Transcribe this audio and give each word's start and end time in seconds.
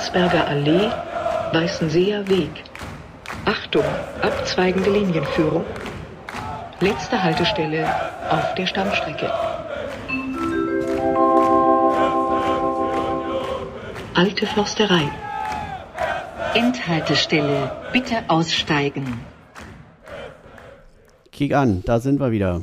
Landsberger 0.00 0.48
Allee, 0.48 0.90
Weißenseer 1.52 2.26
Weg. 2.26 2.64
Achtung, 3.44 3.84
abzweigende 4.22 4.90
Linienführung. 4.90 5.62
Letzte 6.80 7.22
Haltestelle 7.22 7.86
auf 8.30 8.54
der 8.54 8.66
Stammstrecke. 8.66 9.30
Alte 14.14 14.46
Försterei. 14.46 15.02
Endhaltestelle. 16.54 17.70
Bitte 17.92 18.24
aussteigen. 18.28 19.20
Kick 21.30 21.54
an, 21.54 21.82
da 21.84 22.00
sind 22.00 22.20
wir 22.20 22.30
wieder. 22.30 22.62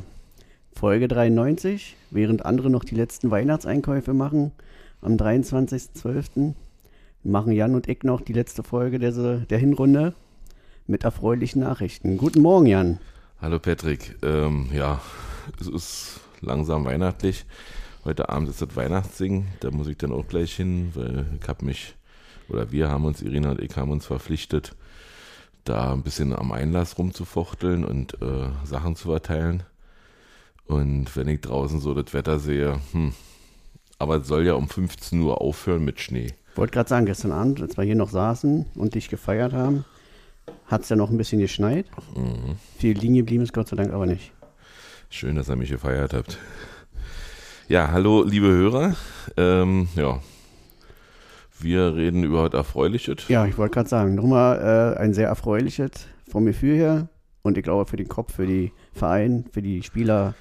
Folge 0.72 1.06
93, 1.06 1.94
während 2.10 2.44
andere 2.44 2.68
noch 2.68 2.82
die 2.82 2.96
letzten 2.96 3.30
Weihnachtseinkäufe 3.30 4.12
machen, 4.12 4.50
am 5.00 5.14
23.12. 5.14 6.54
machen 7.28 7.52
Jan 7.52 7.74
und 7.74 7.88
ich 7.88 8.02
noch 8.02 8.20
die 8.20 8.32
letzte 8.32 8.62
Folge 8.62 8.98
der, 8.98 9.12
der 9.12 9.58
Hinrunde 9.58 10.14
mit 10.86 11.04
erfreulichen 11.04 11.60
Nachrichten. 11.60 12.16
Guten 12.16 12.40
Morgen, 12.40 12.66
Jan. 12.66 12.98
Hallo 13.40 13.58
Patrick. 13.58 14.16
Ähm, 14.22 14.68
ja, 14.72 15.00
es 15.60 15.68
ist 15.68 16.20
langsam 16.40 16.84
weihnachtlich. 16.84 17.44
Heute 18.04 18.28
Abend 18.30 18.48
ist 18.48 18.62
das 18.62 18.74
Weihnachtssingen. 18.74 19.46
Da 19.60 19.70
muss 19.70 19.86
ich 19.86 19.98
dann 19.98 20.12
auch 20.12 20.26
gleich 20.26 20.54
hin, 20.54 20.92
weil 20.94 21.26
ich 21.40 21.48
habe 21.48 21.64
mich, 21.64 21.94
oder 22.48 22.72
wir 22.72 22.88
haben 22.88 23.04
uns, 23.04 23.20
Irina 23.22 23.50
und 23.50 23.60
ich 23.60 23.76
haben 23.76 23.90
uns 23.90 24.06
verpflichtet, 24.06 24.74
da 25.64 25.92
ein 25.92 26.02
bisschen 26.02 26.34
am 26.34 26.52
Einlass 26.52 26.96
rumzufuchteln 26.96 27.84
und 27.84 28.14
äh, 28.22 28.48
Sachen 28.64 28.96
zu 28.96 29.08
verteilen. 29.08 29.62
Und 30.66 31.14
wenn 31.16 31.28
ich 31.28 31.42
draußen 31.42 31.80
so 31.80 31.94
das 31.94 32.14
Wetter 32.14 32.38
sehe, 32.38 32.80
hm, 32.92 33.12
aber 33.98 34.16
es 34.16 34.28
soll 34.28 34.46
ja 34.46 34.54
um 34.54 34.68
15 34.68 35.20
Uhr 35.20 35.40
aufhören 35.40 35.84
mit 35.84 36.00
Schnee. 36.00 36.32
Ich 36.58 36.60
wollte 36.60 36.72
gerade 36.72 36.88
sagen, 36.88 37.06
gestern 37.06 37.30
Abend, 37.30 37.62
als 37.62 37.76
wir 37.76 37.84
hier 37.84 37.94
noch 37.94 38.10
saßen 38.10 38.66
und 38.74 38.96
dich 38.96 39.08
gefeiert 39.08 39.52
haben, 39.52 39.84
hat 40.66 40.82
es 40.82 40.88
ja 40.88 40.96
noch 40.96 41.08
ein 41.08 41.16
bisschen 41.16 41.38
geschneit. 41.38 41.86
Mhm. 42.16 42.56
Viel 42.76 42.98
liegen 42.98 43.14
geblieben 43.14 43.44
ist 43.44 43.52
Gott 43.52 43.68
sei 43.68 43.76
Dank 43.76 43.92
aber 43.92 44.06
nicht. 44.06 44.32
Schön, 45.08 45.36
dass 45.36 45.48
ihr 45.48 45.54
mich 45.54 45.70
gefeiert 45.70 46.14
habt. 46.14 46.36
Ja, 47.68 47.92
hallo 47.92 48.24
liebe 48.24 48.48
Hörer. 48.48 48.96
Ähm, 49.36 49.86
ja, 49.94 50.18
wir 51.60 51.94
reden 51.94 52.24
über 52.24 52.42
heute 52.42 52.56
Erfreuliches. 52.56 53.28
Ja, 53.28 53.46
ich 53.46 53.56
wollte 53.56 53.74
gerade 53.74 53.88
sagen, 53.88 54.16
nochmal 54.16 54.96
äh, 54.96 54.98
ein 54.98 55.14
sehr 55.14 55.28
erfreuliches 55.28 56.08
vom 56.28 56.44
Gefühl 56.44 56.74
her 56.74 57.08
und 57.42 57.56
ich 57.56 57.62
glaube 57.62 57.88
für 57.88 57.96
den 57.96 58.08
Kopf, 58.08 58.34
für 58.34 58.48
die 58.48 58.72
Verein, 58.92 59.44
für 59.52 59.62
die 59.62 59.84
Spieler 59.84 60.34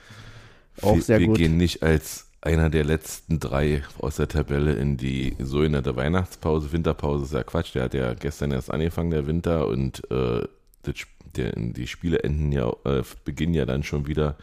auch 0.82 0.95
wir, 0.95 1.02
sehr 1.04 1.20
wir 1.20 1.28
gut. 1.28 1.38
Wir 1.38 1.48
gehen 1.48 1.58
nicht 1.58 1.84
als 1.84 2.27
einer 2.41 2.69
der 2.69 2.83
letzten 2.83 3.39
drei 3.39 3.83
aus 3.99 4.17
der 4.17 4.27
Tabelle 4.27 4.73
in 4.73 4.97
die 4.97 5.35
sogenannte 5.39 5.95
Weihnachtspause. 5.95 6.71
Winterpause 6.71 7.25
ist 7.25 7.33
ja 7.33 7.43
Quatsch, 7.43 7.73
der 7.75 7.83
hat 7.83 7.93
ja 7.93 8.13
gestern 8.13 8.52
erst 8.52 8.71
angefangen, 8.71 9.11
der 9.11 9.27
Winter, 9.27 9.67
und 9.67 10.09
äh, 10.11 10.47
das, 10.83 10.95
der, 11.35 11.53
die 11.55 11.88
Spiele 11.88 12.19
enden 12.19 12.52
ja, 12.52 12.71
äh, 12.85 13.03
beginnen 13.25 13.53
ja 13.53 13.65
dann 13.65 13.83
schon 13.83 14.08
wieder 14.08 14.35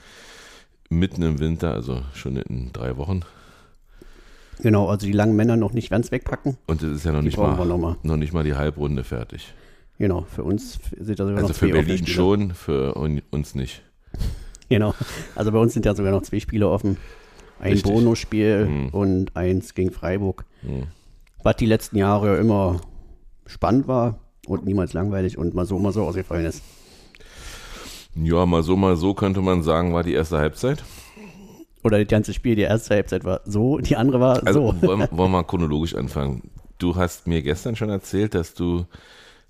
mitten 0.91 1.23
im 1.23 1.39
Winter, 1.39 1.73
also 1.73 2.03
schon 2.15 2.37
in 2.37 2.73
drei 2.73 2.97
Wochen. 2.97 3.23
Genau, 4.61 4.89
also 4.89 5.07
die 5.07 5.13
langen 5.13 5.37
Männer 5.37 5.57
noch 5.57 5.73
nicht 5.73 5.91
ganz 5.91 6.13
wegpacken. 6.13 6.57
Und 6.67 6.83
es 6.83 6.97
ist 6.97 7.05
ja 7.05 7.13
noch 7.13 7.23
nicht, 7.23 7.37
mal, 7.37 7.65
noch, 7.67 7.79
mal. 7.79 7.97
noch 8.03 8.17
nicht 8.17 8.33
mal 8.33 8.45
die 8.45 8.55
Halbrunde 8.55 9.03
fertig. 9.05 9.53
Genau, 9.99 10.23
für 10.23 10.45
uns 10.45 10.79
sind 10.99 11.19
da 11.19 11.27
sogar 11.27 11.43
also 11.43 11.49
noch 11.49 11.55
zwei 11.55 11.67
Also 11.67 11.81
für 11.81 11.87
Berlin 11.87 12.07
schon, 12.07 12.55
für 12.55 12.95
uns 12.95 13.55
nicht. 13.55 13.83
Genau, 14.69 14.95
also 15.35 15.53
bei 15.53 15.59
uns 15.59 15.75
sind 15.75 15.87
ja 15.87 15.95
sogar 15.95 16.13
noch 16.13 16.23
zwei 16.23 16.41
Spiele 16.41 16.69
offen. 16.69 16.97
Ein 17.61 17.81
Bonusspiel 17.83 18.67
mhm. 18.67 18.89
und 18.89 19.37
eins 19.37 19.75
gegen 19.75 19.91
Freiburg. 19.91 20.45
Mhm. 20.63 20.89
Was 21.43 21.57
die 21.57 21.67
letzten 21.67 21.97
Jahre 21.97 22.37
immer 22.37 22.81
spannend 23.47 23.87
war 23.89 24.19
und 24.47 24.65
niemals 24.65 24.93
langweilig 24.93 25.39
und 25.39 25.55
mal 25.55 25.67
so, 25.67 25.79
mal 25.79 25.93
so 25.93 26.05
ausgefallen 26.05 26.47
ist. 26.47 26.63
Ja, 28.15 28.47
mal 28.47 28.63
so, 28.63 28.77
mal 28.77 28.97
so 28.97 29.15
könnte 29.15 29.41
man 29.41 29.63
sagen, 29.63 29.93
war 29.93 30.03
die 30.03 30.13
erste 30.13 30.39
Halbzeit. 30.39 30.85
Oder 31.83 31.99
das 31.99 32.09
ganze 32.09 32.33
Spiel, 32.33 32.57
die 32.57 32.63
erste 32.63 32.95
Halbzeit 32.95 33.25
war 33.25 33.41
so, 33.45 33.79
die 33.79 33.97
andere 33.97 34.21
war 34.21 34.47
also, 34.47 34.73
so. 34.81 34.87
Wollen, 34.87 35.01
wollen 35.01 35.11
wir 35.11 35.29
mal 35.29 35.43
chronologisch 35.43 35.95
anfangen. 35.95 36.51
Du 36.79 36.97
hast 36.97 37.27
mir 37.27 37.43
gestern 37.43 37.77
schon 37.77 37.91
erzählt, 37.91 38.35
dass 38.35 38.55
du 38.55 38.87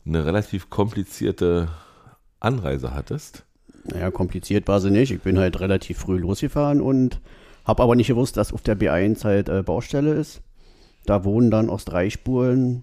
eine 0.05 0.27
relativ 0.27 0.69
komplizierte 0.69 1.69
Anreise 2.41 2.95
hattest. 2.95 3.45
Naja, 3.85 4.11
kompliziert 4.11 4.67
war 4.67 4.81
sie 4.81 4.91
nicht. 4.91 5.13
Ich 5.13 5.21
bin 5.21 5.39
halt 5.39 5.61
relativ 5.61 5.99
früh 5.99 6.19
losgefahren 6.19 6.81
und 6.81 7.21
habe 7.65 7.83
aber 7.83 7.97
nicht 7.97 8.09
gewusst, 8.09 8.37
dass 8.37 8.53
auf 8.53 8.63
der 8.63 8.79
B1 8.79 9.25
halt 9.25 9.49
äh, 9.49 9.63
Baustelle 9.63 10.15
ist. 10.15 10.43
Da 11.07 11.25
wohnen 11.25 11.51
dann 11.51 11.71
aus 11.71 11.85
drei 11.85 12.11
Spuren 12.11 12.83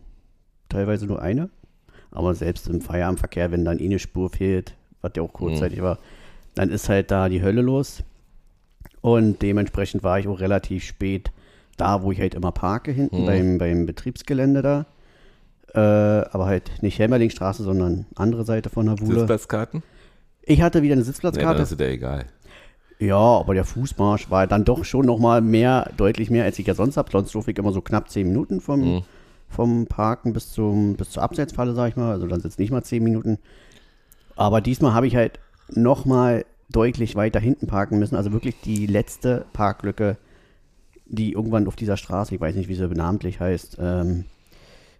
teilweise 0.69 1.05
nur 1.05 1.21
eine. 1.21 1.49
Aber 2.11 2.35
selbst 2.35 2.67
im 2.67 2.81
Feierabendverkehr, 2.81 3.51
wenn 3.51 3.65
dann 3.65 3.79
eine 3.79 3.99
Spur 3.99 4.29
fehlt, 4.29 4.75
was 5.01 5.13
ja 5.15 5.23
auch 5.23 5.33
kurzzeitig 5.33 5.79
mhm. 5.79 5.83
war, 5.83 5.97
dann 6.55 6.69
ist 6.69 6.89
halt 6.89 7.11
da 7.11 7.29
die 7.29 7.41
Hölle 7.41 7.61
los. 7.61 8.03
Und 9.01 9.41
dementsprechend 9.41 10.03
war 10.03 10.19
ich 10.19 10.27
auch 10.27 10.39
relativ 10.39 10.83
spät 10.83 11.31
da, 11.77 12.03
wo 12.03 12.11
ich 12.11 12.19
halt 12.19 12.35
immer 12.35 12.51
parke, 12.51 12.91
hinten 12.91 13.21
mhm. 13.21 13.25
beim, 13.25 13.57
beim 13.57 13.85
Betriebsgelände 13.85 14.61
da. 14.61 14.85
Äh, 15.73 15.79
aber 16.29 16.45
halt 16.45 16.83
nicht 16.83 16.99
Helmerlingstraße, 16.99 17.63
sondern 17.63 18.05
andere 18.15 18.43
Seite 18.43 18.69
von 18.69 18.87
der 18.87 18.99
Wuhle. 18.99 19.19
Sitzplatzkarten? 19.19 19.83
Ich 20.43 20.61
hatte 20.61 20.81
wieder 20.81 20.93
eine 20.93 21.03
Sitzplatzkarte. 21.03 21.47
Ja, 21.47 21.53
dann 21.53 21.63
ist 21.63 21.79
dir 21.79 21.89
egal. 21.89 22.25
Ja, 23.01 23.17
aber 23.17 23.55
der 23.55 23.65
Fußmarsch 23.65 24.29
war 24.29 24.45
dann 24.45 24.63
doch 24.63 24.85
schon 24.85 25.07
nochmal 25.07 25.41
mehr, 25.41 25.89
deutlich 25.97 26.29
mehr, 26.29 26.43
als 26.43 26.59
ich 26.59 26.67
ja 26.67 26.75
sonst 26.75 26.97
habe. 26.97 27.09
Sonst 27.11 27.33
durfte 27.33 27.49
ich 27.49 27.57
immer 27.57 27.71
so 27.71 27.81
knapp 27.81 28.11
zehn 28.11 28.27
Minuten 28.27 28.61
vom, 28.61 28.79
mhm. 28.79 29.01
vom 29.49 29.87
Parken 29.87 30.33
bis, 30.33 30.51
zum, 30.51 30.95
bis 30.97 31.09
zur 31.09 31.23
Abseitsfalle, 31.23 31.73
sag 31.73 31.89
ich 31.89 31.95
mal. 31.95 32.11
Also 32.11 32.27
dann 32.27 32.41
sind 32.41 32.51
es 32.51 32.59
nicht 32.59 32.69
mal 32.69 32.83
zehn 32.83 33.03
Minuten. 33.03 33.39
Aber 34.35 34.61
diesmal 34.61 34.93
habe 34.93 35.07
ich 35.07 35.15
halt 35.15 35.39
nochmal 35.67 36.45
deutlich 36.69 37.15
weiter 37.15 37.39
hinten 37.39 37.65
parken 37.65 37.97
müssen. 37.97 38.15
Also 38.15 38.33
wirklich 38.33 38.61
die 38.61 38.85
letzte 38.85 39.45
Parklücke, 39.51 40.17
die 41.07 41.33
irgendwann 41.33 41.67
auf 41.67 41.75
dieser 41.75 41.97
Straße, 41.97 42.35
ich 42.35 42.39
weiß 42.39 42.55
nicht, 42.55 42.69
wie 42.69 42.75
sie 42.75 42.87
benamentlich 42.87 43.39
heißt, 43.39 43.79
ähm, 43.81 44.25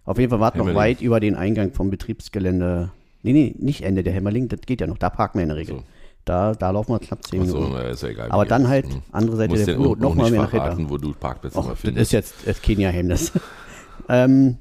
auf 0.04 0.18
jeden 0.18 0.30
Fall 0.30 0.40
war 0.40 0.50
es 0.50 0.58
noch 0.58 0.74
weit 0.74 1.00
über 1.00 1.20
den 1.20 1.36
Eingang 1.36 1.72
vom 1.72 1.88
Betriebsgelände. 1.88 2.90
Nee, 3.22 3.32
nee, 3.32 3.54
nicht 3.60 3.82
Ende 3.82 4.02
der 4.02 4.12
Hämmerling, 4.12 4.48
das 4.48 4.62
geht 4.62 4.80
ja 4.80 4.88
noch, 4.88 4.98
da 4.98 5.08
parken 5.08 5.38
wir 5.38 5.44
in 5.44 5.50
der 5.50 5.58
Regel. 5.58 5.76
So. 5.76 5.84
Da, 6.24 6.54
da 6.54 6.70
laufen 6.70 6.92
wir 6.92 7.00
knapp 7.00 7.26
10 7.26 7.46
so, 7.46 7.60
Minuten. 7.60 7.86
Ist 7.86 8.02
ja 8.02 8.10
egal, 8.10 8.30
Aber 8.30 8.44
dann 8.44 8.68
halt 8.68 8.86
hm. 8.86 9.02
andere 9.10 9.36
Seite 9.36 9.64
der 9.64 9.74
Flur 9.74 9.96
nochmal 9.96 10.30
mehr 10.30 10.42
nach 10.42 10.50
hinten. 10.50 10.88
wo 10.88 10.98
du 10.98 11.12
Parkplätze 11.12 11.58
Och, 11.58 11.76
findest. 11.76 11.96
Das 11.96 12.02
ist 12.02 12.12
jetzt 12.12 12.34
das 12.46 12.62
Kenia-Hemmnis. 12.62 13.32
ähm, 14.08 14.58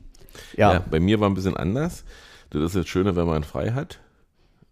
ja. 0.57 0.73
ja. 0.73 0.85
Bei 0.89 0.99
mir 0.99 1.19
war 1.19 1.29
ein 1.29 1.35
bisschen 1.35 1.55
anders. 1.55 2.03
Das 2.49 2.63
ist 2.63 2.75
das 2.75 2.87
Schöne, 2.87 3.15
wenn 3.15 3.27
man 3.27 3.43
frei 3.43 3.71
hat. 3.71 3.99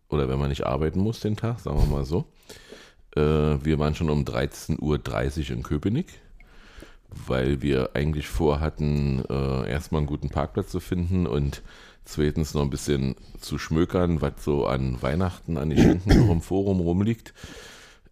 Oder 0.10 0.28
wenn 0.28 0.40
man 0.40 0.50
nicht 0.50 0.66
arbeiten 0.66 1.00
muss 1.00 1.20
den 1.20 1.36
Tag, 1.36 1.60
sagen 1.60 1.78
wir 1.78 1.86
mal 1.86 2.06
so. 2.06 2.26
Äh, 3.16 3.22
wir 3.64 3.78
waren 3.78 3.94
schon 3.94 4.10
um 4.10 4.24
13.30 4.24 4.80
Uhr 4.80 5.58
in 5.58 5.64
Köpenick 5.64 6.08
weil 7.28 7.62
wir 7.62 7.92
eigentlich 7.96 8.28
vorhatten, 8.28 9.24
äh, 9.30 9.70
erstmal 9.70 10.00
einen 10.00 10.08
guten 10.08 10.30
Parkplatz 10.30 10.70
zu 10.70 10.80
finden 10.80 11.28
und 11.28 11.62
zweitens 12.06 12.54
noch 12.54 12.62
ein 12.62 12.70
bisschen 12.70 13.16
zu 13.40 13.58
schmökern, 13.58 14.22
was 14.22 14.44
so 14.44 14.66
an 14.66 15.02
Weihnachten 15.02 15.58
an 15.58 15.70
die 15.70 15.78
Schenken 15.78 16.20
noch 16.20 16.32
im 16.32 16.42
Forum 16.42 16.80
rumliegt 16.80 17.34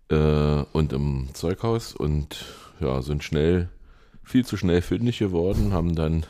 äh, 0.09 0.63
und 0.73 0.93
im 0.93 1.29
Zeughaus 1.33 1.93
und 1.93 2.45
ja, 2.79 3.01
sind 3.01 3.23
schnell, 3.23 3.69
viel 4.23 4.45
zu 4.45 4.57
schnell 4.57 4.81
fündig 4.81 5.19
geworden, 5.19 5.73
haben 5.73 5.95
dann 5.95 6.25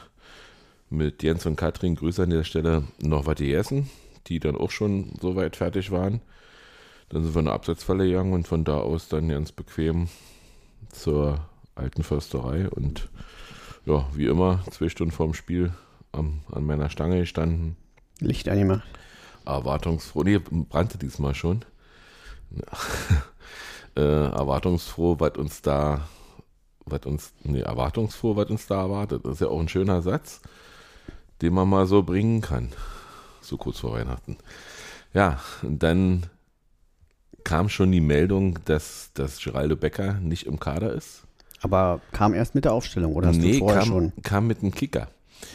mit 0.89 1.23
Jens 1.23 1.45
und 1.45 1.57
Katrin, 1.57 1.95
Grüße 1.95 2.23
an 2.23 2.29
der 2.29 2.43
Stelle, 2.43 2.83
noch 3.01 3.25
was 3.25 3.35
gegessen, 3.35 3.89
die 4.27 4.39
dann 4.39 4.55
auch 4.55 4.71
schon 4.71 5.13
soweit 5.19 5.55
fertig 5.55 5.91
waren. 5.91 6.21
Dann 7.09 7.23
sind 7.23 7.35
wir 7.35 7.41
in 7.41 7.47
eine 7.47 7.55
Absatzfalle 7.55 8.05
gegangen 8.07 8.33
und 8.33 8.47
von 8.47 8.63
da 8.63 8.77
aus 8.77 9.07
dann 9.07 9.29
ganz 9.29 9.51
bequem 9.51 10.07
zur 10.89 11.39
alten 11.77 12.03
Försterei 12.03 12.69
und 12.69 13.09
ja, 13.85 14.05
wie 14.13 14.25
immer, 14.25 14.63
zwei 14.71 14.89
Stunden 14.89 15.13
vorm 15.13 15.33
Spiel 15.33 15.71
am, 16.11 16.41
an 16.51 16.65
meiner 16.65 16.89
Stange 16.89 17.19
gestanden. 17.19 17.77
Licht 18.19 18.49
angemacht. 18.49 18.87
Erwartungsfroh, 19.45 20.23
nee, 20.23 20.39
brannte 20.39 20.97
diesmal 20.97 21.35
schon. 21.35 21.63
äh, 23.95 24.01
erwartungsfroh, 24.01 25.19
was 25.19 25.37
uns 25.37 25.61
da, 25.61 26.07
was 26.85 27.05
uns, 27.05 27.33
nee, 27.43 27.61
erwartungsfroh, 27.61 28.35
was 28.35 28.49
uns 28.49 28.67
da 28.67 28.81
erwartet. 28.81 29.23
Das 29.23 29.33
ist 29.33 29.41
ja 29.41 29.47
auch 29.47 29.59
ein 29.59 29.69
schöner 29.69 30.01
Satz, 30.01 30.41
den 31.41 31.53
man 31.53 31.69
mal 31.69 31.85
so 31.85 32.03
bringen 32.03 32.41
kann. 32.41 32.69
So 33.41 33.57
kurz 33.57 33.79
vor 33.79 33.93
Weihnachten. 33.93 34.37
Ja, 35.13 35.39
und 35.61 35.81
dann 35.81 36.25
kam 37.45 37.69
schon 37.69 37.93
die 37.93 38.01
Meldung, 38.01 38.59
dass, 38.65 39.11
dass 39.13 39.39
Geraldo 39.39 39.77
Becker 39.77 40.15
nicht 40.15 40.45
im 40.45 40.59
Kader 40.59 40.91
ist. 40.91 41.26
Aber 41.61 42.01
kam 42.11 42.33
erst 42.33 42.55
mit 42.55 42.65
der 42.65 42.73
Aufstellung 42.73 43.15
oder 43.15 43.29
hast 43.29 43.37
nee, 43.37 43.53
du 43.53 43.59
vorher 43.59 43.79
kam, 43.79 43.87
schon? 43.87 44.13
kam 44.23 44.47
mit 44.47 44.61
dem 44.61 44.73
Kicker. 44.73 45.07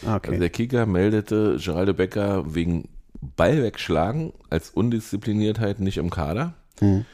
Ah, 0.06 0.16
okay. 0.16 0.31
Also 0.31 0.40
der 0.40 0.50
Kicker 0.50 0.87
meldete 0.87 1.58
Geraldo 1.58 1.94
Becker 1.94 2.54
wegen 2.54 2.88
Ball 3.20 3.62
wegschlagen 3.62 4.32
als 4.50 4.70
Undiszipliniertheit 4.70 5.81
nicht 5.81 5.99
im 5.99 6.10
Kader. 6.10 6.54
Hm. 6.81 7.04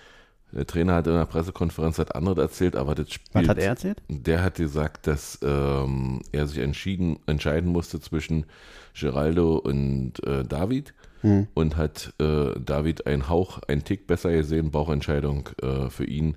Der 0.52 0.66
Trainer 0.66 0.94
hat 0.94 1.06
in 1.06 1.12
der 1.12 1.26
Pressekonferenz 1.26 1.98
hat 1.98 2.14
andere 2.14 2.40
erzählt, 2.40 2.74
aber 2.74 2.94
das 2.94 3.12
spielt. 3.12 3.34
Was 3.34 3.48
hat 3.48 3.58
er 3.58 3.68
erzählt? 3.68 4.02
Der 4.08 4.42
hat 4.42 4.54
gesagt, 4.54 5.06
dass 5.06 5.38
ähm, 5.42 6.22
er 6.32 6.46
sich 6.46 6.58
entschieden, 6.58 7.18
entscheiden 7.26 7.70
musste 7.70 8.00
zwischen 8.00 8.46
Geraldo 8.98 9.58
und 9.58 10.24
äh, 10.26 10.44
David 10.44 10.94
Hm. 11.22 11.48
und 11.54 11.76
hat 11.76 12.14
äh, 12.20 12.52
David 12.60 13.06
einen 13.08 13.28
Hauch, 13.28 13.58
einen 13.66 13.82
Tick 13.82 14.06
besser 14.06 14.30
gesehen, 14.30 14.70
Bauchentscheidung 14.70 15.48
äh, 15.60 15.90
für 15.90 16.04
ihn. 16.04 16.36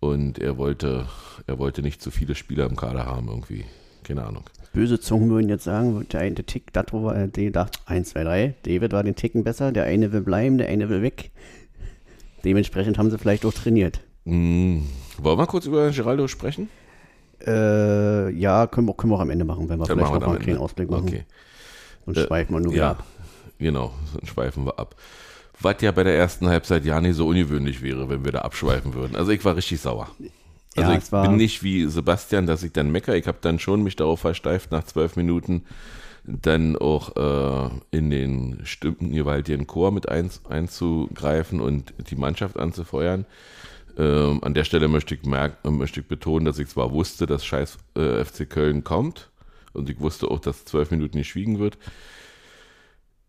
Und 0.00 0.38
er 0.38 0.56
wollte, 0.56 1.06
er 1.46 1.58
wollte 1.58 1.82
nicht 1.82 2.00
zu 2.02 2.10
viele 2.10 2.34
Spieler 2.34 2.66
im 2.66 2.76
Kader 2.76 3.04
haben, 3.06 3.28
irgendwie. 3.28 3.64
Keine 4.02 4.24
Ahnung. 4.24 4.44
Böse 4.72 4.98
Zungen 4.98 5.28
würden 5.30 5.48
jetzt 5.48 5.64
sagen, 5.64 6.06
der 6.10 6.20
eine 6.20 6.34
Tick, 6.36 6.72
das 6.72 6.86
war, 6.92 7.14
äh, 7.16 7.28
der 7.28 7.50
dachte 7.50 7.78
1, 7.86 8.10
2, 8.10 8.24
3. 8.24 8.54
David 8.62 8.92
war 8.92 9.02
den 9.02 9.14
Ticken 9.16 9.44
besser, 9.44 9.72
der 9.72 9.84
eine 9.84 10.12
will 10.12 10.22
bleiben, 10.22 10.58
der 10.58 10.68
eine 10.68 10.88
will 10.88 11.02
weg. 11.02 11.30
Dementsprechend 12.44 12.96
haben 12.96 13.10
sie 13.10 13.18
vielleicht 13.18 13.44
auch 13.44 13.52
trainiert. 13.52 14.00
Hm, 14.24 14.86
wollen 15.18 15.38
wir 15.38 15.46
kurz 15.46 15.66
über 15.66 15.90
Geraldo 15.90 16.28
sprechen? 16.28 16.68
Äh, 17.46 18.30
ja, 18.32 18.66
können 18.66 18.86
wir, 18.86 18.94
können 18.94 19.12
wir 19.12 19.16
auch 19.16 19.20
am 19.20 19.30
Ende 19.30 19.44
machen, 19.44 19.68
wenn 19.68 19.78
wir 19.78 19.86
Dann 19.86 19.98
vielleicht 19.98 20.12
machen 20.12 20.14
wir 20.14 20.20
noch 20.20 20.26
mal 20.26 20.32
am 20.32 20.36
einen 20.36 20.44
kleinen. 20.44 20.58
Ausblick 20.60 20.90
machen. 20.90 21.08
Okay. 21.08 21.24
Und 22.06 22.16
Äh, 22.16 22.26
schweifen 22.26 22.54
wir 22.54 22.60
nur 22.60 22.72
wieder 22.72 22.82
Ja, 22.82 22.90
ab. 22.92 23.04
genau, 23.58 23.92
dann 24.14 24.26
schweifen 24.26 24.64
wir 24.66 24.78
ab. 24.78 24.94
Was 25.60 25.76
ja 25.80 25.92
bei 25.92 26.04
der 26.04 26.16
ersten 26.16 26.48
Halbzeit 26.48 26.84
ja 26.84 27.00
nicht 27.00 27.16
so 27.16 27.26
ungewöhnlich 27.28 27.82
wäre, 27.82 28.08
wenn 28.08 28.24
wir 28.24 28.32
da 28.32 28.40
abschweifen 28.40 28.94
würden. 28.94 29.16
Also 29.16 29.30
ich 29.30 29.44
war 29.44 29.56
richtig 29.56 29.80
sauer. 29.80 30.08
Also 30.76 30.92
Ja, 30.92 30.98
ich 30.98 31.10
bin 31.10 31.36
nicht 31.36 31.62
wie 31.62 31.86
Sebastian, 31.86 32.46
dass 32.46 32.62
ich 32.62 32.72
dann 32.72 32.90
mecker. 32.90 33.14
Ich 33.16 33.26
habe 33.26 33.38
dann 33.40 33.58
schon 33.58 33.82
mich 33.82 33.96
darauf 33.96 34.20
versteift, 34.20 34.70
nach 34.70 34.84
zwölf 34.84 35.16
Minuten 35.16 35.64
dann 36.24 36.76
auch 36.76 37.16
äh, 37.16 37.70
in 37.90 38.10
den 38.10 38.60
stimmengewaltigen 38.64 39.66
Chor 39.66 39.90
mit 39.90 40.08
ein, 40.08 40.30
einzugreifen 40.48 41.60
und 41.60 41.92
die 42.10 42.16
Mannschaft 42.16 42.58
anzufeuern. 42.58 43.26
Ähm, 43.98 44.42
an 44.42 44.54
der 44.54 44.64
Stelle 44.64 44.88
möchte 44.88 45.14
ich, 45.14 45.24
merk, 45.24 45.58
äh, 45.64 45.70
möchte 45.70 46.00
ich 46.00 46.06
betonen, 46.06 46.44
dass 46.44 46.58
ich 46.58 46.68
zwar 46.68 46.92
wusste, 46.92 47.26
dass 47.26 47.44
scheiß 47.44 47.78
äh, 47.96 48.24
FC 48.24 48.48
Köln 48.48 48.84
kommt 48.84 49.30
und 49.72 49.90
ich 49.90 49.98
wusste 50.00 50.30
auch, 50.30 50.38
dass 50.38 50.64
zwölf 50.64 50.90
Minuten 50.90 51.18
nicht 51.18 51.28
schwiegen 51.28 51.58
wird. 51.58 51.78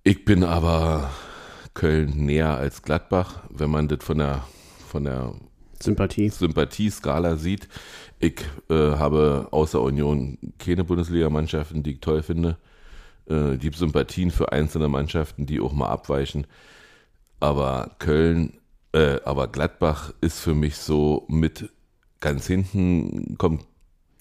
Ich 0.03 0.25
bin 0.25 0.43
aber 0.43 1.11
Köln 1.73 2.25
näher 2.25 2.57
als 2.57 2.81
Gladbach, 2.81 3.43
wenn 3.49 3.69
man 3.69 3.87
das 3.87 4.03
von 4.03 4.17
der, 4.17 4.43
von 4.87 5.03
der 5.03 5.33
Sympathie. 5.81 6.29
Sympathieskala 6.29 7.35
sieht. 7.37 7.67
Ich 8.19 8.41
äh, 8.69 8.73
habe 8.73 9.47
außer 9.51 9.81
Union 9.81 10.37
keine 10.59 10.83
Bundesligamannschaften, 10.83 11.83
die 11.83 11.93
ich 11.93 11.99
toll 12.01 12.21
finde. 12.23 12.57
Äh, 13.27 13.57
die 13.57 13.71
Sympathien 13.73 14.31
für 14.31 14.51
einzelne 14.51 14.87
Mannschaften, 14.87 15.45
die 15.45 15.59
auch 15.59 15.73
mal 15.73 15.87
abweichen. 15.87 16.45
Aber 17.39 17.95
Köln, 17.99 18.59
äh, 18.93 19.19
aber 19.25 19.47
Gladbach 19.47 20.13
ist 20.21 20.39
für 20.39 20.53
mich 20.53 20.77
so 20.77 21.25
mit 21.27 21.69
ganz 22.19 22.45
hinten, 22.45 23.37
kommt 23.37 23.65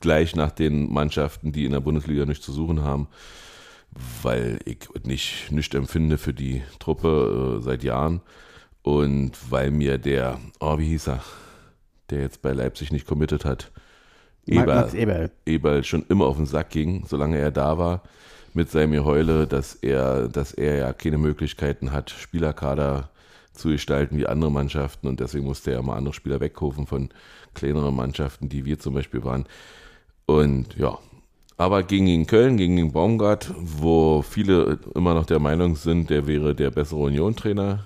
gleich 0.00 0.34
nach 0.34 0.50
den 0.50 0.90
Mannschaften, 0.92 1.52
die 1.52 1.66
in 1.66 1.72
der 1.72 1.80
Bundesliga 1.80 2.24
nichts 2.24 2.44
zu 2.44 2.52
suchen 2.52 2.82
haben, 2.82 3.08
weil 4.22 4.58
ich 4.64 4.88
nicht, 5.04 5.50
nicht 5.50 5.74
empfinde 5.74 6.18
für 6.18 6.34
die 6.34 6.62
Truppe 6.78 7.58
äh, 7.58 7.62
seit 7.62 7.82
Jahren 7.82 8.20
und 8.82 9.32
weil 9.50 9.70
mir 9.70 9.98
der, 9.98 10.38
oh, 10.60 10.78
wie 10.78 10.88
hieß 10.88 11.08
er, 11.08 11.22
der 12.10 12.20
jetzt 12.20 12.42
bei 12.42 12.52
Leipzig 12.52 12.92
nicht 12.92 13.06
committed 13.06 13.44
hat, 13.44 13.70
Ma- 14.46 14.62
Eber, 14.62 14.74
Max 14.76 14.94
Eberl. 14.94 15.30
Eberl 15.46 15.84
schon 15.84 16.04
immer 16.08 16.26
auf 16.26 16.36
den 16.36 16.46
Sack 16.46 16.70
ging, 16.70 17.04
solange 17.06 17.38
er 17.38 17.50
da 17.50 17.78
war, 17.78 18.02
mit 18.54 18.70
seinem 18.70 18.92
Geheule, 18.92 19.46
dass 19.46 19.74
er, 19.76 20.28
dass 20.28 20.52
er 20.52 20.76
ja 20.76 20.92
keine 20.92 21.18
Möglichkeiten 21.18 21.92
hat, 21.92 22.10
Spielerkader 22.10 23.10
zu 23.52 23.68
gestalten 23.68 24.16
wie 24.16 24.26
andere 24.26 24.50
Mannschaften 24.50 25.06
und 25.06 25.20
deswegen 25.20 25.44
musste 25.44 25.72
er 25.72 25.82
mal 25.82 25.96
andere 25.96 26.14
Spieler 26.14 26.40
wegkaufen 26.40 26.86
von 26.86 27.10
kleineren 27.54 27.94
Mannschaften, 27.94 28.48
die 28.48 28.64
wir 28.64 28.78
zum 28.78 28.94
Beispiel 28.94 29.22
waren. 29.24 29.46
Und 30.26 30.76
ja, 30.76 30.98
aber 31.60 31.82
gegen 31.82 32.06
den 32.06 32.26
Köln, 32.26 32.56
gegen 32.56 32.76
den 32.76 32.90
Baumgart, 32.90 33.52
wo 33.58 34.22
viele 34.22 34.78
immer 34.94 35.12
noch 35.12 35.26
der 35.26 35.40
Meinung 35.40 35.76
sind, 35.76 36.08
der 36.08 36.26
wäre 36.26 36.54
der 36.54 36.70
bessere 36.70 37.00
Union-Trainer. 37.00 37.84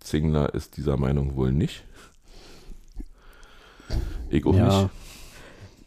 Zingler 0.00 0.52
ist 0.54 0.76
dieser 0.76 0.98
Meinung 0.98 1.36
wohl 1.36 1.52
nicht. 1.52 1.84
Ich 4.28 4.44
auch 4.44 4.54
Ja. 4.54 4.82
nicht. 4.82 4.90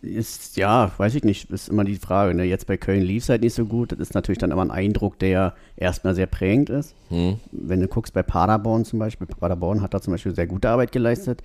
Ist, 0.01 0.57
ja, 0.57 0.91
weiß 0.97 1.13
ich 1.13 1.23
nicht, 1.23 1.51
ist 1.51 1.69
immer 1.69 1.83
die 1.83 1.97
Frage. 1.97 2.33
Ne? 2.33 2.43
Jetzt 2.45 2.65
bei 2.65 2.77
Köln 2.77 3.03
lief 3.03 3.23
es 3.23 3.29
halt 3.29 3.41
nicht 3.41 3.53
so 3.53 3.65
gut. 3.65 3.91
Das 3.91 3.99
ist 3.99 4.15
natürlich 4.15 4.39
dann 4.39 4.49
immer 4.49 4.63
ein 4.63 4.71
Eindruck, 4.71 5.19
der 5.19 5.53
erstmal 5.75 6.15
sehr 6.15 6.27
prägend 6.27 6.71
ist. 6.71 6.95
Hm. 7.09 7.39
Wenn 7.51 7.81
du 7.81 7.87
guckst 7.87 8.13
bei 8.15 8.23
Paderborn 8.23 8.83
zum 8.83 8.97
Beispiel, 8.97 9.27
Paderborn 9.27 9.81
hat 9.81 9.93
da 9.93 10.01
zum 10.01 10.13
Beispiel 10.13 10.33
sehr 10.33 10.47
gute 10.47 10.69
Arbeit 10.69 10.91
geleistet. 10.91 11.43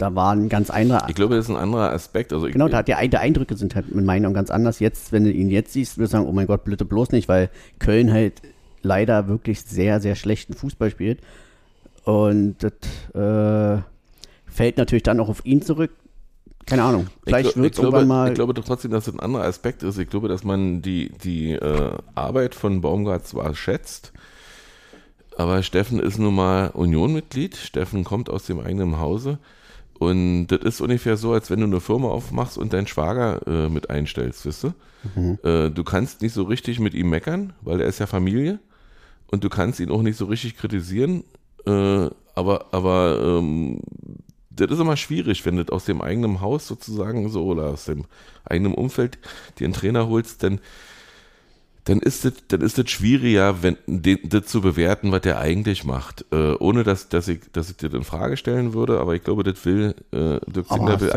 Da 0.00 0.14
war 0.14 0.32
ein 0.32 0.48
ganz 0.48 0.70
anderer. 0.70 1.06
Ich 1.08 1.14
glaube, 1.14 1.36
das 1.36 1.44
ist 1.44 1.50
ein 1.50 1.60
anderer 1.60 1.92
Aspekt. 1.92 2.32
Also 2.32 2.46
Genau, 2.46 2.68
da 2.68 2.78
hat 2.78 2.88
die, 2.88 3.08
die 3.10 3.16
Eindrücke 3.18 3.54
sind 3.54 3.74
halt 3.74 3.94
mit 3.94 4.02
meinen 4.02 4.24
Augen 4.24 4.34
ganz 4.34 4.50
anders. 4.50 4.78
Jetzt, 4.78 5.12
wenn 5.12 5.24
du 5.24 5.30
ihn 5.30 5.50
jetzt 5.50 5.74
siehst, 5.74 5.98
würdest 5.98 6.14
du 6.14 6.16
sagen, 6.16 6.26
oh 6.26 6.32
mein 6.32 6.46
Gott, 6.46 6.64
bitte 6.64 6.86
bloß 6.86 7.12
nicht, 7.12 7.28
weil 7.28 7.50
Köln 7.80 8.10
halt 8.10 8.40
leider 8.80 9.28
wirklich 9.28 9.60
sehr, 9.60 10.00
sehr 10.00 10.14
schlechten 10.14 10.54
Fußball 10.54 10.90
spielt. 10.90 11.20
Und 12.04 12.56
das 12.60 12.72
äh, 13.12 13.82
fällt 14.46 14.78
natürlich 14.78 15.02
dann 15.02 15.20
auch 15.20 15.28
auf 15.28 15.44
ihn 15.44 15.60
zurück. 15.60 15.90
Keine 16.64 16.84
Ahnung. 16.84 17.08
Vielleicht 17.26 17.58
wird 17.58 17.76
irgendwann 17.76 17.90
glaube, 17.90 18.06
mal. 18.06 18.28
Ich 18.28 18.34
glaube 18.34 18.54
trotzdem, 18.54 18.92
dass 18.92 19.06
es 19.06 19.12
ein 19.12 19.20
anderer 19.20 19.44
Aspekt 19.44 19.82
ist. 19.82 19.98
Ich 19.98 20.08
glaube, 20.08 20.28
dass 20.28 20.44
man 20.44 20.80
die, 20.80 21.12
die 21.22 21.52
äh, 21.52 21.92
Arbeit 22.14 22.54
von 22.54 22.80
Baumgart 22.80 23.26
zwar 23.26 23.54
schätzt, 23.54 24.14
aber 25.36 25.62
Steffen 25.62 26.00
ist 26.00 26.18
nun 26.18 26.34
mal 26.34 26.70
Union-Mitglied. 26.70 27.54
Steffen 27.54 28.02
kommt 28.04 28.30
aus 28.30 28.46
dem 28.46 28.60
eigenen 28.60 28.98
Hause. 28.98 29.38
Und 30.00 30.46
das 30.46 30.60
ist 30.60 30.80
ungefähr 30.80 31.18
so, 31.18 31.34
als 31.34 31.50
wenn 31.50 31.60
du 31.60 31.66
eine 31.66 31.78
Firma 31.78 32.08
aufmachst 32.08 32.56
und 32.56 32.72
deinen 32.72 32.86
Schwager 32.86 33.46
äh, 33.46 33.68
mit 33.68 33.90
einstellst, 33.90 34.46
weißt 34.46 34.64
du? 34.64 34.72
Mhm. 35.14 35.38
Äh, 35.44 35.68
du 35.68 35.84
kannst 35.84 36.22
nicht 36.22 36.32
so 36.32 36.44
richtig 36.44 36.80
mit 36.80 36.94
ihm 36.94 37.10
meckern, 37.10 37.52
weil 37.60 37.82
er 37.82 37.86
ist 37.86 37.98
ja 37.98 38.06
Familie. 38.06 38.60
Und 39.30 39.44
du 39.44 39.50
kannst 39.50 39.78
ihn 39.78 39.90
auch 39.90 40.00
nicht 40.00 40.16
so 40.16 40.24
richtig 40.24 40.56
kritisieren. 40.56 41.22
Äh, 41.66 42.08
aber 42.34 42.68
aber 42.72 43.20
ähm, 43.22 43.80
das 44.48 44.70
ist 44.70 44.80
immer 44.80 44.96
schwierig, 44.96 45.44
wenn 45.44 45.56
du 45.56 45.70
aus 45.70 45.84
dem 45.84 46.00
eigenen 46.00 46.40
Haus 46.40 46.66
sozusagen 46.66 47.28
so 47.28 47.44
oder 47.44 47.64
aus 47.68 47.84
dem 47.84 48.06
eigenen 48.46 48.72
Umfeld 48.72 49.18
dir 49.58 49.66
einen 49.66 49.74
Trainer 49.74 50.08
holst, 50.08 50.42
dann, 50.42 50.60
dann 51.90 51.98
ist 51.98 52.24
das, 52.24 52.34
dann 52.46 52.60
ist 52.60 52.78
das 52.78 52.88
schwieriger, 52.88 53.64
wenn 53.64 53.76
den, 53.86 54.20
das 54.22 54.46
zu 54.46 54.60
bewerten, 54.60 55.10
was 55.10 55.22
der 55.22 55.40
eigentlich 55.40 55.84
macht. 55.84 56.24
Äh, 56.30 56.52
ohne 56.54 56.84
dass, 56.84 57.08
dass 57.08 57.26
ich, 57.26 57.40
dass 57.52 57.68
ich 57.68 57.78
das 57.78 57.92
in 57.92 58.04
Frage 58.04 58.36
stellen 58.36 58.74
würde, 58.74 59.00
aber 59.00 59.16
ich 59.16 59.24
glaube, 59.24 59.42
das 59.42 59.64
will, 59.64 59.96
äh, 60.12 60.38
Zingler 60.68 60.92
hast 60.92 61.00
will 61.00 61.08
du 61.08 61.12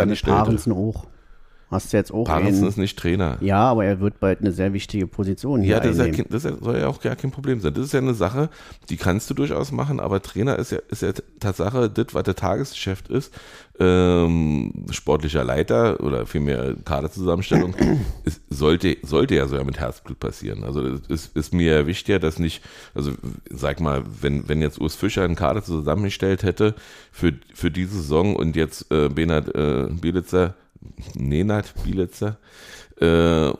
Hast 1.73 1.91
du 1.91 1.97
jetzt 1.97 2.13
auch 2.13 2.23
Parensen 2.23 2.61
einen, 2.63 2.69
ist 2.69 2.77
nicht 2.77 2.97
Trainer. 2.97 3.37
Ja, 3.41 3.57
aber 3.71 3.83
er 3.85 3.99
wird 3.99 4.19
bald 4.19 4.39
eine 4.41 4.51
sehr 4.51 4.71
wichtige 4.73 5.07
Position 5.07 5.61
hier 5.61 5.71
Ja, 5.75 5.79
das, 5.79 5.97
ja 5.97 6.03
einnehmen. 6.05 6.25
kein, 6.27 6.31
das 6.31 6.43
ja- 6.43 6.55
soll 6.61 6.77
ja 6.77 6.87
auch 6.87 7.01
gar 7.01 7.15
kein 7.15 7.31
Problem 7.31 7.59
sein. 7.59 7.73
Das 7.73 7.85
ist 7.85 7.93
ja 7.93 7.99
eine 7.99 8.13
Sache, 8.13 8.49
die 8.89 8.97
kannst 8.97 9.29
du 9.29 9.33
durchaus 9.33 9.71
machen, 9.71 9.99
aber 9.99 10.21
Trainer 10.21 10.57
ist 10.59 10.71
ja, 10.71 10.79
ist 10.89 11.01
ja 11.01 11.11
Tatsache, 11.39 11.89
das, 11.89 12.07
was 12.13 12.23
der 12.23 12.35
Tagesgeschäft 12.35 13.09
ist, 13.09 13.33
ähm, 13.79 14.71
sportlicher 14.91 15.43
Leiter 15.43 15.99
oder 16.01 16.25
vielmehr 16.25 16.75
Kaderzusammenstellung, 16.85 17.75
ist, 18.23 18.41
sollte, 18.49 18.97
sollte 19.01 19.35
ja 19.35 19.47
sogar 19.47 19.65
mit 19.65 19.79
Herzblut 19.79 20.19
passieren. 20.19 20.63
Also 20.63 20.85
es 20.87 21.01
ist, 21.07 21.35
ist 21.35 21.53
mir 21.53 21.87
wichtiger, 21.87 22.19
dass 22.19 22.39
nicht, 22.39 22.61
also 22.93 23.11
sag 23.49 23.79
mal, 23.79 24.03
wenn, 24.21 24.47
wenn 24.47 24.61
jetzt 24.61 24.79
Urs 24.79 24.95
Fischer 24.95 25.23
einen 25.23 25.35
Kader 25.35 25.63
zusammengestellt 25.63 26.43
hätte 26.43 26.75
für, 27.11 27.33
für 27.53 27.71
diese 27.71 27.95
Saison 27.95 28.35
und 28.35 28.55
jetzt 28.55 28.91
äh, 28.91 29.09
Benat 29.09 29.53
äh, 29.55 29.87
Bielitzer, 29.89 30.53
Nenad 31.15 31.73
Bielitzer, 31.83 32.37
äh, 32.99 33.51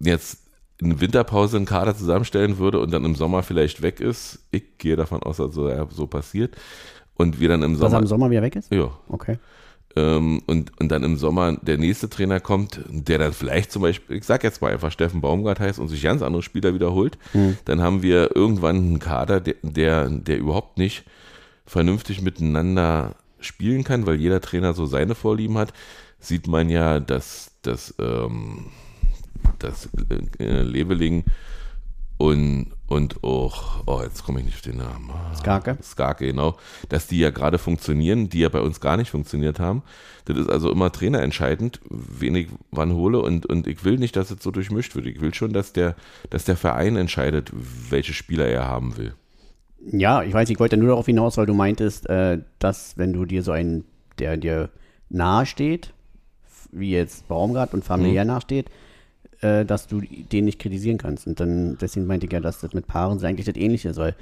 jetzt 0.00 0.38
in 0.78 1.00
Winterpause 1.00 1.56
einen 1.56 1.66
Kader 1.66 1.96
zusammenstellen 1.96 2.58
würde 2.58 2.80
und 2.80 2.90
dann 2.92 3.04
im 3.04 3.14
Sommer 3.14 3.42
vielleicht 3.42 3.80
weg 3.82 4.00
ist, 4.00 4.40
ich 4.50 4.78
gehe 4.78 4.96
davon 4.96 5.22
aus, 5.22 5.38
dass 5.38 5.54
so, 5.54 5.68
ja, 5.68 5.86
so 5.90 6.06
passiert, 6.06 6.54
und 7.14 7.40
wir 7.40 7.48
dann 7.48 7.62
im 7.62 7.76
Sommer, 7.76 7.94
er 7.94 8.00
im 8.00 8.06
Sommer 8.06 8.30
wieder 8.30 8.42
weg 8.42 8.56
ist? 8.56 8.70
ja, 8.72 8.90
Okay. 9.08 9.38
ähm, 9.96 10.42
und, 10.46 10.78
und 10.78 10.88
dann 10.90 11.02
im 11.02 11.16
Sommer 11.16 11.56
der 11.56 11.78
nächste 11.78 12.10
Trainer 12.10 12.40
kommt, 12.40 12.80
der 12.90 13.18
dann 13.18 13.32
vielleicht 13.32 13.72
zum 13.72 13.80
Beispiel, 13.82 14.16
ich 14.16 14.24
sag 14.24 14.44
jetzt 14.44 14.60
mal 14.60 14.70
einfach 14.70 14.92
Steffen 14.92 15.22
Baumgart 15.22 15.60
heißt 15.60 15.78
und 15.78 15.88
sich 15.88 16.02
ganz 16.02 16.20
andere 16.20 16.42
Spieler 16.42 16.74
wiederholt, 16.74 17.16
dann 17.64 17.80
haben 17.80 18.02
wir 18.02 18.36
irgendwann 18.36 18.76
einen 18.76 18.98
Kader, 18.98 19.40
der, 19.40 19.54
der, 19.62 20.10
der 20.10 20.36
überhaupt 20.36 20.76
nicht 20.76 21.04
vernünftig 21.64 22.20
miteinander 22.20 23.14
spielen 23.40 23.82
kann, 23.82 24.06
weil 24.06 24.16
jeder 24.16 24.40
Trainer 24.42 24.74
so 24.74 24.84
seine 24.86 25.14
Vorlieben 25.14 25.56
hat, 25.56 25.72
sieht 26.26 26.46
man 26.46 26.68
ja, 26.68 27.00
dass, 27.00 27.52
dass, 27.62 27.94
ähm, 27.98 28.66
dass 29.58 29.88
äh, 30.38 30.62
Leveling 30.62 31.24
und, 32.18 32.68
und 32.86 33.22
auch, 33.22 33.82
oh, 33.86 34.00
jetzt 34.02 34.24
komme 34.24 34.40
ich 34.40 34.46
nicht 34.46 34.54
auf 34.54 34.62
den 34.62 34.78
Namen. 34.78 35.10
Skarke. 35.36 35.76
Skarke, 35.82 36.26
genau, 36.26 36.56
dass 36.88 37.06
die 37.06 37.18
ja 37.18 37.30
gerade 37.30 37.58
funktionieren, 37.58 38.30
die 38.30 38.40
ja 38.40 38.48
bei 38.48 38.60
uns 38.60 38.80
gar 38.80 38.96
nicht 38.96 39.10
funktioniert 39.10 39.60
haben. 39.60 39.82
Das 40.24 40.38
ist 40.38 40.48
also 40.48 40.70
immer 40.72 40.90
trainerentscheidend, 40.90 41.80
wen 41.90 42.34
ich 42.34 42.48
wann 42.70 42.94
hole 42.94 43.20
und, 43.20 43.44
und 43.44 43.66
ich 43.66 43.84
will 43.84 43.98
nicht, 43.98 44.16
dass 44.16 44.30
es 44.30 44.42
so 44.42 44.50
durchmischt 44.50 44.94
wird. 44.94 45.06
Ich 45.06 45.20
will 45.20 45.34
schon, 45.34 45.52
dass 45.52 45.74
der, 45.74 45.94
dass 46.30 46.44
der 46.44 46.56
Verein 46.56 46.96
entscheidet, 46.96 47.52
welche 47.52 48.14
Spieler 48.14 48.46
er 48.46 48.66
haben 48.66 48.96
will. 48.96 49.14
Ja, 49.92 50.22
ich 50.22 50.32
weiß, 50.32 50.48
ich 50.48 50.58
wollte 50.58 50.78
nur 50.78 50.88
darauf 50.88 51.06
hinaus, 51.06 51.36
weil 51.36 51.46
du 51.46 51.54
meintest, 51.54 52.08
äh, 52.08 52.38
dass 52.58 52.96
wenn 52.96 53.12
du 53.12 53.26
dir 53.26 53.42
so 53.42 53.52
einen, 53.52 53.84
der 54.18 54.38
dir 54.38 54.70
nahe 55.10 55.44
steht, 55.44 55.92
wie 56.78 56.90
jetzt 56.90 57.26
Baumgart 57.28 57.74
und 57.74 57.84
familiär 57.84 58.24
Mhm. 58.24 58.28
nachsteht, 58.28 58.70
äh, 59.40 59.64
dass 59.64 59.86
du 59.86 60.00
den 60.00 60.44
nicht 60.46 60.58
kritisieren 60.58 60.98
kannst. 60.98 61.26
Und 61.26 61.40
dann, 61.40 61.76
deswegen 61.80 62.06
meinte 62.06 62.26
ich 62.26 62.32
ja, 62.32 62.40
dass 62.40 62.60
das 62.60 62.72
mit 62.72 62.86
Parensen 62.86 63.26
eigentlich 63.28 63.46
das 63.46 63.56
Ähnliche 63.56 63.94
weil 63.96 64.14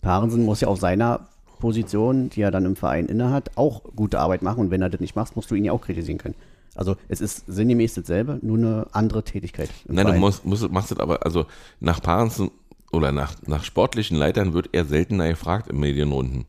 Parensen 0.00 0.44
muss 0.44 0.60
ja 0.60 0.68
auf 0.68 0.78
seiner 0.78 1.28
Position, 1.58 2.30
die 2.30 2.42
er 2.42 2.50
dann 2.52 2.64
im 2.64 2.76
Verein 2.76 3.06
innehat, 3.06 3.56
auch 3.56 3.82
gute 3.96 4.20
Arbeit 4.20 4.42
machen. 4.42 4.60
Und 4.60 4.70
wenn 4.70 4.80
er 4.82 4.90
das 4.90 5.00
nicht 5.00 5.16
macht, 5.16 5.34
musst 5.36 5.50
du 5.50 5.54
ihn 5.56 5.64
ja 5.64 5.72
auch 5.72 5.80
kritisieren 5.80 6.18
können. 6.18 6.36
Also 6.76 6.96
es 7.08 7.20
ist 7.20 7.44
sinngemäß 7.48 7.94
dasselbe, 7.94 8.38
nur 8.42 8.58
eine 8.58 8.86
andere 8.92 9.24
Tätigkeit. 9.24 9.68
Nein, 9.86 9.96
du 9.96 10.02
Verein. 10.02 10.20
musst, 10.20 10.44
musst, 10.44 10.70
machst 10.70 10.92
das 10.92 11.00
aber, 11.00 11.24
also 11.26 11.46
nach 11.80 12.00
Parensen 12.00 12.52
oder 12.92 13.10
nach, 13.10 13.34
nach 13.46 13.64
sportlichen 13.64 14.16
Leitern 14.16 14.52
wird 14.54 14.68
er 14.72 14.84
seltener 14.84 15.28
gefragt 15.28 15.68
in 15.68 15.80
Medienrunden. 15.80 16.46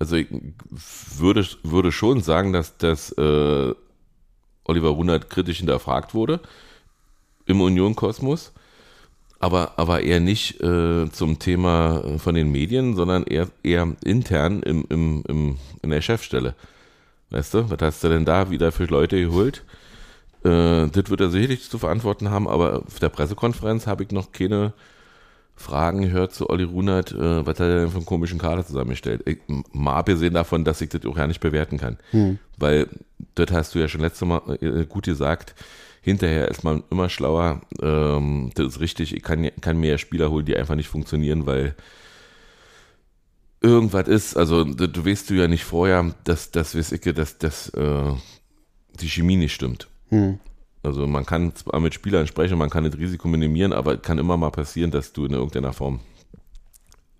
Also 0.00 0.16
ich 0.16 0.26
würde, 1.18 1.46
würde 1.62 1.92
schon 1.92 2.20
sagen, 2.20 2.52
dass, 2.52 2.76
dass 2.78 3.12
äh, 3.12 3.74
Oliver 4.68 4.90
Runert 4.90 5.28
kritisch 5.30 5.58
hinterfragt 5.58 6.14
wurde 6.14 6.40
im 7.46 7.60
Union-Kosmos, 7.60 8.52
aber, 9.40 9.72
aber 9.76 10.02
eher 10.02 10.20
nicht 10.20 10.60
äh, 10.60 11.10
zum 11.10 11.38
Thema 11.38 12.04
äh, 12.04 12.18
von 12.18 12.34
den 12.34 12.52
Medien, 12.52 12.94
sondern 12.94 13.24
eher, 13.24 13.48
eher 13.62 13.96
intern 14.04 14.62
im, 14.62 14.84
im, 14.88 15.24
im, 15.26 15.56
in 15.82 15.90
der 15.90 16.02
Chefstelle. 16.02 16.54
Weißt 17.30 17.54
du, 17.54 17.70
was 17.70 17.78
hast 17.80 18.04
du 18.04 18.08
denn 18.08 18.24
da 18.24 18.50
wieder 18.50 18.70
für 18.70 18.84
Leute 18.84 19.20
geholt? 19.20 19.64
Äh, 20.44 20.88
das 20.88 21.10
wird 21.10 21.20
er 21.20 21.30
sicherlich 21.30 21.68
zu 21.68 21.78
verantworten 21.78 22.30
haben, 22.30 22.46
aber 22.46 22.82
auf 22.86 22.98
der 23.00 23.08
Pressekonferenz 23.08 23.86
habe 23.86 24.04
ich 24.04 24.10
noch 24.10 24.32
keine 24.32 24.72
Fragen 25.58 26.02
gehört 26.02 26.32
zu 26.32 26.48
Olli 26.48 26.62
Runert, 26.64 27.12
äh, 27.12 27.44
was 27.44 27.58
hat 27.58 27.66
er 27.66 27.80
denn 27.80 27.90
für 27.90 27.96
einen 27.96 28.06
komischen 28.06 28.38
Kader 28.38 28.64
zusammengestellt. 28.64 29.22
Ich, 29.26 29.38
mal 29.72 29.96
abgesehen 29.96 30.34
davon, 30.34 30.64
dass 30.64 30.80
ich 30.80 30.88
das 30.88 31.04
auch 31.04 31.16
ja 31.16 31.26
nicht 31.26 31.40
bewerten 31.40 31.78
kann. 31.78 31.98
Weil, 32.56 32.88
das 33.34 33.50
hast 33.50 33.74
du 33.74 33.80
ja 33.80 33.88
schon 33.88 34.00
letztes 34.00 34.26
Mal 34.26 34.40
äh, 34.60 34.86
gut 34.86 35.06
gesagt, 35.06 35.54
hinterher 36.00 36.48
ist 36.48 36.62
man 36.62 36.84
immer 36.90 37.08
schlauer. 37.08 37.60
Ähm, 37.82 38.50
das 38.54 38.66
ist 38.66 38.80
richtig, 38.80 39.14
ich 39.14 39.22
kann, 39.22 39.50
kann 39.60 39.78
mir 39.78 39.90
ja 39.90 39.98
Spieler 39.98 40.30
holen, 40.30 40.46
die 40.46 40.56
einfach 40.56 40.76
nicht 40.76 40.88
funktionieren, 40.88 41.44
weil 41.44 41.74
irgendwas 43.60 44.06
ist, 44.06 44.36
also 44.36 44.62
du, 44.64 44.88
du 44.88 45.04
weißt 45.04 45.28
du 45.28 45.34
ja 45.34 45.48
nicht 45.48 45.64
vorher, 45.64 46.14
dass, 46.24 46.52
dass, 46.52 46.74
ich, 46.74 47.00
dass, 47.00 47.38
dass 47.38 47.68
äh, 47.70 48.12
die 49.00 49.08
Chemie 49.08 49.36
nicht 49.36 49.54
stimmt. 49.54 49.88
Also 50.82 51.06
man 51.06 51.26
kann 51.26 51.54
zwar 51.54 51.80
mit 51.80 51.94
Spielern 51.94 52.26
sprechen, 52.26 52.56
man 52.58 52.70
kann 52.70 52.84
das 52.84 52.96
Risiko 52.96 53.28
minimieren, 53.28 53.72
aber 53.72 53.94
es 53.94 54.02
kann 54.02 54.18
immer 54.18 54.36
mal 54.36 54.50
passieren, 54.50 54.90
dass 54.90 55.12
du 55.12 55.26
in 55.26 55.32
irgendeiner 55.32 55.72
Form 55.72 56.00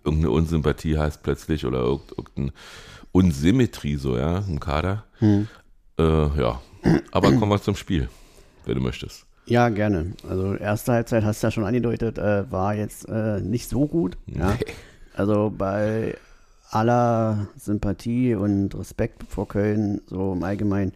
irgendeine 0.03 0.31
Unsympathie 0.31 0.97
hast 0.97 1.23
plötzlich 1.23 1.65
oder 1.65 1.79
irgend- 1.79 2.11
irgendeine 2.17 2.53
Unsymmetrie 3.11 3.95
so, 3.97 4.17
ja, 4.17 4.39
im 4.39 4.59
Kader. 4.59 5.03
Äh, 5.21 5.41
ja, 5.97 6.61
aber 7.11 7.31
kommen 7.33 7.51
wir 7.51 7.61
zum 7.61 7.75
Spiel, 7.75 8.07
wenn 8.65 8.75
du 8.75 8.81
möchtest. 8.81 9.25
Ja, 9.45 9.69
gerne. 9.69 10.13
Also 10.27 10.55
erste 10.55 10.93
Halbzeit 10.93 11.23
hast 11.23 11.41
du 11.43 11.47
ja 11.47 11.51
schon 11.51 11.65
angedeutet, 11.65 12.17
äh, 12.17 12.49
war 12.51 12.75
jetzt 12.75 13.09
äh, 13.09 13.41
nicht 13.41 13.67
so 13.67 13.87
gut. 13.87 14.15
Ja. 14.27 14.57
Also 15.15 15.51
bei 15.55 16.15
aller 16.69 17.47
Sympathie 17.57 18.35
und 18.35 18.73
Respekt 18.77 19.23
vor 19.27 19.47
Köln, 19.47 20.01
so 20.05 20.33
im 20.33 20.43
Allgemeinen, 20.43 20.93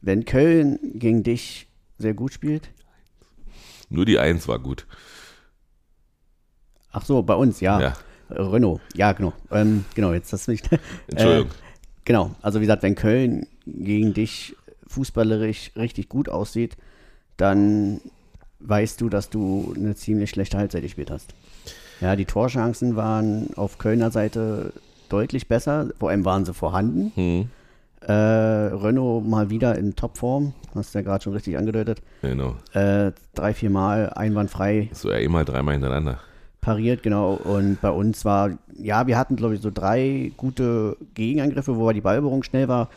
wenn 0.00 0.24
Köln 0.24 0.78
gegen 0.94 1.22
dich 1.22 1.68
sehr 2.02 2.14
gut 2.14 2.32
spielt, 2.32 2.68
Nur 3.88 4.04
die 4.04 4.18
Eins 4.18 4.46
war 4.48 4.58
gut. 4.58 4.86
ach 6.92 7.04
so, 7.04 7.22
bei 7.22 7.34
uns, 7.34 7.60
ja. 7.60 7.80
Ja. 7.80 7.92
Äh, 8.28 8.40
Renault, 8.42 8.80
ja, 8.94 9.12
genau. 9.12 9.32
Ähm, 9.50 9.84
genau, 9.94 10.12
jetzt 10.12 10.32
das 10.32 10.48
nicht. 10.48 10.68
Entschuldigung. 11.08 11.50
Äh, 11.50 11.54
genau, 12.04 12.30
also 12.42 12.60
wie 12.60 12.64
gesagt, 12.64 12.82
wenn 12.82 12.94
Köln 12.94 13.46
gegen 13.66 14.12
dich 14.14 14.56
fußballerisch 14.88 15.72
richtig 15.76 16.08
gut 16.08 16.28
aussieht, 16.28 16.76
dann 17.36 18.00
weißt 18.60 19.00
du, 19.00 19.08
dass 19.08 19.30
du 19.30 19.74
eine 19.76 19.94
ziemlich 19.94 20.30
schlechte 20.30 20.58
Halbzeit 20.58 20.82
gespielt 20.82 21.10
hast. 21.10 21.34
Ja, 22.00 22.16
die 22.16 22.24
Torchancen 22.24 22.96
waren 22.96 23.54
auf 23.56 23.78
Kölner 23.78 24.10
Seite 24.10 24.72
deutlich 25.08 25.48
besser, 25.48 25.90
vor 25.98 26.10
allem 26.10 26.24
waren 26.24 26.44
sie 26.44 26.54
vorhanden. 26.54 27.12
Hm, 27.14 27.50
Äh, 28.06 28.12
Renault 28.12 29.24
mal 29.26 29.50
wieder 29.50 29.78
in 29.78 29.94
Topform, 29.94 30.54
hast 30.74 30.94
du 30.94 30.98
ja 30.98 31.02
gerade 31.02 31.22
schon 31.22 31.34
richtig 31.34 31.56
angedeutet. 31.56 32.02
genau. 32.20 32.56
Äh, 32.72 33.12
drei, 33.34 33.54
vier 33.54 33.70
Mal 33.70 34.10
einwandfrei 34.10 34.90
So 34.92 35.10
ja 35.10 35.18
immer 35.18 35.44
dreimal 35.44 35.74
hintereinander. 35.74 36.18
pariert, 36.60 37.02
genau. 37.02 37.34
Und 37.34 37.80
bei 37.80 37.90
uns 37.90 38.24
war, 38.24 38.50
ja, 38.76 39.06
wir 39.06 39.16
hatten, 39.16 39.36
glaube 39.36 39.54
ich, 39.54 39.60
so 39.60 39.70
drei 39.70 40.32
gute 40.36 40.96
Gegenangriffe, 41.14 41.76
wo 41.76 41.92
die 41.92 42.00
Ballberührung 42.00 42.42
schnell 42.42 42.66
war, 42.66 42.88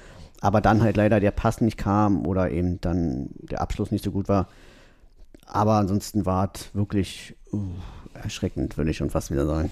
aber 0.42 0.60
dann 0.62 0.82
halt 0.82 0.98
leider 0.98 1.20
der 1.20 1.32
Pass 1.32 1.62
nicht 1.62 1.78
kam 1.78 2.26
oder 2.26 2.50
eben 2.50 2.82
dann 2.82 3.30
der 3.38 3.62
Abschluss 3.62 3.92
nicht 3.92 4.04
so 4.04 4.12
gut 4.12 4.28
war. 4.28 4.48
Aber 5.46 5.76
ansonsten 5.76 6.26
war 6.26 6.52
es 6.54 6.74
wirklich 6.74 7.36
uh, 7.54 7.62
erschreckend, 8.14 8.78
würde 8.78 8.90
ich 8.90 8.98
schon 8.98 9.12
fast 9.12 9.32
wieder 9.32 9.46
sagen. 9.46 9.70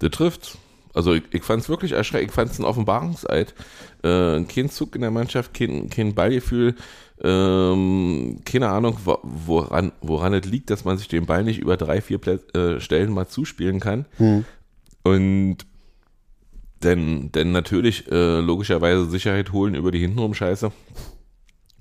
Das 0.00 0.10
trifft. 0.10 0.58
Also 0.96 1.12
ich, 1.14 1.22
ich 1.30 1.42
fand 1.44 1.62
es 1.62 1.68
wirklich 1.68 1.92
erschreckend. 1.92 2.30
Ich 2.30 2.34
fand 2.34 2.50
es 2.50 2.58
ein 2.58 2.64
Offenbarungseid. 2.64 3.54
Äh, 4.02 4.42
kein 4.44 4.70
Zug 4.70 4.94
in 4.94 5.02
der 5.02 5.10
Mannschaft, 5.10 5.52
kein, 5.54 5.90
kein 5.90 6.14
Ballgefühl. 6.14 6.74
Ähm, 7.22 8.40
keine 8.44 8.68
Ahnung, 8.70 8.96
wo- 9.04 9.20
woran, 9.22 9.92
woran 10.00 10.34
es 10.34 10.46
liegt, 10.46 10.70
dass 10.70 10.84
man 10.84 10.98
sich 10.98 11.08
den 11.08 11.26
Ball 11.26 11.44
nicht 11.44 11.58
über 11.58 11.76
drei, 11.76 12.00
vier 12.00 12.18
Plä 12.18 12.38
äh, 12.54 12.80
Stellen 12.80 13.12
mal 13.12 13.28
zuspielen 13.28 13.78
kann. 13.78 14.06
Und 15.02 15.58
denn, 16.82 17.30
denn 17.32 17.52
natürlich 17.52 18.10
äh, 18.10 18.40
logischerweise 18.40 19.08
Sicherheit 19.08 19.52
holen 19.52 19.74
über 19.74 19.90
die 19.90 20.00
Hintenrum-Scheiße, 20.00 20.72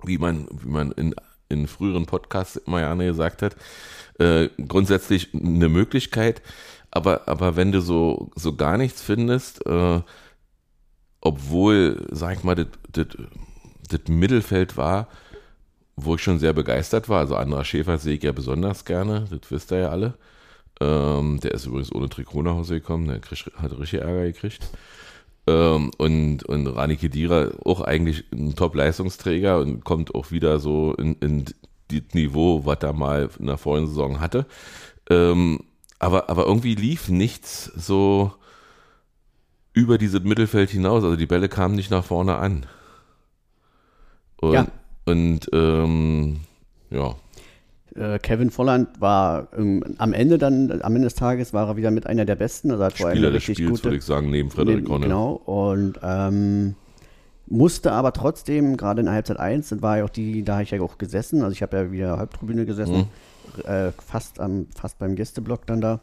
wie 0.03 0.17
man, 0.17 0.47
wie 0.51 0.69
man 0.69 0.91
in, 0.93 1.15
in 1.49 1.67
früheren 1.67 2.05
Podcasts 2.05 2.55
immer 2.57 2.79
gerne 2.79 3.05
gesagt 3.07 3.41
hat, 3.41 3.55
äh, 4.19 4.49
grundsätzlich 4.67 5.33
eine 5.33 5.67
Möglichkeit. 5.69 6.41
Aber, 6.95 7.27
aber 7.27 7.57
wenn 7.57 7.73
du 7.73 7.81
so, 7.81 8.31
so 8.35 8.55
gar 8.55 8.77
nichts 8.77 9.01
findest, 9.01 9.65
äh, 9.65 10.01
obwohl, 11.19 12.07
sag 12.09 12.37
ich 12.37 12.43
mal, 12.45 12.55
das, 12.55 13.99
Mittelfeld 14.07 14.77
war, 14.77 15.09
wo 15.97 16.15
ich 16.15 16.21
schon 16.23 16.39
sehr 16.39 16.53
begeistert 16.53 17.09
war. 17.09 17.19
Also 17.19 17.35
Andra 17.35 17.65
Schäfer 17.65 17.97
sehe 17.97 18.15
ich 18.15 18.23
ja 18.23 18.31
besonders 18.31 18.85
gerne, 18.85 19.25
das 19.29 19.51
wisst 19.51 19.73
ihr 19.73 19.79
ja 19.79 19.89
alle. 19.89 20.13
Ähm, 20.79 21.41
der 21.41 21.51
ist 21.51 21.65
übrigens 21.65 21.93
ohne 21.93 22.07
Trikot 22.07 22.43
nach 22.43 22.53
Hause 22.53 22.75
gekommen, 22.75 23.07
der 23.07 23.19
krieg, 23.19 23.45
hat 23.57 23.77
richtig 23.77 23.99
Ärger 23.99 24.23
gekriegt. 24.23 24.69
Ähm, 25.47 25.91
und, 25.97 26.43
und 26.43 26.67
Rani 26.67 26.95
Kedira 26.95 27.51
auch 27.65 27.81
eigentlich 27.81 28.23
ein 28.31 28.55
Top-Leistungsträger 28.55 29.59
und 29.59 29.83
kommt 29.83 30.15
auch 30.15 30.31
wieder 30.31 30.59
so 30.59 30.93
in, 30.93 31.15
in 31.15 31.43
das 31.89 32.13
Niveau, 32.13 32.65
was 32.65 32.77
er 32.79 32.93
mal 32.93 33.29
in 33.37 33.47
der 33.47 33.57
vorigen 33.57 33.87
Saison 33.87 34.21
hatte. 34.21 34.45
Ähm, 35.09 35.59
aber, 35.99 36.29
aber 36.29 36.45
irgendwie 36.45 36.75
lief 36.75 37.09
nichts 37.09 37.65
so 37.75 38.33
über 39.73 39.97
dieses 39.97 40.23
Mittelfeld 40.23 40.69
hinaus. 40.69 41.03
Also 41.03 41.15
die 41.15 41.25
Bälle 41.25 41.49
kamen 41.49 41.75
nicht 41.75 41.91
nach 41.91 42.03
vorne 42.03 42.35
an. 42.35 42.65
Und, 44.37 44.53
Ja. 44.53 44.67
und 45.05 45.49
ähm, 45.53 46.37
ja, 46.89 47.15
Äh, 47.95 48.19
Kevin 48.19 48.51
Volland 48.51 48.99
war 48.99 49.47
ähm, 49.57 49.81
am 49.99 50.11
Ende 50.11 50.37
dann, 50.37 50.81
am 50.81 50.95
Ende 50.95 51.07
des 51.07 51.15
Tages 51.15 51.53
war 51.53 51.69
er 51.69 51.77
wieder 51.77 51.91
mit 51.91 52.07
einer 52.07 52.25
der 52.25 52.35
Besten. 52.35 52.71
Also 52.71 52.83
hat 52.83 52.97
Spieler 52.97 53.31
des 53.31 53.43
Spiels, 53.43 53.69
gute, 53.69 53.83
würde 53.85 53.97
ich 53.97 54.03
sagen, 54.03 54.29
neben 54.29 54.51
Frederik 54.51 54.89
Ronne. 54.89 55.05
Genau, 55.05 55.31
und 55.33 55.99
ähm, 56.03 56.75
musste 57.47 57.93
aber 57.93 58.11
trotzdem, 58.11 58.75
gerade 58.75 58.99
in 58.99 59.05
der 59.05 59.15
Halbzeit 59.15 59.39
1, 59.39 59.69
das 59.69 59.81
war 59.81 59.99
ja 59.99 60.03
auch 60.03 60.09
die, 60.09 60.43
da 60.43 60.53
habe 60.55 60.63
ich 60.63 60.71
ja 60.71 60.81
auch 60.81 60.97
gesessen, 60.97 61.41
also 61.41 61.53
ich 61.53 61.61
habe 61.61 61.77
ja 61.77 61.91
wieder 61.91 62.17
Halbtribüne 62.17 62.65
gesessen, 62.65 63.07
äh, 63.65 63.91
fast, 63.91 64.39
am, 64.39 64.67
fast 64.75 64.99
beim 64.99 65.15
Gästeblock 65.15 65.65
dann 65.65 65.81
da. 65.81 65.99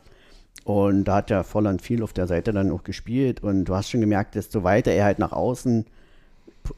Und 0.64 1.04
da 1.04 1.16
hat 1.16 1.30
ja 1.30 1.42
Volland 1.42 1.82
viel 1.82 2.02
auf 2.02 2.12
der 2.12 2.26
Seite 2.26 2.52
dann 2.52 2.70
auch 2.70 2.84
gespielt 2.84 3.42
und 3.42 3.64
du 3.64 3.74
hast 3.74 3.90
schon 3.90 4.00
gemerkt, 4.00 4.36
desto 4.36 4.62
weiter 4.62 4.92
er 4.92 5.06
halt 5.06 5.18
nach 5.18 5.32
außen 5.32 5.86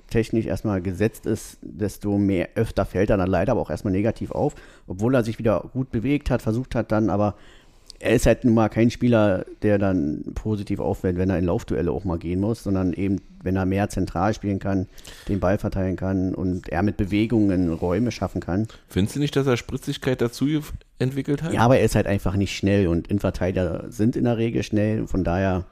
technisch 0.08 0.46
erstmal 0.46 0.80
gesetzt 0.80 1.26
ist, 1.26 1.58
desto 1.60 2.16
mehr 2.16 2.48
öfter 2.54 2.86
fällt 2.86 3.10
er 3.10 3.18
dann 3.18 3.28
leider 3.28 3.52
aber 3.52 3.60
auch 3.60 3.70
erstmal 3.70 3.92
negativ 3.92 4.30
auf, 4.30 4.54
obwohl 4.86 5.14
er 5.14 5.24
sich 5.24 5.38
wieder 5.38 5.68
gut 5.72 5.90
bewegt 5.90 6.30
hat, 6.30 6.40
versucht 6.40 6.74
hat 6.74 6.92
dann, 6.92 7.10
aber 7.10 7.34
er 8.00 8.14
ist 8.14 8.26
halt 8.26 8.44
nun 8.44 8.54
mal 8.54 8.68
kein 8.68 8.90
Spieler, 8.90 9.44
der 9.62 9.78
dann 9.78 10.24
positiv 10.34 10.80
auffällt, 10.80 11.16
wenn 11.16 11.30
er 11.30 11.38
in 11.38 11.46
Laufduelle 11.46 11.90
auch 11.90 12.04
mal 12.04 12.18
gehen 12.18 12.40
muss, 12.40 12.62
sondern 12.62 12.92
eben, 12.92 13.20
wenn 13.42 13.56
er 13.56 13.66
mehr 13.66 13.88
zentral 13.88 14.34
spielen 14.34 14.58
kann, 14.58 14.86
den 15.28 15.40
Ball 15.40 15.58
verteilen 15.58 15.96
kann 15.96 16.34
und 16.34 16.68
er 16.68 16.82
mit 16.82 16.96
Bewegungen 16.96 17.72
Räume 17.72 18.10
schaffen 18.10 18.40
kann. 18.40 18.68
Findest 18.88 19.16
du 19.16 19.20
nicht, 19.20 19.36
dass 19.36 19.46
er 19.46 19.56
Spritzigkeit 19.56 20.20
dazu 20.20 20.46
entwickelt 20.98 21.42
hat? 21.42 21.52
Ja, 21.52 21.60
aber 21.60 21.78
er 21.78 21.84
ist 21.84 21.94
halt 21.94 22.06
einfach 22.06 22.36
nicht 22.36 22.56
schnell 22.56 22.88
und 22.88 23.08
Innenverteidiger 23.08 23.84
sind 23.88 24.16
in 24.16 24.24
der 24.24 24.38
Regel 24.38 24.62
schnell. 24.62 25.06
Von 25.06 25.24
daher 25.24 25.64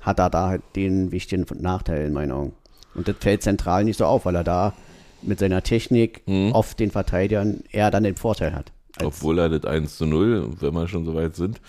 hat 0.00 0.18
er 0.18 0.30
da 0.30 0.48
halt 0.48 0.62
den 0.76 1.12
wichtigen 1.12 1.46
Nachteil 1.60 2.06
in 2.06 2.12
meinen 2.12 2.32
Augen. 2.32 2.52
Und 2.94 3.06
das 3.06 3.16
fällt 3.20 3.42
zentral 3.42 3.84
nicht 3.84 3.98
so 3.98 4.04
auf, 4.04 4.24
weil 4.24 4.34
er 4.34 4.44
da 4.44 4.74
mit 5.22 5.38
seiner 5.38 5.62
Technik 5.62 6.22
oft 6.52 6.80
den 6.80 6.90
Verteidigern 6.90 7.62
eher 7.70 7.90
dann 7.90 8.04
den 8.04 8.16
Vorteil 8.16 8.54
hat. 8.54 8.72
Obwohl 9.04 9.38
er 9.38 9.48
das 9.48 9.64
1 9.64 9.96
zu 9.96 10.06
0, 10.06 10.60
wenn 10.60 10.74
wir 10.74 10.88
schon 10.88 11.04
so 11.04 11.14
weit 11.14 11.36
sind, 11.36 11.60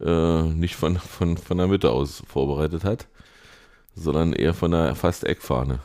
äh, 0.00 0.42
nicht 0.42 0.76
von, 0.76 0.96
von, 0.96 1.36
von 1.36 1.58
der 1.58 1.66
Mitte 1.66 1.90
aus 1.90 2.22
vorbereitet 2.26 2.84
hat, 2.84 3.08
sondern 3.94 4.32
eher 4.32 4.54
von 4.54 4.70
der 4.70 4.94
fast 4.94 5.24
Eckfahne. 5.24 5.80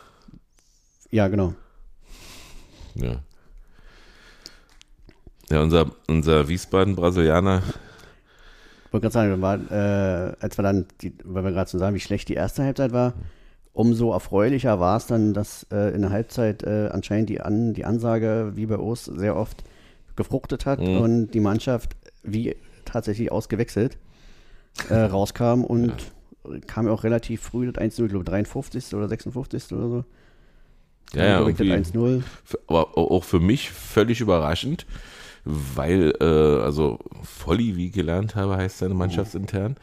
Ja, 1.12 1.28
genau. 1.28 1.54
Ja. 2.96 3.20
Ja, 5.50 5.62
unser, 5.62 5.92
unser 6.08 6.48
Wiesbaden-Brasilianer, 6.48 7.62
Ich 8.88 8.94
wollte 8.94 9.04
gerade 9.04 9.14
sagen, 9.14 9.42
war, 9.42 9.60
äh, 9.72 10.36
als 10.40 10.58
wir 10.58 10.64
dann, 10.64 10.88
die, 11.02 11.14
weil 11.24 11.44
wir 11.44 11.52
gerade 11.52 11.70
so 11.70 11.78
sagen, 11.78 11.96
wie 11.96 12.00
schlecht 12.00 12.30
die 12.30 12.34
erste 12.34 12.64
Halbzeit 12.64 12.94
war, 12.94 13.14
umso 13.74 14.14
erfreulicher 14.14 14.80
war 14.80 14.98
es 14.98 15.06
dann, 15.06 15.34
dass 15.34 15.68
äh, 15.72 15.94
in 15.94 16.02
der 16.02 16.12
Halbzeit 16.12 16.64
äh, 16.64 16.90
anscheinend 16.92 17.30
die, 17.30 17.42
An, 17.42 17.74
die 17.74 17.86
Ansage, 17.86 18.54
wie 18.56 18.66
bei 18.66 18.78
Ost, 18.78 19.12
sehr 19.18 19.36
oft 19.36 19.64
gefruchtet 20.16 20.66
hat 20.66 20.80
Mhm. 20.80 20.98
und 20.98 21.28
die 21.32 21.40
Mannschaft 21.40 21.96
wie 22.24 22.56
tatsächlich 22.86 23.32
ausgewechselt 23.32 23.98
äh, 24.90 24.94
rauskam 25.16 25.64
und 25.64 25.94
kam 26.68 26.86
ja 26.88 26.94
auch 26.94 27.04
relativ 27.04 27.42
früh 27.42 27.72
das 27.72 27.82
1-0, 27.84 28.04
ich 28.06 28.10
glaube 28.12 28.26
53. 28.26 28.94
oder 28.94 29.08
56. 29.10 29.72
oder 29.74 29.90
so. 29.90 30.04
ja, 31.14 31.26
ja, 31.26 31.40
irgendwie, 31.40 31.72
1-0. 31.72 32.20
f- 32.20 32.58
aber 32.68 32.96
au- 32.98 33.18
auch 33.18 33.24
für 33.24 33.40
mich 33.40 33.72
völlig 33.72 34.22
überraschend, 34.22 34.86
weil, 35.44 36.14
äh, 36.22 36.62
also 36.62 37.00
Volli, 37.24 37.76
wie 37.76 37.88
ich 37.88 37.94
gelernt 37.94 38.36
habe, 38.36 38.58
heißt 38.58 38.78
seine 38.80 38.94
Mannschaftsintern. 38.94 39.76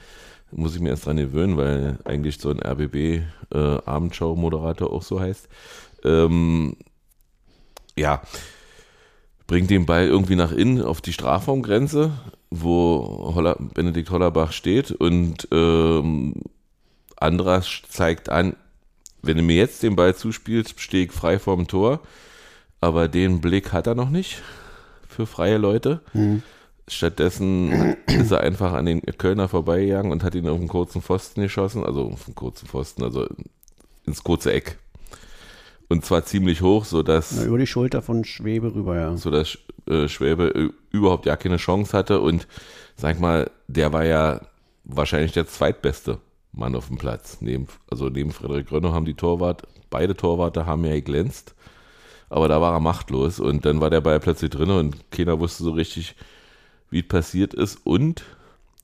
Muss 0.55 0.75
ich 0.75 0.81
mir 0.83 0.91
erst 0.91 1.07
dran 1.07 1.17
gewöhnen, 1.17 1.57
weil 1.57 1.99
eigentlich 2.05 2.37
so 2.39 2.51
ein 2.51 2.61
RBB-Abendschau-Moderator 2.61 4.93
auch 4.93 5.01
so 5.03 5.19
heißt. 5.21 5.49
Ähm, 6.05 6.77
ja, 7.97 8.21
bringt 9.53 9.69
den 9.69 9.85
Ball 9.85 10.07
irgendwie 10.07 10.35
nach 10.35 10.51
innen 10.51 10.81
auf 10.81 11.03
die 11.03 11.13
Strafraumgrenze, 11.13 12.11
wo 12.49 13.35
Holler, 13.35 13.59
Benedikt 13.75 14.09
Hollerbach 14.09 14.51
steht 14.51 14.93
und 14.93 15.47
ähm, 15.53 16.37
Andras 17.19 17.83
zeigt 17.87 18.31
an, 18.31 18.57
wenn 19.21 19.37
du 19.37 19.43
mir 19.43 19.57
jetzt 19.57 19.83
den 19.83 19.95
Ball 19.95 20.17
zuspielst, 20.17 20.81
stehe 20.81 21.05
ich 21.05 21.13
frei 21.13 21.39
vorm 21.39 21.67
Tor, 21.67 22.01
aber 22.81 23.09
den 23.09 23.43
Blick 23.43 23.75
hat 23.75 23.87
er 23.87 23.95
noch 23.95 24.09
nicht 24.09 24.41
für 25.07 25.27
freie 25.27 25.59
Leute. 25.59 26.01
Stattdessen 26.89 27.99
ist 28.07 28.31
er 28.31 28.41
einfach 28.41 28.73
an 28.73 28.87
den 28.87 29.03
Kölner 29.03 29.49
vorbeigegangen 29.49 30.13
und 30.13 30.25
hat 30.25 30.35
ihn 30.35 30.49
auf 30.49 30.59
einen 30.59 30.69
kurzen 30.69 31.03
Pfosten 31.03 31.43
geschossen, 31.43 31.85
also 31.85 32.07
auf 32.07 32.27
einen 32.27 32.37
kurzen 32.37 32.69
Pfosten, 32.69 33.03
also 33.03 33.29
ins 34.07 34.25
kurze 34.25 34.51
Eck. 34.51 34.79
Und 35.93 36.07
zwar 36.07 36.25
ziemlich 36.25 36.63
hoch, 36.63 36.87
sodass 36.87 37.33
Na, 37.37 37.45
über 37.45 37.59
die 37.59 37.67
Schulter 37.67 38.01
von 38.01 38.25
Schwebe 38.25 38.75
rüber, 38.75 38.97
ja. 38.97 39.15
so 39.19 39.31
dass 39.31 39.59
äh, 39.87 40.09
Schwäbe 40.09 40.55
äh, 40.55 40.71
überhaupt 40.91 41.27
ja 41.27 41.37
keine 41.37 41.59
Chance 41.59 41.95
hatte 41.95 42.21
und 42.21 42.49
sag 42.97 43.21
mal, 43.21 43.51
der 43.69 43.93
war 43.93 44.03
ja 44.07 44.41
wahrscheinlich 44.85 45.33
der 45.33 45.47
zweitbeste 45.47 46.19
Mann 46.53 46.75
auf 46.77 46.87
dem 46.87 46.97
Platz. 46.97 47.43
Neben, 47.43 47.67
also 47.91 48.09
neben 48.09 48.33
Frederik 48.33 48.73
Rönner 48.73 48.93
haben 48.93 49.05
die 49.05 49.13
Torwart, 49.13 49.65
beide 49.91 50.17
Torwarte 50.17 50.65
haben 50.65 50.83
ja 50.87 50.95
geglänzt, 50.95 51.55
aber 52.31 52.49
da 52.49 52.59
war 52.63 52.73
er 52.73 52.81
machtlos 52.81 53.39
und 53.39 53.67
dann 53.67 53.83
war 53.83 53.91
der 53.91 54.01
Ball 54.01 54.19
plötzlich 54.19 54.51
drin 54.51 54.71
und 54.71 55.11
keiner 55.11 55.41
wusste 55.41 55.63
so 55.63 55.73
richtig, 55.73 56.17
wie 56.89 57.01
es 57.01 57.09
passiert 57.09 57.53
ist 57.53 57.79
und 57.85 58.25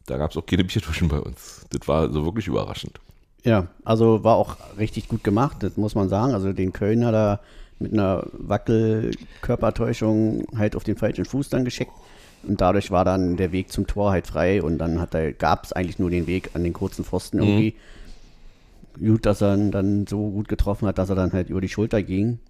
da 0.05 0.19
gab 0.19 0.33
es 0.33 0.37
auch 0.37 0.45
keine 0.45 0.65
Biertuschen 0.65 1.09
bei 1.09 1.21
uns. 1.21 1.65
Das 1.71 1.89
war 1.89 2.13
so 2.13 2.27
wirklich 2.27 2.49
überraschend. 2.49 3.01
Ja, 3.49 3.67
also 3.83 4.23
war 4.25 4.37
auch 4.37 4.57
richtig 4.79 5.09
gut 5.09 5.25
gemacht, 5.25 5.63
das 5.63 5.79
muss 5.79 5.95
man 5.95 6.11
sagen. 6.11 6.35
Also 6.35 6.53
den 6.53 6.75
Kölner 6.75 7.13
da 7.13 7.41
mit 7.79 7.95
einer 7.95 8.27
Wackelkörpertäuschung 8.33 10.45
halt 10.55 10.77
auf 10.77 10.85
den 10.85 10.99
falschen 10.99 11.25
Fuß 11.25 11.49
dann 11.49 11.65
geschickt. 11.65 11.93
Und 12.43 12.61
dadurch 12.61 12.91
war 12.91 13.07
dann 13.07 13.39
der 13.39 13.51
Weg 13.51 13.73
zum 13.73 13.87
Tor 13.87 14.11
halt 14.11 14.27
frei 14.27 14.63
und 14.63 14.77
dann 14.77 15.01
hat 15.01 15.15
er, 15.15 15.33
gab 15.33 15.65
es 15.65 15.73
eigentlich 15.73 15.99
nur 15.99 16.11
den 16.11 16.27
Weg 16.27 16.51
an 16.53 16.63
den 16.63 16.75
kurzen 16.75 17.07
Pfosten 17.07 17.39
irgendwie. 17.39 17.75
Gut, 18.99 19.25
dass 19.25 19.41
er 19.41 19.55
ihn 19.55 19.71
dann 19.71 20.07
so 20.07 20.29
gut 20.29 20.49
getroffen 20.49 20.87
hat, 20.87 20.99
dass 20.99 21.09
er 21.09 21.17
dann 21.17 21.33
halt 21.33 21.49
über 21.49 21.63
die 21.63 21.71
Schulter 21.71 22.03
ging. 22.03 22.41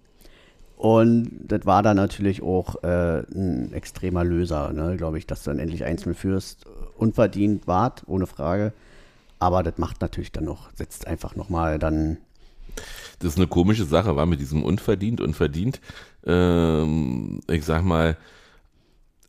Und 0.75 1.31
das 1.47 1.65
war 1.65 1.81
dann 1.81 1.95
natürlich 1.95 2.43
auch 2.43 2.83
äh, 2.83 3.21
ein 3.33 3.71
extremer 3.71 4.25
Löser, 4.25 4.73
ne, 4.73 4.97
glaube 4.97 5.17
ich, 5.17 5.27
dass 5.27 5.45
du 5.45 5.51
dann 5.51 5.59
endlich 5.59 5.85
1-0 5.85 6.13
führst. 6.13 6.65
Unverdient 6.97 7.67
wart, 7.67 8.03
ohne 8.05 8.27
Frage. 8.27 8.73
Aber 9.39 9.63
das 9.63 9.77
macht 9.77 10.01
natürlich 10.01 10.31
dann 10.31 10.45
noch, 10.45 10.69
setzt 10.75 11.07
einfach 11.07 11.35
nochmal 11.35 11.79
dann. 11.79 12.17
Das 13.19 13.33
ist 13.33 13.37
eine 13.37 13.47
komische 13.47 13.85
Sache, 13.85 14.15
war 14.15 14.25
mit 14.25 14.39
diesem 14.39 14.63
unverdient, 14.63 15.21
unverdient. 15.21 15.81
Ähm, 16.25 17.39
ich 17.49 17.65
sag 17.65 17.83
mal, 17.83 18.17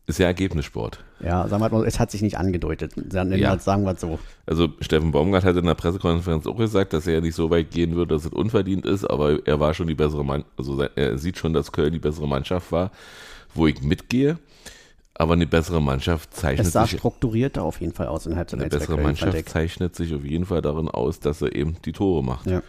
ist 0.06 0.18
ja 0.18 0.26
Ergebnissport. 0.26 1.04
Ja, 1.20 1.46
sagen 1.48 1.62
wir 1.62 1.70
mal, 1.70 1.86
es 1.86 1.98
hat 2.00 2.10
sich 2.10 2.22
nicht 2.22 2.36
angedeutet. 2.36 2.92
Sagen, 3.10 3.32
Ja. 3.32 3.56
wir 3.56 3.86
es 3.92 4.00
so. 4.00 4.18
Also 4.46 4.68
Steffen 4.80 5.12
Baumgart 5.12 5.44
hat 5.44 5.56
in 5.56 5.64
der 5.66 5.74
Pressekonferenz 5.74 6.46
auch 6.46 6.56
gesagt, 6.56 6.92
dass 6.92 7.06
er 7.06 7.14
ja 7.14 7.20
nicht 7.20 7.34
so 7.34 7.50
weit 7.50 7.70
gehen 7.70 7.94
würde, 7.94 8.14
dass 8.14 8.24
es 8.24 8.32
unverdient 8.32 8.86
ist, 8.86 9.04
aber 9.04 9.46
er 9.46 9.60
war 9.60 9.74
schon 9.74 9.86
die 9.86 9.94
bessere 9.94 10.24
Mann, 10.24 10.44
also 10.56 10.80
er 10.82 11.18
sieht 11.18 11.38
schon, 11.38 11.52
dass 11.52 11.72
Köln 11.72 11.92
die 11.92 11.98
bessere 11.98 12.26
Mannschaft 12.26 12.72
war, 12.72 12.90
wo 13.54 13.66
ich 13.66 13.80
mitgehe. 13.82 14.38
Aber 15.20 15.34
eine 15.34 15.46
bessere 15.46 15.82
Mannschaft 15.82 16.32
zeichnet 16.32 16.66
Es 16.68 16.72
sah 16.72 16.86
sich 16.86 16.98
strukturierter 16.98 17.62
auf 17.62 17.78
jeden 17.82 17.92
Fall 17.92 18.06
aus 18.06 18.24
in 18.24 18.36
Halbzeit 18.36 18.58
eine 18.58 18.64
1 18.64 18.72
bei 18.72 18.78
bessere 18.78 18.96
Mannschaft 18.98 19.48
zeichnet 19.50 19.94
sich 19.94 20.14
auf 20.14 20.24
jeden 20.24 20.46
Fall 20.46 20.62
darin 20.62 20.88
aus, 20.88 21.20
dass 21.20 21.42
er 21.42 21.54
eben 21.54 21.76
die 21.84 21.92
Tore 21.92 22.24
macht. 22.24 22.46
Ja. 22.46 22.62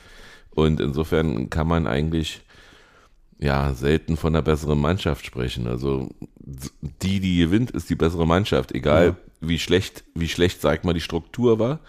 Und 0.49 0.81
insofern 0.81 1.49
kann 1.49 1.65
man 1.65 1.87
eigentlich 1.87 2.41
ja 3.39 3.73
selten 3.73 4.17
von 4.17 4.35
einer 4.35 4.41
besseren 4.41 4.81
Mannschaft 4.81 5.25
sprechen. 5.25 5.65
Also 5.65 6.09
die, 6.41 7.21
die 7.21 7.37
gewinnt, 7.37 7.71
ist 7.71 7.89
die 7.89 7.95
bessere 7.95 8.27
Mannschaft, 8.27 8.73
egal 8.73 9.05
Ja. 9.05 9.15
wie 9.39 9.57
schlecht, 9.57 10.03
wie 10.13 10.27
schlecht, 10.27 10.59
sag 10.59 10.83
mal, 10.83 10.91
die 10.93 10.99
Struktur 10.99 11.57
war. 11.57 11.79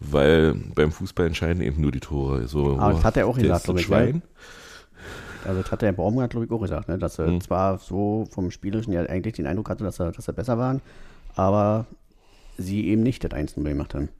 Weil 0.00 0.52
beim 0.74 0.92
Fußball 0.92 1.28
entscheiden 1.28 1.62
eben 1.62 1.80
nur 1.80 1.92
die 1.92 2.00
Tore. 2.00 2.46
So, 2.46 2.78
Aber 2.78 2.92
das 2.92 3.04
hat 3.04 3.16
er 3.16 3.26
auch 3.26 3.36
der 3.38 3.44
gesagt, 3.44 3.62
ist 3.64 3.70
ein 3.70 3.76
glaub 3.76 3.80
ich, 3.80 3.86
Schwein. 3.86 4.22
Also 5.48 5.62
das 5.62 5.72
hat 5.72 5.80
der 5.80 5.92
Baumgart, 5.92 6.30
glaube 6.32 6.44
ich, 6.44 6.52
auch 6.52 6.60
gesagt, 6.60 6.88
ne? 6.88 6.98
dass 6.98 7.18
er 7.18 7.28
Mhm. 7.28 7.40
zwar 7.40 7.78
so 7.78 8.28
vom 8.30 8.50
Spielerischen 8.50 8.92
ja 8.92 9.00
eigentlich 9.04 9.34
den 9.36 9.46
Eindruck 9.46 9.70
hatte, 9.70 9.82
dass 9.82 9.98
er, 9.98 10.12
dass 10.12 10.28
er 10.28 10.34
besser 10.34 10.58
waren, 10.58 10.82
aber 11.36 11.86
sie 12.58 12.86
eben 12.88 13.02
nicht 13.02 13.24
das 13.24 13.30
1-0 13.30 13.62
gemacht 13.62 13.94
haben. 13.94 14.10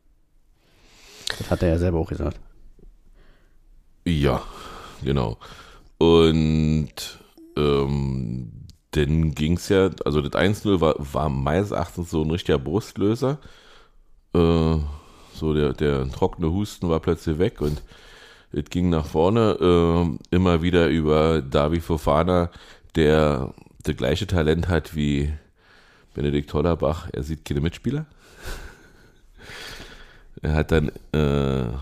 Das 1.38 1.50
hat 1.50 1.62
er 1.62 1.68
ja 1.68 1.78
selber 1.78 1.98
auch 1.98 2.08
gesagt. 2.08 2.40
Ja, 4.06 4.42
genau. 5.04 5.36
Und 5.98 7.18
ähm, 7.58 8.50
dann 8.92 9.34
ging 9.34 9.58
es 9.58 9.68
ja, 9.68 9.90
also 10.06 10.22
das 10.22 10.32
1-0 10.32 10.80
war, 10.80 10.94
war 10.98 11.28
meines 11.28 11.72
Erachtens 11.72 12.10
so 12.10 12.22
ein 12.22 12.30
richtiger 12.30 12.58
Brustlöser. 12.58 13.38
Äh, 14.34 14.76
so 15.34 15.52
der, 15.52 15.74
der 15.74 16.08
trockene 16.10 16.50
Husten 16.50 16.88
war 16.88 17.00
plötzlich 17.00 17.38
weg 17.38 17.60
und 17.60 17.82
es 18.52 18.64
ging 18.70 18.88
nach 18.88 19.06
vorne, 19.06 19.56
äh, 19.60 20.34
immer 20.34 20.62
wieder 20.62 20.88
über 20.88 21.42
Davi 21.42 21.80
Fofana, 21.80 22.50
der 22.94 23.52
das 23.82 23.96
gleiche 23.96 24.26
Talent 24.26 24.68
hat 24.68 24.96
wie 24.96 25.32
Benedikt 26.14 26.52
Hollerbach. 26.54 27.08
Er 27.12 27.22
sieht 27.22 27.44
keine 27.44 27.60
Mitspieler. 27.60 28.06
Er 30.40 30.54
hat 30.54 30.70
dann 30.70 30.92
äh, 31.12 31.72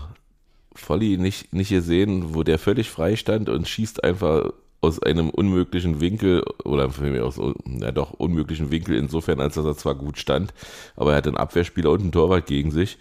Volli 0.73 1.17
nicht, 1.17 1.53
nicht 1.53 1.69
gesehen, 1.69 2.33
wo 2.33 2.41
der 2.41 2.57
völlig 2.57 2.89
frei 2.89 3.15
stand 3.15 3.49
und 3.49 3.67
schießt 3.67 4.03
einfach 4.03 4.51
aus 4.81 5.01
einem 5.01 5.29
unmöglichen 5.29 6.01
Winkel 6.01 6.43
oder 6.63 6.89
vielmehr 6.89 7.25
aus 7.25 7.39
ja 7.65 7.91
doch 7.91 8.13
unmöglichen 8.13 8.71
Winkel 8.71 8.95
insofern, 8.95 9.39
als 9.39 9.55
dass 9.55 9.65
er 9.65 9.77
zwar 9.77 9.93
gut 9.93 10.17
stand, 10.17 10.55
aber 10.95 11.11
er 11.11 11.17
hat 11.17 11.27
einen 11.27 11.37
Abwehrspieler 11.37 11.91
und 11.91 12.01
einen 12.01 12.11
Torwart 12.11 12.47
gegen 12.47 12.71
sich 12.71 12.97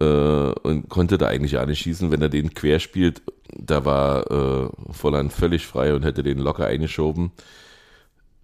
äh, 0.00 0.04
und 0.04 0.88
konnte 0.88 1.18
da 1.18 1.26
eigentlich 1.26 1.52
ja 1.52 1.66
nicht 1.66 1.80
schießen, 1.80 2.10
wenn 2.10 2.22
er 2.22 2.28
den 2.28 2.54
quer 2.54 2.80
spielt. 2.80 3.22
Da 3.56 3.84
war 3.84 4.30
äh, 4.30 4.68
Volland 4.90 5.32
völlig 5.32 5.66
frei 5.66 5.94
und 5.94 6.04
hätte 6.04 6.22
den 6.22 6.38
locker 6.38 6.66
eingeschoben. 6.66 7.32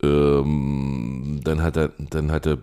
Ähm, 0.02 1.40
dann 1.42 1.62
hat 1.62 1.76
er, 1.76 1.92
dann 1.98 2.30
hatte 2.30 2.58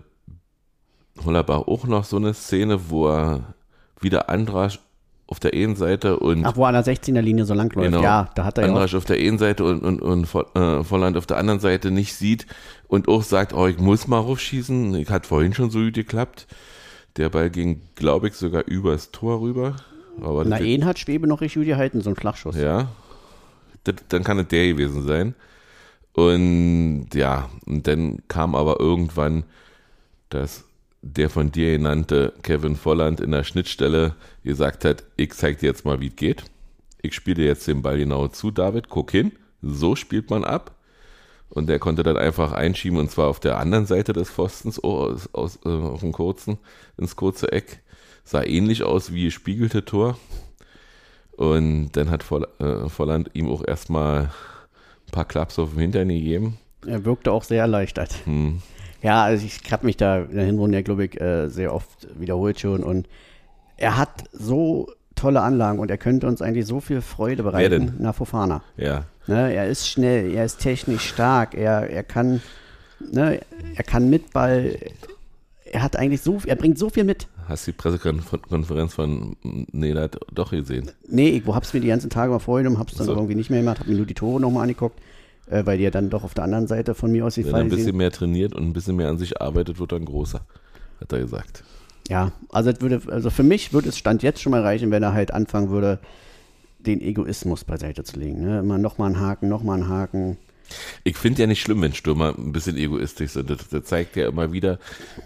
Hollerbach 1.24 1.66
auch 1.66 1.86
noch 1.86 2.04
so 2.04 2.16
eine 2.16 2.34
Szene, 2.34 2.90
wo 2.90 3.08
er 3.08 3.54
wieder 4.00 4.28
Andrasch 4.28 4.78
auf 5.26 5.40
der 5.40 5.54
einen 5.54 5.74
Seite 5.74 6.18
und 6.18 6.44
Ach, 6.44 6.54
wo 6.56 6.64
er 6.64 6.68
an 6.68 6.74
der 6.74 6.84
16er 6.84 7.22
Linie 7.22 7.44
so 7.46 7.54
lang 7.54 7.74
läuft. 7.74 7.90
Genau. 7.90 8.02
Ja, 8.02 8.28
da 8.34 8.44
hat 8.44 8.58
er 8.58 8.64
ja 8.64 8.70
auch, 8.70 8.74
Andrasch 8.74 8.94
auf 8.94 9.06
der 9.06 9.16
einen 9.16 9.38
Seite 9.38 9.64
und, 9.64 9.82
und, 9.82 10.02
und 10.02 10.28
äh, 10.54 10.84
Volland 10.84 11.16
auf 11.16 11.26
der 11.26 11.38
anderen 11.38 11.60
Seite 11.60 11.90
nicht 11.90 12.14
sieht 12.14 12.46
und 12.88 13.08
auch 13.08 13.22
sagt, 13.22 13.54
oh, 13.54 13.66
ich 13.66 13.78
muss 13.78 14.06
mal 14.06 14.18
raufschießen. 14.18 14.94
Ich 14.96 15.08
hat 15.08 15.26
vorhin 15.26 15.54
schon 15.54 15.70
so 15.70 15.80
gut 15.80 15.94
geklappt. 15.94 16.46
Der 17.16 17.28
Ball 17.28 17.50
ging, 17.50 17.80
glaube 17.94 18.28
ich, 18.28 18.34
sogar 18.34 18.64
übers 18.66 19.10
Tor 19.10 19.40
rüber. 19.40 19.76
Aber 20.20 20.44
Na, 20.44 20.60
ihn 20.60 20.84
hat 20.84 20.98
Schwebe 20.98 21.26
noch 21.26 21.40
richtig 21.40 21.60
gut 21.60 21.66
gehalten, 21.66 22.00
so 22.00 22.10
ein 22.10 22.16
Flachschuss. 22.16 22.56
ja, 22.56 22.88
das, 23.84 23.96
dann 24.08 24.24
kann 24.24 24.38
es 24.38 24.48
der 24.48 24.66
gewesen 24.68 25.06
sein. 25.06 25.34
Und 26.12 27.08
ja, 27.14 27.50
und 27.66 27.86
dann 27.86 28.18
kam 28.28 28.54
aber 28.54 28.78
irgendwann 28.80 29.44
dass 30.34 30.64
der 31.02 31.30
von 31.30 31.52
dir 31.52 31.76
genannte 31.76 32.32
Kevin 32.42 32.76
Volland 32.76 33.20
in 33.20 33.30
der 33.30 33.44
Schnittstelle 33.44 34.16
gesagt 34.42 34.84
hat, 34.84 35.04
ich 35.16 35.32
zeig 35.32 35.60
dir 35.60 35.66
jetzt 35.66 35.84
mal, 35.84 36.00
wie 36.00 36.08
es 36.08 36.16
geht. 36.16 36.44
Ich 37.02 37.14
spiele 37.14 37.36
dir 37.36 37.46
jetzt 37.46 37.68
den 37.68 37.82
Ball 37.82 37.98
genau 37.98 38.26
zu, 38.28 38.50
David, 38.50 38.88
guck 38.88 39.10
hin. 39.10 39.32
So 39.62 39.94
spielt 39.94 40.30
man 40.30 40.44
ab. 40.44 40.74
Und 41.54 41.68
der 41.68 41.78
konnte 41.78 42.02
dann 42.02 42.16
einfach 42.16 42.52
einschieben 42.52 42.98
und 42.98 43.10
zwar 43.10 43.28
auf 43.28 43.38
der 43.38 43.58
anderen 43.58 43.86
Seite 43.86 44.12
des 44.12 44.28
Pfostens, 44.28 44.82
oh, 44.82 44.98
aus, 44.98 45.28
aus, 45.32 45.58
äh, 45.64 45.68
auf 45.68 46.00
dem 46.00 46.12
kurzen, 46.12 46.58
ins 46.98 47.14
kurze 47.14 47.52
Eck. 47.52 47.80
Sah 48.24 48.42
ähnlich 48.42 48.82
aus 48.82 49.12
wie 49.12 49.30
spiegelte 49.30 49.84
Tor. 49.84 50.18
Und 51.36 51.92
dann 51.92 52.10
hat 52.10 52.22
Voll, 52.22 52.46
äh, 52.58 52.88
Volland 52.88 53.30
ihm 53.34 53.48
auch 53.48 53.66
erstmal 53.66 54.30
ein 55.06 55.12
paar 55.12 55.24
Klaps 55.24 55.58
auf 55.58 55.70
dem 55.70 55.78
Hintern 55.78 56.08
gegeben. 56.08 56.58
Er 56.86 57.04
wirkte 57.04 57.32
auch 57.32 57.44
sehr 57.44 57.62
erleichtert. 57.62 58.14
Hm. 58.24 58.60
Ja, 59.02 59.22
also 59.22 59.46
ich 59.46 59.60
habe 59.70 59.86
mich 59.86 59.96
da 59.96 60.22
in 60.22 60.36
der 60.36 60.46
Hinrunde, 60.46 60.82
glaube 60.82 61.04
ich, 61.04 61.20
äh, 61.20 61.48
sehr 61.48 61.74
oft 61.74 62.08
wiederholt 62.18 62.58
schon 62.58 62.82
und 62.82 63.08
er 63.76 63.96
hat 63.96 64.24
so 64.32 64.90
tolle 65.24 65.40
Anlagen 65.40 65.78
und 65.78 65.90
er 65.90 65.96
könnte 65.96 66.26
uns 66.26 66.42
eigentlich 66.42 66.66
so 66.66 66.80
viel 66.80 67.00
Freude 67.00 67.42
bereiten. 67.44 67.70
Wer 67.70 67.78
denn? 67.78 67.94
Na, 67.98 68.12
Fofana. 68.12 68.62
Ja. 68.76 69.04
Ne, 69.26 69.54
er 69.54 69.68
ist 69.68 69.88
schnell, 69.88 70.34
er 70.34 70.44
ist 70.44 70.58
technisch 70.58 71.08
stark, 71.08 71.54
er, 71.54 71.88
er 71.88 72.02
kann, 72.02 72.42
ne, 73.00 73.40
er 73.74 73.84
kann 73.84 74.10
mit 74.10 74.34
Ball, 74.34 74.76
er 75.64 75.82
hat 75.82 75.96
eigentlich 75.96 76.20
so, 76.20 76.42
er 76.44 76.56
bringt 76.56 76.78
so 76.78 76.90
viel 76.90 77.04
mit. 77.04 77.26
Hast 77.48 77.66
du 77.66 77.72
die 77.72 77.76
Pressekonferenz 77.78 78.92
von 78.92 79.34
Nelat 79.72 80.18
doch 80.30 80.50
gesehen? 80.50 80.90
Nee, 81.08 81.30
ich 81.30 81.46
hab's 81.46 81.72
mir 81.72 81.80
die 81.80 81.88
ganzen 81.88 82.10
Tage 82.10 82.30
mal 82.30 82.38
vorgenommen, 82.38 82.78
hab's 82.78 82.94
dann 82.94 83.06
So. 83.06 83.14
irgendwie 83.14 83.34
nicht 83.34 83.48
mehr 83.48 83.60
gemacht, 83.60 83.80
hab 83.80 83.86
mir 83.86 83.96
nur 83.96 84.04
die 84.04 84.12
Tore 84.12 84.42
nochmal 84.42 84.64
angeguckt, 84.64 85.00
äh, 85.46 85.64
weil 85.64 85.78
die 85.78 85.84
ja 85.84 85.90
dann 85.90 86.10
doch 86.10 86.22
auf 86.22 86.34
der 86.34 86.44
anderen 86.44 86.66
Seite 86.66 86.94
von 86.94 87.10
mir 87.10 87.24
aus 87.24 87.38
Wenn 87.38 87.46
er 87.46 87.54
ein 87.54 87.70
bisschen 87.70 87.96
mehr 87.96 88.10
trainiert 88.10 88.54
und 88.54 88.62
ein 88.62 88.74
bisschen 88.74 88.96
mehr 88.96 89.08
an 89.08 89.16
sich 89.16 89.40
arbeitet, 89.40 89.78
wird 89.78 89.92
er 89.92 90.00
ein 90.00 90.04
großer, 90.04 90.42
hat 91.00 91.12
er 91.12 91.20
gesagt. 91.20 91.64
Ja, 92.08 92.32
also 92.50 92.72
würde, 92.80 93.00
also 93.10 93.30
für 93.30 93.42
mich 93.42 93.72
würde 93.72 93.88
es 93.88 93.98
Stand 93.98 94.22
jetzt 94.22 94.42
schon 94.42 94.50
mal 94.50 94.62
reichen, 94.62 94.90
wenn 94.90 95.02
er 95.02 95.14
halt 95.14 95.32
anfangen 95.32 95.70
würde, 95.70 95.98
den 96.78 97.00
Egoismus 97.00 97.64
beiseite 97.64 98.04
zu 98.04 98.18
legen. 98.18 98.44
Ne? 98.44 98.58
Immer 98.58 98.78
nochmal 98.78 99.06
einen 99.06 99.20
Haken, 99.20 99.48
nochmal 99.48 99.80
einen 99.80 99.88
Haken. 99.88 100.36
Ich 101.02 101.16
finde 101.16 101.42
ja 101.42 101.46
nicht 101.46 101.62
schlimm, 101.62 101.82
wenn 101.82 101.94
Stürmer 101.94 102.34
ein 102.36 102.52
bisschen 102.52 102.76
egoistisch 102.76 103.32
sind. 103.32 103.50
Das, 103.50 103.68
das 103.68 103.84
zeigt 103.84 104.16
ja 104.16 104.28
immer 104.28 104.52
wieder, 104.52 104.78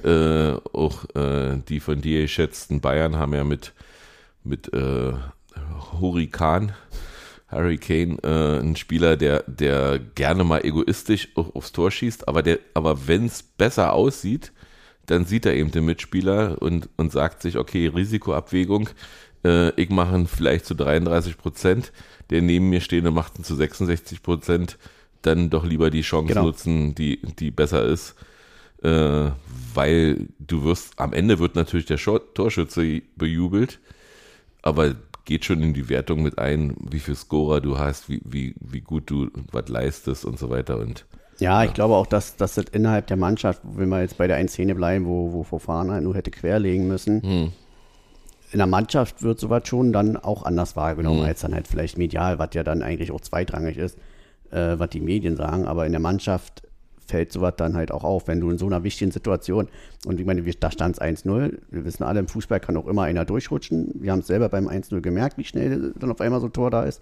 äh, 0.05 0.53
auch 0.73 1.05
äh, 1.15 1.59
die 1.69 1.81
von 1.81 2.01
dir 2.01 2.23
geschätzten 2.23 2.81
Bayern 2.81 3.17
haben 3.17 3.35
ja 3.35 3.45
mit, 3.45 3.73
mit 4.45 4.73
äh, 4.73 5.13
Hurrikan, 6.01 6.73
Hurricane, 7.51 8.19
äh, 8.23 8.59
einen 8.59 8.77
Spieler, 8.77 9.17
der, 9.17 9.45
der 9.47 9.99
gerne 9.99 10.45
mal 10.45 10.65
egoistisch 10.65 11.29
aufs 11.35 11.73
Tor 11.73 11.91
schießt, 11.91 12.29
aber 12.29 12.43
aber 12.75 13.07
wenn 13.07 13.27
es 13.27 13.43
besser 13.43 13.93
aussieht, 13.93 14.53
dann 15.09 15.25
sieht 15.25 15.47
er 15.47 15.55
eben 15.55 15.71
den 15.71 15.85
Mitspieler 15.87 16.61
und, 16.61 16.89
und 16.97 17.13
sagt 17.13 17.43
sich, 17.43 17.57
okay, 17.57 17.89
Risikoabwägung, 17.89 18.91
äh, 19.45 19.71
ich 19.81 19.91
mache 19.91 20.15
ihn 20.15 20.27
vielleicht 20.27 20.67
zu 20.67 20.75
33 20.75 21.39
Prozent, 21.39 21.93
der 22.31 22.43
neben 22.43 22.69
mir 22.69 22.81
stehende 22.81 23.11
macht 23.11 23.39
ihn 23.39 23.45
zu 23.45 23.55
66 23.55 24.23
Prozent, 24.23 24.79
dann 25.23 25.51
doch 25.51 25.65
lieber 25.65 25.91
die 25.91 26.03
Chance 26.03 26.35
Genau. 26.35 26.45
nutzen, 26.45 26.95
die, 26.95 27.21
die 27.39 27.51
besser 27.51 27.85
ist, 27.85 28.15
äh, 28.83 29.31
weil 29.75 30.29
du 30.39 30.65
wirst, 30.65 30.99
am 30.99 31.13
Ende 31.13 31.39
wird 31.39 31.55
natürlich 31.55 31.87
der 31.87 31.99
Torschütze 31.99 33.03
bejubelt, 33.17 33.81
aber 34.63 34.95
geht 35.25 35.45
schon 35.45 35.63
in 35.63 35.75
die 35.75 35.89
Wertung 35.89 36.23
mit 36.23 36.39
ein, 36.39 36.75
wie 36.91 37.01
viel 37.01 37.15
Scorer 37.15 37.61
du 37.61 37.79
hast, 37.79 38.09
wie, 38.09 38.21
wie, 38.25 38.55
wie 38.61 38.81
gut 38.81 39.11
du 39.11 39.31
was 39.53 39.69
leistest 39.69 40.25
und 40.25 40.39
so 40.39 40.51
weiter 40.51 40.79
und 40.79 41.07
Ja, 41.41 41.63
ich 41.65 41.73
glaube 41.73 41.95
auch, 41.95 42.07
dass, 42.07 42.37
dass 42.37 42.55
das 42.57 42.65
innerhalb 42.73 43.07
der 43.07 43.17
Mannschaft, 43.17 43.61
wenn 43.65 43.89
wir 43.89 44.01
jetzt 44.01 44.19
bei 44.19 44.27
der 44.27 44.37
einen 44.37 44.49
Szene 44.49 44.75
bleiben, 44.75 45.07
wo, 45.07 45.33
wo 45.33 45.43
Fofana 45.45 46.01
nur 46.01 46.15
hätte 46.15 46.31
querlegen 46.31 46.89
müssen, 46.89 47.23
Hm. 47.23 47.53
in 48.53 48.59
der 48.59 48.67
Mannschaft 48.67 49.23
wird 49.23 49.39
sowas 49.39 49.63
schon 49.69 49.93
dann 49.93 50.17
auch 50.17 50.43
anders 50.43 50.75
wahrgenommen, 50.75 51.23
als 51.25 51.41
dann 51.41 51.55
halt 51.55 51.69
vielleicht 51.69 51.97
medial, 51.99 52.39
was 52.39 52.51
ja 52.55 52.63
dann 52.65 52.83
eigentlich 52.83 53.13
auch 53.13 53.21
zweitrangig 53.21 53.77
ist, 53.77 53.99
äh, 54.51 54.79
was 54.79 54.91
die 54.91 55.01
Medien 55.01 55.37
sagen, 55.37 55.67
aber 55.67 55.87
in 55.87 55.93
der 55.93 56.01
Mannschaft 56.01 56.63
fällt 57.07 57.33
sowas 57.33 57.55
dann 57.57 57.75
halt 57.75 57.91
auch 57.91 58.05
auf, 58.05 58.29
wenn 58.29 58.41
du 58.41 58.51
in 58.51 58.59
so 58.59 58.67
einer 58.67 58.85
wichtigen 58.85 59.11
Situation, 59.11 59.69
und 60.07 60.21
ich 60.21 60.27
meine, 60.27 60.43
da 60.43 60.71
stand 60.71 60.97
es 60.97 61.01
1-0, 61.01 61.59
wir 61.71 61.85
wissen 61.85 62.03
alle, 62.03 62.21
im 62.21 62.29
Fußball 62.29 62.61
kann 62.61 62.77
auch 62.77 62.87
immer 62.87 63.03
einer 63.03 63.25
durchrutschen, 63.25 63.93
wir 63.95 64.13
haben 64.13 64.21
es 64.21 64.27
selber 64.27 64.49
beim 64.49 64.69
1-0 64.69 65.01
gemerkt, 65.01 65.39
wie 65.39 65.45
schnell 65.45 65.95
dann 65.99 66.11
auf 66.11 66.21
einmal 66.21 66.41
so 66.41 66.47
ein 66.47 66.53
Tor 66.53 66.71
da 66.71 66.83
ist, 66.83 67.01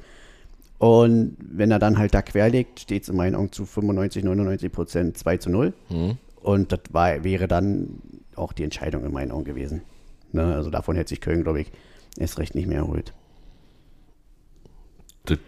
und 0.79 1.37
wenn 1.41 1.71
er 1.71 1.79
dann 1.79 1.99
halt 1.99 2.13
da 2.15 2.23
querlegt, 2.23 2.81
steht 2.81 3.05
es 3.05 3.09
in 3.09 3.17
meinen 3.17 3.35
Augen 3.35 3.53
zu 3.53 3.65
95, 3.65 4.25
99 4.25 4.73
Prozent 4.73 5.19
2 5.19 5.37
zu 5.39 5.51
0. 5.51 5.73
Und 6.43 6.73
das 6.73 6.81
war, 6.91 7.25
wäre 7.25 7.49
dann 7.49 8.01
auch 8.35 8.53
die 8.53 8.65
Entscheidung 8.65 9.05
in 9.05 9.13
meinen 9.13 9.33
Augen 9.33 9.45
gewesen. 9.45 9.83
Ne? 10.33 10.55
Also 10.55 10.71
davon 10.71 10.97
hätte 10.97 11.09
sich 11.09 11.21
Köln, 11.21 11.43
glaube 11.43 11.63
ich, 11.63 11.73
erst 12.19 12.39
recht 12.39 12.55
nicht 12.55 12.69
mehr 12.69 12.79
erholt. 12.79 13.15
das, 15.25 15.39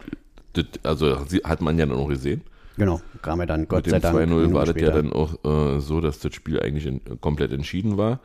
das, 0.55 0.65
also 0.83 1.27
hat 1.45 1.61
man 1.61 1.79
ja 1.79 1.87
dann 1.87 1.97
auch 1.97 2.09
gesehen. 2.09 2.43
Genau, 2.79 3.01
kam 3.23 3.41
er 3.41 3.47
dann 3.47 3.67
Gott 3.69 3.87
Mit 3.87 3.91
sei 3.91 3.99
dem 3.99 4.03
Dank. 4.03 4.17
2-0 4.17 4.21
Minuten 4.21 4.55
war 4.55 4.65
das 4.65 4.81
ja 4.81 4.91
dann 4.91 5.13
auch 5.13 5.45
äh, 5.45 5.81
so, 5.81 6.01
dass 6.01 6.21
das 6.21 6.35
Spiel 6.35 6.61
eigentlich 6.61 6.87
in, 6.87 7.21
komplett 7.21 7.53
entschieden 7.53 7.97
war. 7.97 8.21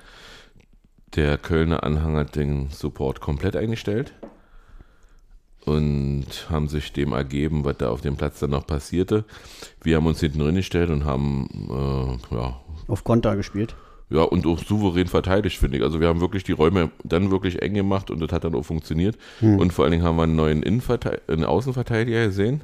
Der 1.16 1.38
Kölner 1.38 1.84
Anhang 1.84 2.16
hat 2.16 2.36
den 2.36 2.70
Support 2.70 3.20
komplett 3.20 3.56
eingestellt 3.56 4.14
und 5.66 6.26
haben 6.50 6.68
sich 6.68 6.92
dem 6.94 7.14
ergeben, 7.14 7.64
was 7.66 7.78
da 7.78 7.90
auf 7.90 8.02
dem 8.02 8.16
Platz 8.18 8.40
dann 8.40 8.50
noch 8.52 8.68
passierte. 8.68 9.24
Wir 9.82 9.98
haben 9.98 10.06
uns 10.06 10.20
hinten 10.20 10.40
drin 10.40 10.56
gestellt 10.56 10.90
und 10.90 11.06
haben 11.06 11.48
äh, 12.32 12.36
ja, 12.36 12.60
Auf 12.88 13.04
Konter 13.04 13.36
gespielt. 13.36 13.76
ja, 14.10 14.22
und 14.24 14.46
auch 14.46 14.60
souverän 14.60 15.08
verteidigt, 15.08 15.58
finde 15.58 15.78
ich. 15.78 15.84
Also 15.84 16.00
wir 16.00 16.08
haben 16.08 16.22
wirklich 16.22 16.44
die 16.44 16.52
Räume 16.52 16.92
dann 17.04 17.32
wirklich 17.32 17.62
eng 17.62 17.74
gemacht 17.74 18.12
und 18.12 18.20
das 18.20 18.32
hat 18.32 18.44
dann 18.44 18.56
auch 18.56 18.64
funktioniert. 18.64 19.18
Und 19.42 19.72
vor 19.74 19.86
allen 19.86 19.92
Dingen 19.94 20.04
haben 20.04 20.18
wir 20.18 20.24
einen 20.24 20.36
neuen 20.36 20.64
Innenverte 20.64 21.22
einen 21.28 21.46
Außenverteidiger 21.46 22.28
gesehen 22.28 22.64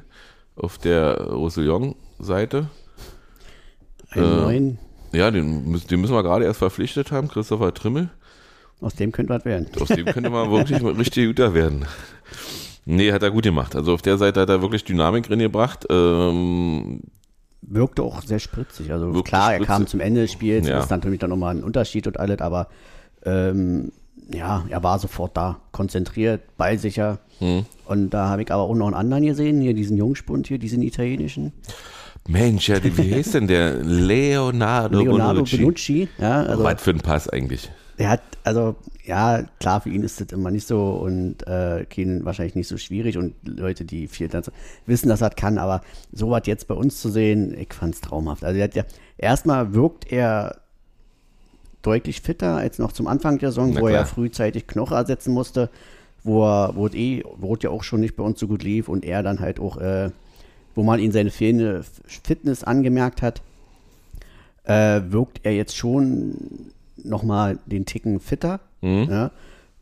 auf 0.56 0.76
der 0.78 1.20
Roussillon-Seite. 1.30 2.68
Einen 4.10 4.24
Äh, 4.24 4.36
neuen, 4.42 4.78
Ja, 5.12 5.30
den, 5.30 5.70
müssen- 5.70 5.88
den 5.88 6.00
müssen 6.00 6.14
wir 6.14 6.22
gerade 6.22 6.44
erst 6.44 6.58
verpflichtet 6.58 7.10
haben, 7.12 7.28
Christopher 7.28 7.72
Trimmel. 7.74 8.10
aus 8.80 8.94
dem 8.94 9.10
könnte 9.12 9.32
was 9.34 9.44
werden. 9.44 9.66
Aus 9.80 9.88
dem 9.88 10.04
könnte 10.06 10.30
man 10.30 10.50
wirklich 10.50 10.82
richtig 10.98 11.26
guter 11.28 11.54
werden. 11.54 11.86
Nee, 12.84 13.12
hat 13.12 13.22
er 13.22 13.30
gut 13.30 13.44
gemacht. 13.44 13.76
Also 13.76 13.94
auf 13.94 14.02
der 14.02 14.18
Seite 14.18 14.40
hat 14.40 14.48
er 14.48 14.62
wirklich 14.62 14.84
Dynamik 14.84 15.30
reingebracht. 15.30 15.86
Ähm, 15.90 17.00
Wirkte 17.62 18.02
auch 18.02 18.22
sehr 18.22 18.38
spritzig. 18.38 18.90
Also 18.92 19.12
klar, 19.22 19.52
er 19.52 19.56
spritzig. 19.58 19.66
kam 19.68 19.86
zum 19.86 20.00
Ende 20.00 20.22
des 20.22 20.32
Spiels, 20.32 20.66
Ja. 20.66 20.76
das 20.76 20.84
ist 20.86 20.90
natürlich 20.90 21.20
dann 21.20 21.30
nochmal 21.30 21.54
ein 21.56 21.62
Unterschied 21.62 22.06
und 22.06 22.18
alles, 22.18 22.40
aber 22.40 22.68
ähm, 23.24 23.92
ja, 24.32 24.64
er 24.68 24.82
war 24.82 24.98
sofort 24.98 25.36
da, 25.36 25.60
konzentriert, 25.72 26.40
ballsicher. 26.56 27.18
Hm. 27.38 27.64
Und 27.86 28.10
da 28.10 28.28
habe 28.28 28.42
ich 28.42 28.50
aber 28.50 28.62
auch 28.62 28.74
noch 28.74 28.86
einen 28.86 28.94
anderen 28.94 29.24
gesehen, 29.26 29.60
hier 29.60 29.74
diesen 29.74 29.96
Jungspund 29.96 30.46
hier, 30.48 30.58
diesen 30.58 30.82
italienischen. 30.82 31.52
Mensch, 32.28 32.68
ja, 32.68 32.76
wie 32.82 33.14
heißt 33.14 33.34
denn 33.34 33.46
der? 33.46 33.74
Leonardo, 33.82 34.98
Leonardo 35.00 35.34
Bonucci. 35.40 35.56
Benucci. 35.56 36.08
Ja, 36.18 36.42
also 36.42 36.64
Was 36.64 36.82
für 36.82 36.90
ein 36.90 37.00
Pass 37.00 37.28
eigentlich. 37.28 37.70
Der 38.00 38.08
hat, 38.08 38.22
also 38.44 38.76
ja, 39.04 39.42
klar, 39.60 39.82
für 39.82 39.90
ihn 39.90 40.02
ist 40.02 40.20
das 40.22 40.28
immer 40.32 40.50
nicht 40.50 40.66
so 40.66 40.92
und 40.92 41.46
äh, 41.46 41.84
Keen 41.84 42.24
wahrscheinlich 42.24 42.54
nicht 42.54 42.66
so 42.66 42.78
schwierig 42.78 43.18
und 43.18 43.34
Leute, 43.44 43.84
die 43.84 44.08
viel 44.08 44.30
tanzen, 44.30 44.54
wissen, 44.86 45.10
dass 45.10 45.20
er 45.20 45.28
das 45.28 45.36
kann, 45.36 45.58
aber 45.58 45.82
sowas 46.10 46.42
jetzt 46.46 46.66
bei 46.66 46.74
uns 46.74 46.98
zu 46.98 47.10
sehen, 47.10 47.54
ich 47.58 47.74
fand 47.74 47.94
es 47.94 48.00
traumhaft. 48.00 48.42
Also 48.42 48.58
er 48.58 48.64
hat 48.64 48.74
ja, 48.74 48.84
erstmal 49.18 49.74
wirkt 49.74 50.10
er 50.10 50.62
deutlich 51.82 52.22
fitter 52.22 52.56
als 52.56 52.78
noch 52.78 52.92
zum 52.92 53.06
Anfang 53.06 53.38
der 53.38 53.50
Saison, 53.50 53.72
Na 53.74 53.82
wo 53.82 53.88
er 53.88 53.92
klar. 53.92 54.06
frühzeitig 54.06 54.66
Knochen 54.66 54.96
ersetzen 54.96 55.34
musste, 55.34 55.68
wo 56.24 56.42
er, 56.42 56.74
wo 56.76 56.86
es 56.86 56.94
eh, 56.94 57.22
wo 57.36 57.54
es 57.54 57.62
ja 57.62 57.68
auch 57.68 57.82
schon 57.82 58.00
nicht 58.00 58.16
bei 58.16 58.24
uns 58.24 58.40
so 58.40 58.48
gut 58.48 58.62
lief 58.62 58.88
und 58.88 59.04
er 59.04 59.22
dann 59.22 59.40
halt 59.40 59.60
auch, 59.60 59.76
äh, 59.76 60.10
wo 60.74 60.82
man 60.82 61.00
ihn 61.00 61.12
seine 61.12 61.30
fehlende 61.30 61.84
Fitness 62.06 62.64
angemerkt 62.64 63.20
hat, 63.20 63.42
äh, 64.64 65.02
wirkt 65.10 65.40
er 65.42 65.52
jetzt 65.52 65.76
schon 65.76 66.72
nochmal 67.04 67.58
den 67.66 67.86
Ticken 67.86 68.20
fitter. 68.20 68.60
Ja? 68.82 69.30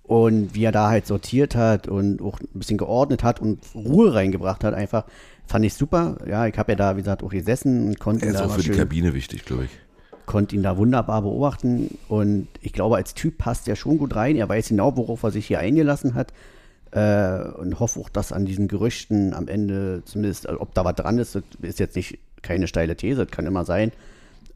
Und 0.02 0.54
wie 0.54 0.64
er 0.64 0.72
da 0.72 0.88
halt 0.88 1.07
sortiert 1.07 1.54
hat 1.54 1.87
und 1.87 2.22
auch 2.22 2.40
ein 2.40 2.48
bisschen 2.59 2.78
geordnet 2.78 3.22
hat 3.22 3.40
und 3.40 3.61
Ruhe 3.74 4.14
reingebracht 4.14 4.64
hat, 4.64 4.74
einfach 4.74 5.04
fand 5.46 5.64
ich 5.66 5.74
super. 5.74 6.16
Ja, 6.26 6.46
ich 6.46 6.57
habe 6.59 6.72
ja 6.72 6.76
da, 6.76 6.96
wie 6.96 7.00
gesagt, 7.02 7.22
auch 7.22 7.31
gesessen 7.31 7.87
und 7.88 8.00
konnte 8.00 8.24
Er 8.24 8.31
ihn, 8.31 8.35
ist 8.35 8.40
da 8.40 8.46
auch 8.46 8.52
für 8.54 8.61
die 8.62 8.68
schön, 8.68 8.76
Kabine 8.76 9.12
wichtig, 9.14 9.44
glaube 9.44 9.64
ich. 9.64 9.70
konnte 10.26 10.57
ihn 10.57 10.62
da 10.62 10.76
wunderbar 10.78 11.22
beobachten. 11.22 11.98
Und 12.09 12.48
ich 12.62 12.72
glaube, 12.72 12.96
als 12.96 13.14
Typ 13.14 13.38
passt 13.38 13.68
er 13.68 13.76
schon 13.76 13.98
gut 13.98 14.16
rein. 14.16 14.37
Er 14.37 14.48
weiß 14.48 14.68
genau, 14.68 14.96
worauf 14.96 15.22
er 15.22 15.31
sich 15.31 15.46
hier 15.46 15.59
eingelassen 15.59 16.14
hat. 16.14 16.33
Äh, 16.90 17.42
und 17.59 17.78
hoffe 17.78 18.00
auch, 18.00 18.09
dass 18.09 18.33
an 18.33 18.46
diesen 18.46 18.66
Gerüchten 18.66 19.35
am 19.35 19.46
Ende 19.46 20.02
zumindest, 20.07 20.48
also 20.48 20.61
ob 20.62 20.72
da 20.72 20.87
was 20.87 20.94
dran 20.94 21.18
ist, 21.18 21.38
ist 21.61 21.78
jetzt 21.78 21.96
nicht 21.96 22.18
keine 22.40 22.66
steile 22.66 22.96
These, 22.96 23.26
das 23.26 23.31
kann 23.31 23.44
immer 23.44 23.66
sein. 23.66 23.92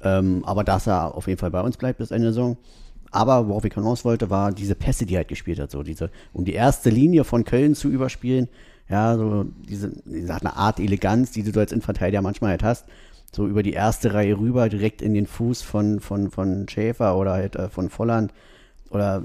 Ähm, 0.03 0.45
aber 0.45 0.65
dass 0.65 0.87
er 0.87 1.15
auf 1.15 1.29
jeden 1.29 1.39
Fall 1.39 1.51
bei 1.51 1.61
uns 1.61 1.77
bleibt 1.77 1.99
bis 1.99 2.11
Ende 2.11 2.27
der 2.27 2.33
Saison. 2.33 2.57
Aber 3.11 3.49
worauf 3.49 3.65
ich 3.65 3.75
hinaus 3.75 4.05
wollte, 4.05 4.31
war 4.31 4.53
diese 4.53 4.75
Pässe, 4.75 5.05
die 5.07 5.15
er 5.15 5.19
halt 5.19 5.29
gespielt 5.29 5.61
hat, 5.61 5.71
so 5.71 5.83
diese, 5.83 6.11
um 6.33 6.45
die 6.45 6.55
erste 6.55 6.89
Linie 6.91 7.25
von 7.25 7.45
Köln 7.45 7.75
zu 7.75 7.89
überspielen. 7.89 8.49
Ja, 8.89 9.17
so 9.17 9.45
diese, 9.69 9.93
diese 10.05 10.35
eine 10.35 10.57
Art 10.57 10.81
Eleganz, 10.81 11.31
die 11.31 11.43
du 11.43 11.59
als 11.61 11.73
Innenverteidiger 11.73 12.23
manchmal 12.23 12.51
halt 12.51 12.63
hast. 12.63 12.87
So 13.35 13.47
über 13.47 13.63
die 13.63 13.73
erste 13.73 14.13
Reihe 14.13 14.39
rüber, 14.39 14.69
direkt 14.69 15.03
in 15.03 15.15
den 15.15 15.27
Fuß 15.27 15.63
von, 15.63 16.01
von, 16.01 16.31
von 16.31 16.69
Schäfer 16.69 17.17
oder 17.17 17.33
halt 17.33 17.57
äh, 17.57 17.69
von 17.69 17.91
Volland. 17.91 18.33
Oder 18.91 19.25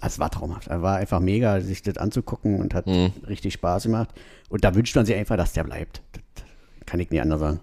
es 0.00 0.18
war 0.18 0.30
traumhaft. 0.30 0.68
Es 0.68 0.82
war 0.82 0.96
einfach 0.96 1.20
mega, 1.20 1.60
sich 1.60 1.82
das 1.82 1.96
anzugucken 1.96 2.60
und 2.60 2.74
hat 2.74 2.86
richtig 3.28 3.54
Spaß 3.54 3.84
gemacht. 3.84 4.10
Und 4.48 4.64
da 4.64 4.74
wünscht 4.74 4.96
man 4.96 5.06
sich 5.06 5.16
einfach, 5.16 5.36
dass 5.36 5.52
der 5.52 5.64
bleibt. 5.64 6.02
Das 6.12 6.44
kann 6.86 7.00
ich 7.00 7.10
nicht 7.10 7.20
anders 7.20 7.40
sagen. 7.40 7.60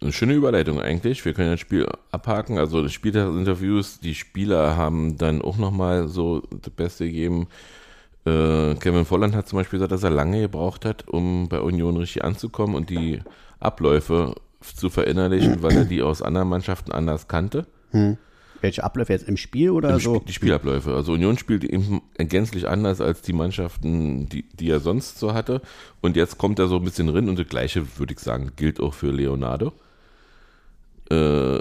Eine 0.00 0.12
schöne 0.12 0.34
Überleitung 0.34 0.80
eigentlich. 0.80 1.24
Wir 1.24 1.32
können 1.32 1.50
das 1.50 1.60
Spiel 1.60 1.86
abhaken. 2.10 2.58
Also 2.58 2.82
das 2.82 2.92
Spieltagsinterviews, 2.92 4.00
die 4.00 4.14
Spieler 4.14 4.76
haben 4.76 5.16
dann 5.16 5.42
auch 5.42 5.56
nochmal 5.56 6.08
so 6.08 6.42
das 6.62 6.72
Beste 6.72 7.06
gegeben. 7.06 7.48
Äh, 8.24 8.74
Kevin 8.74 9.06
Volland 9.06 9.34
hat 9.34 9.48
zum 9.48 9.58
Beispiel 9.58 9.78
gesagt, 9.78 9.92
dass 9.92 10.02
er 10.02 10.10
lange 10.10 10.42
gebraucht 10.42 10.84
hat, 10.84 11.08
um 11.08 11.48
bei 11.48 11.60
Union 11.60 11.96
richtig 11.96 12.22
anzukommen 12.24 12.76
und 12.76 12.90
die 12.90 13.20
Abläufe 13.60 14.34
zu 14.60 14.90
verinnerlichen, 14.90 15.62
weil 15.62 15.76
er 15.76 15.84
die 15.84 16.02
aus 16.02 16.22
anderen 16.22 16.48
Mannschaften 16.48 16.92
anders 16.92 17.28
kannte. 17.28 17.66
Hm. 17.90 18.18
Welche 18.60 18.84
Abläufe 18.84 19.12
jetzt 19.12 19.28
im 19.28 19.36
Spiel 19.36 19.70
oder 19.70 19.90
Im 19.90 20.00
so? 20.00 20.14
Spiel, 20.16 20.26
die 20.26 20.32
Spielabläufe. 20.32 20.94
Also 20.94 21.12
Union 21.12 21.38
spielt 21.38 21.64
eben 21.64 22.02
gänzlich 22.16 22.68
anders 22.68 23.00
als 23.00 23.22
die 23.22 23.32
Mannschaften, 23.32 24.28
die, 24.28 24.42
die 24.42 24.70
er 24.70 24.80
sonst 24.80 25.18
so 25.18 25.32
hatte. 25.34 25.62
Und 26.00 26.16
jetzt 26.16 26.38
kommt 26.38 26.58
er 26.58 26.66
so 26.68 26.76
ein 26.76 26.84
bisschen 26.84 27.06
drin 27.06 27.28
und 27.28 27.38
das 27.38 27.48
gleiche, 27.48 27.98
würde 27.98 28.14
ich 28.14 28.20
sagen, 28.20 28.52
gilt 28.56 28.80
auch 28.80 28.94
für 28.94 29.10
Leonardo. 29.10 29.72
Äh, 31.10 31.60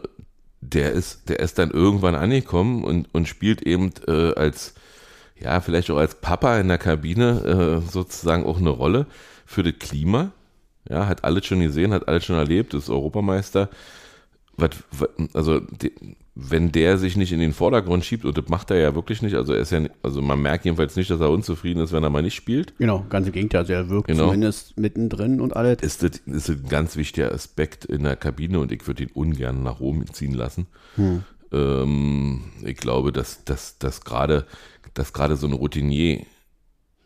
der 0.61 0.91
ist, 0.91 1.29
der 1.29 1.39
ist 1.39 1.59
dann 1.59 1.71
irgendwann 1.71 2.15
angekommen 2.15 2.83
und, 2.83 3.13
und 3.13 3.27
spielt 3.27 3.61
eben 3.61 3.91
äh, 4.07 4.33
als, 4.33 4.73
ja, 5.39 5.61
vielleicht 5.61 5.91
auch 5.91 5.97
als 5.97 6.15
Papa 6.15 6.59
in 6.59 6.67
der 6.67 6.77
Kabine 6.79 7.83
äh, 7.85 7.91
sozusagen 7.91 8.45
auch 8.45 8.57
eine 8.57 8.69
Rolle 8.69 9.05
für 9.45 9.63
das 9.63 9.73
Klima. 9.79 10.31
Ja, 10.89 11.07
hat 11.07 11.23
alles 11.23 11.45
schon 11.45 11.59
gesehen, 11.59 11.93
hat 11.93 12.07
alles 12.07 12.25
schon 12.25 12.37
erlebt, 12.37 12.73
ist 12.73 12.89
Europameister. 12.89 13.69
Was, 14.57 14.71
was, 14.91 15.09
also 15.33 15.59
die, 15.59 15.91
wenn 16.33 16.71
der 16.71 16.97
sich 16.97 17.15
nicht 17.15 17.31
in 17.31 17.39
den 17.39 17.53
Vordergrund 17.53 18.05
schiebt, 18.05 18.25
und 18.25 18.37
das 18.37 18.47
macht 18.47 18.69
er 18.71 18.77
ja 18.77 18.93
wirklich 18.95 19.21
nicht, 19.21 19.35
also 19.35 19.53
er 19.53 19.59
ist 19.61 19.71
ja, 19.71 19.81
also 20.03 20.21
man 20.21 20.39
merkt 20.41 20.65
jedenfalls 20.65 20.95
nicht, 20.95 21.09
dass 21.09 21.19
er 21.19 21.31
unzufrieden 21.31 21.81
ist, 21.81 21.91
wenn 21.93 22.03
er 22.03 22.09
mal 22.11 22.21
nicht 22.21 22.35
spielt. 22.35 22.77
Genau, 22.77 23.05
ganz 23.09 23.25
im 23.27 23.33
Gegenteil, 23.33 23.61
also 23.61 23.73
er 23.73 23.89
wirkt 23.89 24.07
Genau. 24.07 24.25
zumindest 24.25 24.77
mittendrin 24.79 25.41
und 25.41 25.55
alles. 25.55 25.81
Ist 25.81 26.03
das, 26.03 26.17
ist 26.25 26.49
ein 26.49 26.65
ganz 26.69 26.95
wichtiger 26.95 27.31
Aspekt 27.31 27.85
in 27.85 28.03
der 28.03 28.15
Kabine 28.15 28.59
und 28.59 28.71
ich 28.71 28.85
würde 28.87 29.03
ihn 29.03 29.09
ungern 29.13 29.63
nach 29.63 29.79
Rom 29.79 30.05
ziehen 30.13 30.33
lassen. 30.33 30.67
Ähm, 31.51 32.41
ich 32.63 32.77
glaube, 32.77 33.11
dass, 33.11 33.43
dass, 33.45 33.77
dass 33.79 34.01
gerade, 34.01 34.45
dass 34.93 35.13
gerade 35.13 35.35
so 35.37 35.47
ein 35.47 35.53
Routinier 35.53 36.23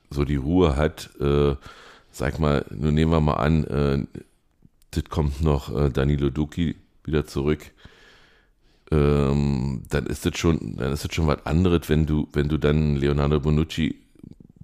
so 0.10 0.26
die 0.26 0.36
Ruhe 0.36 0.76
hat, 0.76 1.10
äh, 1.20 1.56
sag 2.12 2.40
mal, 2.40 2.66
nun 2.70 2.94
nehmen 2.96 3.12
wir 3.12 3.22
mal 3.22 3.36
an, 3.36 3.64
äh, 3.66 4.06
das 4.92 5.06
kommt 5.06 5.42
noch 5.42 5.74
äh, 5.74 5.90
Danilo 5.90 6.30
Duki 6.30 6.76
wieder 7.04 7.26
zurück. 7.26 7.72
Ähm, 8.92 9.84
dann 9.90 10.06
ist 10.08 10.26
das 10.26 10.38
schon, 10.38 10.76
dann 10.78 10.92
ist 10.92 11.06
das 11.06 11.16
schon 11.16 11.28
was 11.28 11.46
anderes, 11.46 11.88
wenn 11.88 12.06
du, 12.06 12.28
wenn 12.34 12.50
du 12.50 12.58
dann 12.58 12.98
Leonardo 12.98 13.40
Bonucci 13.40 13.96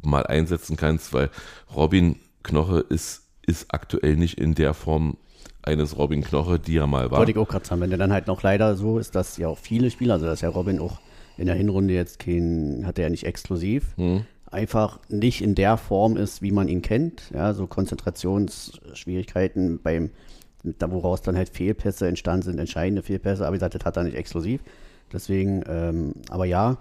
mal 0.03 0.27
einsetzen 0.27 0.75
kannst, 0.75 1.13
weil 1.13 1.29
Robin 1.73 2.17
Knoche 2.43 2.79
ist, 2.89 3.23
ist 3.45 3.73
aktuell 3.73 4.17
nicht 4.17 4.37
in 4.37 4.53
der 4.53 4.73
Form 4.73 5.15
eines 5.63 5.97
Robin 5.97 6.21
Knoche, 6.23 6.59
die 6.59 6.75
er 6.77 6.87
mal 6.87 7.09
war. 7.11 7.19
Wollte 7.19 7.31
ich 7.31 7.37
auch 7.37 7.47
gerade 7.47 7.65
sagen, 7.65 7.79
wenn 7.81 7.89
der 7.89 7.99
dann 7.99 8.11
halt 8.13 8.27
noch 8.27 8.43
leider 8.43 8.75
so 8.75 8.99
ist, 8.99 9.15
dass 9.15 9.37
ja 9.37 9.47
auch 9.47 9.57
viele 9.57 9.89
Spieler, 9.91 10.15
also 10.15 10.25
dass 10.25 10.41
ja 10.41 10.49
Robin 10.49 10.79
auch 10.79 10.99
in 11.37 11.45
der 11.45 11.55
Hinrunde 11.55 11.93
jetzt 11.93 12.19
kein, 12.19 12.83
hat 12.85 12.97
er 12.97 13.05
ja 13.05 13.09
nicht 13.09 13.25
exklusiv, 13.25 13.95
Hm. 13.95 14.25
einfach 14.49 14.99
nicht 15.09 15.41
in 15.41 15.55
der 15.55 15.77
Form 15.77 16.17
ist, 16.17 16.41
wie 16.41 16.51
man 16.51 16.67
ihn 16.67 16.81
kennt. 16.81 17.31
Ja, 17.33 17.53
so 17.53 17.67
Konzentrationsschwierigkeiten 17.67 19.79
beim, 19.81 20.09
da 20.77 20.91
woraus 20.91 21.21
dann 21.21 21.35
halt 21.35 21.49
Fehlpässe 21.49 22.07
entstanden 22.07 22.43
sind, 22.43 22.59
entscheidende 22.59 23.03
Fehlpässe, 23.03 23.45
aber 23.45 23.53
wie 23.53 23.57
gesagt, 23.57 23.75
das 23.75 23.85
hat 23.85 23.97
er 23.97 24.03
nicht 24.03 24.15
exklusiv. 24.17 24.61
Deswegen, 25.11 25.63
ähm, 25.67 26.13
aber 26.29 26.45
ja, 26.45 26.77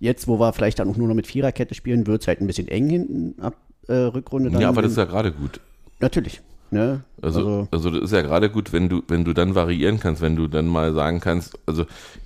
jetzt, 0.00 0.26
wo 0.26 0.38
wir 0.38 0.52
vielleicht 0.52 0.78
dann 0.78 0.88
auch 0.88 0.96
nur 0.96 1.08
noch 1.08 1.14
mit 1.14 1.26
Viererkette 1.26 1.74
spielen, 1.74 2.06
wird 2.06 2.22
es 2.22 2.28
halt 2.28 2.40
ein 2.40 2.46
bisschen 2.46 2.68
eng 2.68 2.88
hinten 2.88 3.40
ab 3.40 3.56
äh, 3.88 3.94
Rückrunde. 3.94 4.50
Dann 4.50 4.60
ja, 4.60 4.68
aber 4.68 4.82
das 4.82 4.92
ist 4.92 4.98
ja 4.98 5.04
gerade 5.04 5.32
gut. 5.32 5.60
natürlich. 6.00 6.40
Ne? 6.72 7.02
Also, 7.20 7.68
also, 7.70 7.90
das 7.90 8.04
ist 8.04 8.12
ja 8.12 8.22
gerade 8.22 8.48
gut, 8.48 8.72
wenn 8.72 8.88
du, 8.88 9.02
wenn 9.06 9.24
du 9.24 9.34
dann 9.34 9.54
variieren 9.54 10.00
kannst, 10.00 10.22
wenn 10.22 10.36
du 10.36 10.48
dann 10.48 10.66
mal 10.66 10.94
sagen 10.94 11.20
kannst, 11.20 11.58
also 11.66 11.84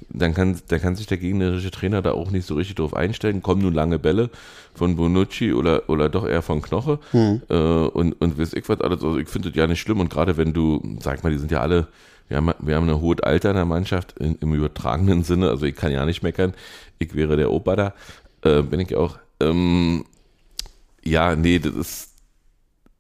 dann 0.09 0.35
kann, 0.35 0.57
dann 0.69 0.81
kann 0.81 0.95
sich 0.95 1.09
der 1.09 1.17
gegnerische 1.17 1.73
Trainer 1.73 2.01
da 2.01 2.13
auch 2.13 2.31
nicht 2.31 2.47
so 2.47 2.55
richtig 2.55 2.77
drauf 2.77 2.95
einstellen, 2.95 3.43
kommen 3.43 3.63
nun 3.63 3.75
lange 3.75 3.99
Bälle 3.99 4.31
von 4.73 4.95
Bonucci 4.95 5.53
oder, 5.53 5.91
oder 5.91 6.09
doch 6.09 6.25
eher 6.25 6.43
von 6.43 6.63
Knoche. 6.63 7.01
Äh, 7.49 7.55
und, 7.57 8.13
und 8.21 8.39
weiß 8.39 8.53
ich 8.53 8.69
was 8.69 8.81
alles. 8.81 9.03
Also 9.03 9.19
ich 9.19 9.29
finde 9.29 9.51
das 9.51 9.57
ja 9.57 9.67
nicht 9.67 9.81
schlimm. 9.81 9.99
Und 9.99 10.11
gerade 10.11 10.37
wenn 10.37 10.53
du, 10.53 10.81
sag 11.01 11.25
mal, 11.25 11.33
die 11.33 11.39
sind 11.39 11.51
ja 11.51 11.61
alle, 11.61 11.89
wir 12.29 12.37
haben, 12.37 12.53
wir 12.61 12.77
haben 12.77 12.89
ein 12.89 13.01
hohes 13.01 13.21
Alter 13.25 13.51
in 13.51 13.57
der 13.57 13.65
Mannschaft 13.65 14.17
in, 14.19 14.37
im 14.37 14.55
übertragenen 14.55 15.25
Sinne, 15.25 15.51
also 15.51 15.67
ich 15.67 15.75
kann 15.75 15.91
ja 15.91 16.07
nicht 16.07 16.23
meckern, 16.23 16.55
ich 17.01 17.17
wäre 17.17 17.37
der 17.37 17.51
Opa 17.51 17.75
da, 17.75 17.95
äh, 18.43 18.63
bin 18.63 18.79
ich 18.79 18.95
auch. 18.95 19.19
Ähm, 19.41 20.05
ja, 21.03 21.35
nee, 21.35 21.59
das 21.59 21.75
ist, 21.75 22.16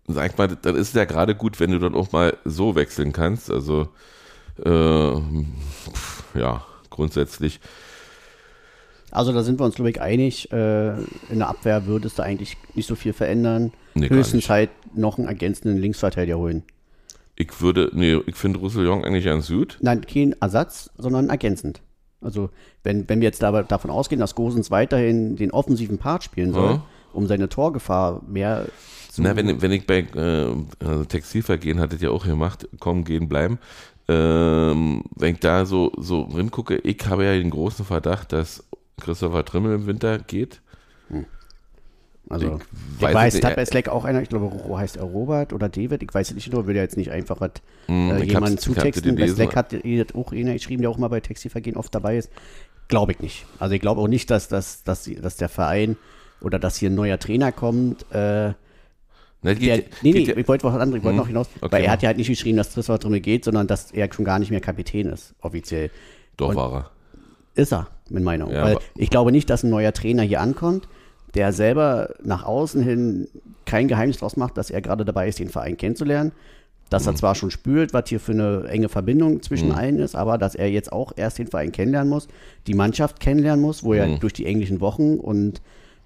sag 0.08 0.36
mal, 0.38 0.48
dann 0.60 0.76
ist 0.76 0.88
es 0.88 0.94
ja 0.94 1.04
gerade 1.04 1.34
gut, 1.34 1.58
wenn 1.60 1.70
du 1.70 1.78
dann 1.78 1.94
auch 1.94 2.12
mal 2.12 2.36
so 2.44 2.74
wechseln 2.74 3.12
kannst. 3.12 3.50
Also, 3.50 3.88
äh, 4.64 5.12
ja, 6.38 6.64
grundsätzlich. 6.90 7.60
Also 9.10 9.32
da 9.32 9.42
sind 9.42 9.58
wir 9.60 9.64
uns, 9.64 9.76
glaube 9.76 9.90
ich, 9.90 10.00
einig. 10.00 10.50
Äh, 10.52 10.94
in 11.30 11.38
der 11.38 11.48
Abwehr 11.48 11.86
würdest 11.86 12.18
du 12.18 12.22
eigentlich 12.22 12.56
nicht 12.74 12.86
so 12.86 12.94
viel 12.94 13.12
verändern. 13.12 13.72
Nee, 13.94 14.10
Höchstens 14.10 14.50
halt 14.50 14.70
noch 14.94 15.18
einen 15.18 15.28
ergänzenden 15.28 15.78
Linksverteidiger 15.78 16.36
holen. 16.38 16.64
Ich 17.36 17.60
würde, 17.60 17.90
nee, 17.92 18.18
ich 18.26 18.34
finde 18.36 18.58
Roussillon 18.58 19.04
eigentlich 19.04 19.24
ganz 19.24 19.48
gut. 19.48 19.78
Nein, 19.80 20.02
kein 20.06 20.34
Ersatz, 20.40 20.90
sondern 20.98 21.28
ergänzend. 21.28 21.80
Also 22.20 22.50
wenn, 22.82 23.08
wenn 23.08 23.20
wir 23.20 23.26
jetzt 23.26 23.42
dabei, 23.42 23.62
davon 23.62 23.90
ausgehen, 23.90 24.20
dass 24.20 24.34
Gosens 24.34 24.70
weiterhin 24.70 25.36
den 25.36 25.50
offensiven 25.50 25.98
Part 25.98 26.24
spielen 26.24 26.52
soll, 26.52 26.70
Ja. 26.76 26.84
um 27.12 27.26
seine 27.26 27.48
Torgefahr 27.48 28.22
mehr 28.26 28.66
zu... 29.16 29.22
Na, 29.22 29.35
wenn, 29.35 29.61
wenn 29.61 29.72
ich 29.72 29.87
bei 29.87 30.00
äh, 30.14 30.55
also 30.85 31.05
Textilvergehen 31.05 31.81
hat 31.81 31.92
das 31.92 32.00
ja 32.00 32.11
auch 32.11 32.24
gemacht, 32.24 32.68
kommen, 32.79 33.05
gehen, 33.05 33.29
bleiben. 33.29 33.59
Ähm, 34.09 35.02
wenn 35.16 35.35
ich 35.35 35.40
da 35.40 35.66
so, 35.66 35.92
so 35.96 36.29
hingucke, 36.29 36.76
ich 36.76 37.05
habe 37.07 37.24
ja 37.24 37.33
den 37.33 37.50
großen 37.50 37.85
Verdacht, 37.85 38.33
dass 38.33 38.64
Christopher 39.00 39.44
Trimmel 39.44 39.74
im 39.74 39.87
Winter 39.87 40.18
geht. 40.18 40.61
also, 42.29 42.46
ich 42.46 42.52
ich 42.96 43.02
weiß 43.02 43.14
weiß, 43.14 43.35
es 43.35 43.40
hat 43.40 43.50
nicht. 43.50 43.57
bei 43.57 43.64
Slack 43.64 43.88
auch 43.88 44.05
einer, 44.05 44.22
ich 44.22 44.29
glaube, 44.29 44.79
heißt 44.79 44.96
er 44.96 45.05
Robert 45.05 45.52
oder 45.52 45.68
David, 45.68 46.02
ich 46.02 46.14
weiß 46.14 46.29
es 46.29 46.35
nicht, 46.37 46.52
nur 46.52 46.66
will 46.66 46.76
ja 46.76 46.83
jetzt 46.83 46.96
nicht 46.96 47.11
einfach 47.11 47.40
hat, 47.40 47.62
Hm, 47.87 48.11
äh, 48.11 48.22
ich 48.22 48.33
jemanden 48.33 48.55
ich 48.55 48.61
zutexten. 48.61 49.16
Bei. 49.16 49.26
Slack 49.26 49.57
hat 49.57 49.74
auch 50.14 50.33
einer 50.33 50.52
geschrieben, 50.52 50.83
der 50.83 50.90
auch 50.90 50.98
mal 50.98 51.09
bei 51.09 51.20
Textilvergehen 51.20 51.76
oft 51.76 51.94
dabei 51.94 52.16
ist. 52.16 52.31
Glaube 52.88 53.12
ich 53.12 53.20
nicht. 53.20 53.46
Also 53.59 53.74
ich 53.74 53.81
glaube 53.81 54.00
auch 54.00 54.09
nicht, 54.09 54.31
dass, 54.31 54.48
dass, 54.48 54.85
dass, 54.85 55.11
dass 55.20 55.37
der 55.37 55.48
Verein 55.48 55.96
oder 56.40 56.59
dass 56.59 56.76
hier 56.76 56.90
ein 56.90 56.94
neuer 56.94 57.18
Trainer 57.18 57.50
kommt. 57.50 58.11
Äh, 58.12 58.52
Na, 59.46 59.54
geht, 59.54 59.68
der, 59.68 59.76
nee, 59.78 59.85
nee, 60.02 60.12
geht 60.12 60.28
ja- 60.28 60.37
ich 60.37 60.48
wollte 60.48 60.64
was 60.64 60.74
anderes, 60.74 60.98
ich 60.98 61.04
wollte 61.04 61.14
Hm, 61.14 61.16
noch 61.18 61.26
hinaus, 61.28 61.46
okay, 61.61 61.72
weil 61.72 61.85
er 61.85 61.92
hat 61.92 62.02
ja 62.02 62.09
halt 62.09 62.18
nicht 62.18 62.28
geschrieben, 62.28 62.56
dass 62.56 62.74
Christopher 62.74 62.98
Trimmel 62.98 63.20
geht, 63.20 63.44
sondern 63.44 63.66
dass 63.66 63.92
er 63.92 64.12
schon 64.12 64.24
gar 64.24 64.38
nicht 64.38 64.50
mehr 64.50 64.61
Kapitän 64.61 65.06
ist, 65.09 65.35
offiziell. 65.40 65.90
Doch 66.37 66.48
und- 66.50 66.56
war 66.56 66.72
er. 66.74 66.90
Ist 67.62 67.72
er, 67.72 67.87
mit 68.11 68.22
meiner 68.22 68.50
Ja, 68.50 68.64
Weil 68.64 68.78
ich 68.96 69.09
glaube 69.09 69.32
nicht, 69.32 69.48
dass 69.48 69.62
ein 69.62 69.70
neuer 69.70 69.92
Trainer 69.92 70.22
hier 70.22 70.40
ankommt, 70.40 70.88
der 71.35 71.52
selber 71.52 72.14
nach 72.22 72.44
außen 72.44 72.82
hin 72.82 73.28
kein 73.64 73.88
Geheimnis 73.88 74.18
draus 74.18 74.37
macht, 74.37 74.59
dass 74.59 74.70
er 74.70 74.80
gerade 74.82 75.04
dabei 75.04 75.28
ist, 75.28 75.38
den 75.38 75.48
Verein 75.48 75.76
kennenzulernen. 75.76 76.32
Dass 76.90 77.02
Mhm. 77.04 77.09
er 77.11 77.14
zwar 77.16 77.35
schon 77.35 77.50
spürt, 77.50 77.92
was 77.94 78.09
hier 78.09 78.20
für 78.20 78.32
eine 78.32 78.64
enge 78.68 78.88
Verbindung 78.88 79.42
zwischen 79.42 79.72
allen 79.72 79.98
ist, 79.98 80.14
aber 80.14 80.38
dass 80.38 80.54
er 80.54 80.70
jetzt 80.70 80.92
auch 80.92 81.12
erst 81.16 81.38
den 81.38 81.46
Verein 81.48 81.72
kennenlernen 81.72 82.09
muss, 82.11 82.28
die 82.66 82.74
Mannschaft 82.74 83.20
kennenlernen 83.20 83.61
muss, 83.62 83.82
wo 83.82 83.92
Mhm. 83.92 83.98
ja 83.98 84.06
durch 84.18 84.32
die 84.35 84.46
englischen 84.46 84.80
Wochen 84.80 85.16
und 85.18 85.61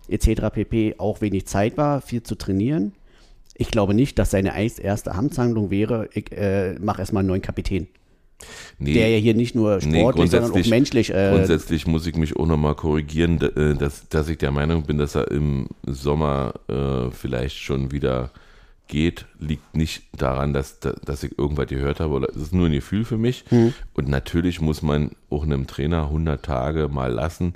etc. 0.09 0.51
pp. 0.53 0.95
auch 0.99 1.21
wenig 1.21 1.47
Zeit 1.47 1.77
war, 1.77 2.01
viel 2.01 2.23
zu 2.23 2.35
trainieren. 2.37 2.93
Ich 3.61 3.71
glaube 3.71 3.93
nicht, 3.93 4.19
dass 4.19 4.31
seine 4.31 4.55
erste 4.59 5.15
Amtshandlung 5.15 5.71
wäre, 5.71 6.09
ich 6.15 6.33
äh, 6.33 6.79
mache 6.79 7.01
erstmal 7.03 7.21
einen 7.21 7.29
neuen 7.29 7.43
Kapitän. 7.43 7.89
Nee, 8.79 8.95
Der 8.95 9.11
ja 9.11 9.19
hier 9.19 9.35
nicht 9.35 9.55
nur 9.55 9.81
Nee, 9.85 10.01
sportlich, 10.01 10.31
sondern 10.31 10.53
auch 10.53 10.67
menschlich 10.67 11.11
äh, 11.13 11.29
Grundsätzlich 11.31 11.87
muss 11.87 12.07
ich 12.07 12.17
mich 12.17 12.37
auch 12.37 12.47
nochmal 12.47 12.75
korrigieren, 12.75 13.39
äh, 13.39 13.75
dass, 13.75 14.09
dass 14.09 14.31
ich 14.31 14.39
der 14.39 14.51
Meinung 14.51 14.85
bin, 14.85 14.97
dass 14.97 15.15
er 15.15 15.31
im 15.31 15.69
Sommer 15.87 16.55
äh, 16.69 17.11
vielleicht 17.11 17.59
schon 17.59 17.93
wieder 17.93 18.31
geht. 18.89 19.27
Liegt 19.39 19.77
nicht 19.77 20.05
daran, 20.17 20.55
dass, 20.55 20.81
dass 20.81 21.23
ich 21.23 21.39
irgendwas 21.39 21.67
gehört 21.67 22.01
habe. 22.01 22.27
Es 22.31 22.41
ist 22.41 22.55
nur 22.55 22.65
ein 22.65 22.73
Gefühl 22.73 23.05
für 23.05 23.19
mich. 23.19 23.45
Und 23.93 24.09
natürlich 24.09 24.63
muss 24.63 24.81
man 24.81 25.11
auch 25.29 25.45
einem 25.45 25.67
Trainer 25.67 26.05
100 26.05 26.43
Tage 26.43 26.89
mal 26.89 27.13
lassen, 27.13 27.53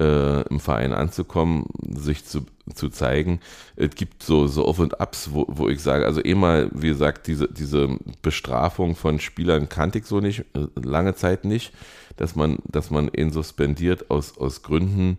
äh, 0.00 0.42
im 0.48 0.60
Verein 0.60 0.92
anzukommen, 0.92 1.66
sich 1.88 2.24
zu, 2.24 2.46
zu 2.74 2.88
zeigen. 2.88 3.40
Es 3.76 3.94
gibt 3.94 4.22
so, 4.22 4.46
so 4.46 4.64
Auf 4.64 4.78
und 4.78 5.00
Abs, 5.00 5.30
wo, 5.32 5.46
wo 5.48 5.68
ich 5.68 5.80
sage, 5.80 6.06
also 6.06 6.24
eh 6.24 6.34
mal, 6.34 6.70
wie 6.72 6.88
gesagt, 6.88 7.26
diese, 7.26 7.48
diese 7.48 7.98
Bestrafung 8.22 8.96
von 8.96 9.20
Spielern 9.20 9.68
kannte 9.68 9.98
ich 9.98 10.06
so 10.06 10.20
nicht, 10.20 10.40
äh, 10.54 10.66
lange 10.74 11.14
Zeit 11.14 11.44
nicht, 11.44 11.72
dass 12.16 12.36
man, 12.36 12.58
dass 12.66 12.90
man 12.90 13.08
ihn 13.08 13.30
suspendiert 13.30 14.10
aus, 14.10 14.38
aus 14.38 14.62
Gründen 14.62 15.18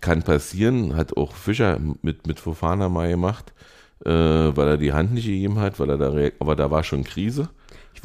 kann 0.00 0.22
passieren, 0.22 0.96
hat 0.96 1.16
auch 1.16 1.34
Fischer 1.34 1.80
mit, 2.02 2.26
mit 2.26 2.40
Fofana 2.40 2.88
mal 2.88 3.10
gemacht, 3.10 3.52
äh, 4.04 4.10
weil 4.10 4.68
er 4.68 4.76
die 4.76 4.92
Hand 4.92 5.12
nicht 5.12 5.26
gegeben 5.26 5.58
hat, 5.58 5.80
weil 5.80 5.90
er 5.90 5.98
da, 5.98 6.14
aber 6.38 6.56
da 6.56 6.70
war 6.70 6.84
schon 6.84 7.04
Krise. 7.04 7.48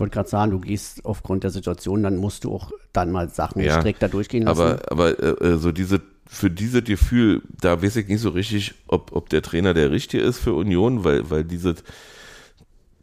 Ich 0.02 0.04
wollte 0.04 0.16
gerade 0.16 0.30
sagen, 0.30 0.50
du 0.50 0.60
gehst 0.60 1.06
aufgrund 1.06 1.44
der 1.44 1.52
Situation, 1.52 2.02
dann 2.02 2.18
musst 2.18 2.44
du 2.44 2.56
auch 2.56 2.72
dann 2.92 3.12
mal 3.12 3.30
Sachen 3.30 3.62
Ja, 3.62 3.80
strikter 3.80 4.10
durchgehen 4.10 4.46
lassen. 4.46 4.60
Aber, 4.60 4.92
aber 4.92 5.20
äh, 5.20 5.46
äh, 5.46 5.58
so 5.58 5.72
diese, 5.72 6.02
für 6.26 6.50
dieses 6.50 6.84
Gefühl, 6.86 7.44
da 7.62 7.84
weiß 7.84 7.98
ich 7.98 8.08
nicht 8.08 8.20
so 8.20 8.30
richtig, 8.30 8.74
ob, 8.88 9.16
ob 9.16 9.30
der 9.30 9.44
Trainer 9.44 9.76
der 9.76 9.92
Richtige 9.92 10.24
ist 10.24 10.40
für 10.40 10.56
Union, 10.56 11.04
weil, 11.04 11.30
weil 11.30 11.44
diese, 11.44 11.76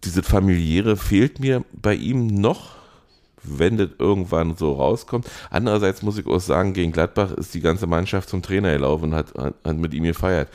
dieses 0.02 0.26
familiäre 0.26 0.96
fehlt 0.96 1.38
mir 1.38 1.64
bei 1.70 1.94
ihm 1.94 2.26
noch, 2.26 2.70
wenn 3.44 3.76
das 3.76 3.90
irgendwann 4.00 4.56
so 4.56 4.72
rauskommt. 4.72 5.24
Andererseits 5.50 6.02
muss 6.02 6.18
ich 6.18 6.26
auch 6.26 6.40
sagen, 6.40 6.72
gegen 6.72 6.90
Gladbach 6.90 7.30
ist 7.30 7.54
die 7.54 7.60
ganze 7.60 7.86
Mannschaft 7.86 8.28
zum 8.28 8.42
Trainer 8.42 8.72
gelaufen 8.72 9.10
und 9.10 9.14
hat, 9.14 9.34
hat, 9.36 9.54
hat 9.64 9.76
mit 9.76 9.94
ihm 9.94 10.02
gefeiert. 10.02 10.48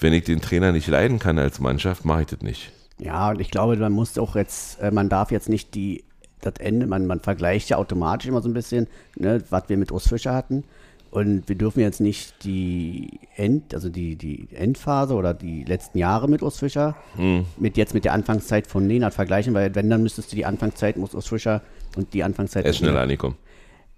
Wenn 0.00 0.12
ich 0.12 0.24
den 0.24 0.40
Trainer 0.40 0.72
nicht 0.72 0.88
leiden 0.88 1.20
kann 1.20 1.38
als 1.38 1.60
Mannschaft, 1.60 2.04
mache 2.04 2.22
ich 2.22 2.26
das 2.26 2.40
nicht. 2.40 2.72
Ja, 3.00 3.30
und 3.30 3.40
ich 3.40 3.50
glaube, 3.50 3.76
man 3.76 3.92
muss 3.92 4.18
auch 4.18 4.34
jetzt, 4.36 4.80
äh, 4.80 4.90
man 4.90 5.08
darf 5.08 5.30
jetzt 5.30 5.48
nicht 5.48 5.74
die, 5.74 6.04
das 6.40 6.54
Ende, 6.58 6.86
man, 6.86 7.06
man 7.06 7.20
vergleicht 7.20 7.70
ja 7.70 7.76
automatisch 7.76 8.28
immer 8.28 8.42
so 8.42 8.48
ein 8.48 8.54
bisschen, 8.54 8.86
ne, 9.16 9.42
was 9.50 9.64
wir 9.68 9.76
mit 9.76 9.92
Urs 9.92 10.08
Fischer 10.08 10.34
hatten. 10.34 10.64
Und 11.10 11.48
wir 11.48 11.56
dürfen 11.56 11.80
jetzt 11.80 12.00
nicht 12.00 12.44
die 12.44 13.20
End, 13.34 13.72
also 13.72 13.88
die, 13.88 14.16
die 14.16 14.48
Endphase 14.52 15.14
oder 15.14 15.32
die 15.32 15.64
letzten 15.64 15.96
Jahre 15.98 16.28
mit 16.28 16.42
Urs 16.42 16.58
Fischer 16.58 16.96
Hm. 17.16 17.46
mit 17.56 17.78
jetzt 17.78 17.94
mit 17.94 18.04
der 18.04 18.12
Anfangszeit 18.12 18.66
von 18.66 18.86
Nenad 18.86 19.14
vergleichen, 19.14 19.54
weil 19.54 19.74
wenn, 19.74 19.88
dann 19.88 20.02
müsstest 20.02 20.32
du 20.32 20.36
die 20.36 20.44
Anfangszeit 20.44 20.98
muss 20.98 21.14
Urs 21.14 21.26
Fischer 21.26 21.62
und 21.96 22.12
die 22.12 22.22
Anfangszeit. 22.22 22.64
Er 22.64 22.70
ist 22.72 22.78
schneller 22.78 23.00
angekommen. 23.00 23.36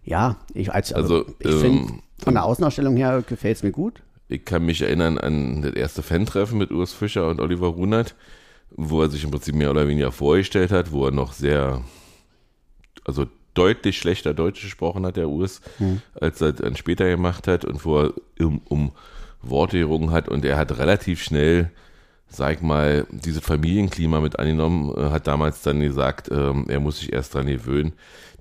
Ja, 0.05 0.37
ich, 0.55 0.73
als, 0.73 0.93
also, 0.93 1.25
Also, 1.25 1.35
ich 1.41 1.51
ähm, 1.51 1.61
finde, 1.61 1.93
von 2.19 2.35
der 2.35 2.45
Außenausstellung 2.45 2.97
her 2.97 3.23
gefällt 3.27 3.57
es 3.57 3.63
mir 3.63 3.73
gut. 3.73 4.03
Ich 4.29 4.45
kann 4.45 4.65
mich 4.65 4.81
erinnern 4.81 5.19
an 5.19 5.63
das 5.63 5.73
erste 5.73 6.03
Fan-Treffen 6.03 6.59
mit 6.59 6.71
Urs 6.71 6.93
Fischer 6.93 7.29
und 7.29 7.41
Oliver 7.41 7.67
Runert, 7.67 8.15
wo 8.77 9.03
er 9.03 9.11
sich 9.11 9.25
im 9.25 9.31
Prinzip 9.31 9.55
mehr 9.55 9.71
oder 9.71 9.89
weniger 9.89 10.13
vorgestellt 10.13 10.71
hat, 10.71 10.93
wo 10.93 11.07
er 11.07 11.11
noch 11.13 11.33
sehr, 11.33 11.83
also 13.05 13.27
deutlich 13.55 13.99
schlechter 13.99 14.33
Deutsch 14.35 14.63
gesprochen 14.63 15.05
hat, 15.05 15.17
der 15.17 15.29
Urs, 15.29 15.61
als 16.21 16.41
er 16.41 16.53
dann 16.53 16.77
später 16.77 17.09
gemacht 17.09 17.49
hat 17.49 17.65
und 17.65 17.85
wo 17.85 18.03
er 18.03 18.15
um, 18.39 18.61
um 18.69 18.93
Worte 19.43 19.79
gerungen 19.79 20.11
hat 20.11 20.29
und 20.29 20.45
er 20.45 20.57
hat 20.57 20.79
relativ 20.79 21.23
schnell, 21.23 21.71
sag 22.29 22.57
ich 22.57 22.61
mal, 22.63 23.07
dieses 23.11 23.43
Familienklima 23.43 24.21
mit 24.21 24.39
angenommen, 24.39 24.95
äh, 24.97 25.11
hat 25.11 25.27
damals 25.27 25.63
dann 25.63 25.81
gesagt, 25.81 26.29
ähm, 26.31 26.67
er 26.69 26.81
muss 26.81 27.01
sich 27.01 27.13
erst 27.13 27.35
dran 27.35 27.47
gewöhnen, 27.47 27.93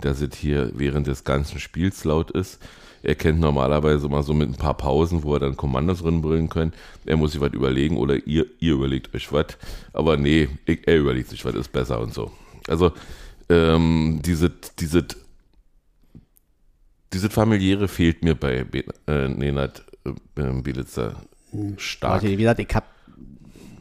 dass 0.01 0.21
es 0.21 0.35
hier 0.35 0.71
während 0.75 1.07
des 1.07 1.23
ganzen 1.23 1.59
Spiels 1.59 2.03
laut 2.03 2.31
ist. 2.31 2.61
Er 3.01 3.15
kennt 3.15 3.39
normalerweise 3.39 4.07
mal 4.09 4.23
so 4.23 4.33
mit 4.33 4.49
ein 4.49 4.55
paar 4.55 4.75
Pausen, 4.75 5.23
wo 5.23 5.33
er 5.33 5.39
dann 5.39 5.57
Kommandos 5.57 6.01
drin 6.01 6.49
können. 6.49 6.73
Er 7.05 7.17
muss 7.17 7.31
sich 7.31 7.41
was 7.41 7.53
überlegen 7.53 7.97
oder 7.97 8.15
ihr, 8.27 8.45
ihr 8.59 8.73
überlegt 8.73 9.13
euch 9.15 9.31
was. 9.31 9.57
Aber 9.93 10.17
nee, 10.17 10.49
ich, 10.65 10.87
er 10.87 10.97
überlegt 10.97 11.29
sich 11.29 11.43
was, 11.45 11.55
ist 11.55 11.71
besser 11.71 11.99
und 12.01 12.13
so. 12.13 12.31
Also, 12.67 12.91
ähm, 13.49 14.21
diese, 14.23 14.51
diese, 14.79 15.05
diese 17.13 17.29
familiäre 17.29 17.87
fehlt 17.87 18.23
mir 18.23 18.35
bei 18.35 18.63
Be 18.63 18.83
äh, 19.07 19.27
Nenad 19.27 19.83
äh, 20.05 20.61
Bielitzer 20.61 21.21
stark. 21.77 22.23
Also, 22.23 22.27
wie 22.27 22.35
gesagt, 22.35 22.59
ich 22.59 22.75
habe 22.75 22.85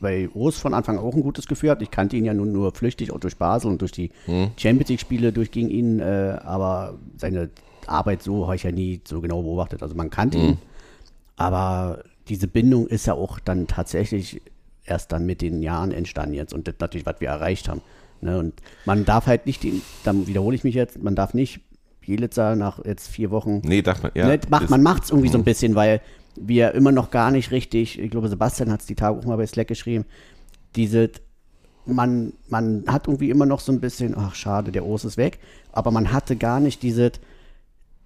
bei 0.00 0.28
Urs 0.32 0.58
von 0.58 0.74
Anfang 0.74 0.98
auch 0.98 1.14
ein 1.14 1.22
gutes 1.22 1.46
Gefühl 1.46 1.68
gehabt. 1.68 1.82
Ich 1.82 1.90
kannte 1.90 2.16
ihn 2.16 2.24
ja 2.24 2.34
nun 2.34 2.52
nur 2.52 2.72
flüchtig, 2.72 3.12
auch 3.12 3.20
durch 3.20 3.36
Basel 3.36 3.70
und 3.70 3.80
durch 3.80 3.92
die 3.92 4.10
Hm. 4.26 4.50
Champions 4.56 4.90
League-Spiele 4.90 5.32
durch 5.32 5.50
gegen 5.50 5.68
ihn, 5.68 6.00
äh, 6.00 6.38
aber 6.42 6.98
seine 7.16 7.50
Arbeit 7.88 8.22
so 8.22 8.46
habe 8.46 8.56
ich 8.56 8.62
ja 8.62 8.72
nie 8.72 9.00
so 9.06 9.20
genau 9.20 9.42
beobachtet. 9.42 9.82
Also 9.82 9.94
man 9.94 10.10
kannte 10.10 10.38
Hm. 10.38 10.44
ihn, 10.44 10.58
aber 11.36 12.02
diese 12.28 12.48
Bindung 12.48 12.86
ist 12.86 13.06
ja 13.06 13.14
auch 13.14 13.38
dann 13.38 13.66
tatsächlich 13.66 14.40
erst 14.84 15.12
dann 15.12 15.26
mit 15.26 15.42
den 15.42 15.62
Jahren 15.62 15.92
entstanden 15.92 16.34
jetzt 16.34 16.52
und 16.52 16.66
das 16.66 16.74
natürlich, 16.80 17.06
was 17.06 17.20
wir 17.20 17.28
erreicht 17.28 17.68
haben. 17.68 17.82
Ne? 18.20 18.38
Und 18.38 18.54
man 18.84 19.04
darf 19.04 19.26
halt 19.26 19.46
nicht, 19.46 19.62
den, 19.62 19.82
dann 20.04 20.26
wiederhole 20.26 20.56
ich 20.56 20.64
mich 20.64 20.74
jetzt, 20.74 21.02
man 21.02 21.14
darf 21.14 21.34
nicht 21.34 21.60
Bielitzer 22.00 22.56
nach 22.56 22.84
jetzt 22.84 23.08
vier 23.08 23.30
Wochen 23.30 23.60
nee, 23.64 23.82
darf 23.82 24.02
man, 24.02 24.12
ja. 24.14 24.26
ne, 24.26 24.40
macht, 24.48 24.70
man 24.70 24.82
macht 24.82 25.04
es 25.04 25.10
irgendwie 25.10 25.28
so 25.28 25.38
ein 25.38 25.44
bisschen, 25.44 25.74
weil 25.74 26.00
wir 26.36 26.72
immer 26.72 26.92
noch 26.92 27.10
gar 27.10 27.30
nicht 27.30 27.50
richtig, 27.50 27.98
ich 27.98 28.10
glaube, 28.10 28.28
Sebastian 28.28 28.72
hat 28.72 28.80
es 28.80 28.86
die 28.86 28.94
Tage 28.94 29.18
auch 29.18 29.24
mal 29.24 29.36
bei 29.36 29.46
Slack 29.46 29.68
geschrieben, 29.68 30.04
diese, 30.74 31.10
man, 31.84 32.32
man 32.48 32.84
hat 32.86 33.08
irgendwie 33.08 33.30
immer 33.30 33.46
noch 33.46 33.60
so 33.60 33.72
ein 33.72 33.80
bisschen, 33.80 34.14
ach 34.16 34.34
schade, 34.34 34.72
der 34.72 34.86
Urs 34.86 35.04
ist 35.04 35.16
weg, 35.16 35.38
aber 35.72 35.90
man 35.90 36.12
hatte 36.12 36.36
gar 36.36 36.60
nicht 36.60 36.82
diese, 36.82 37.12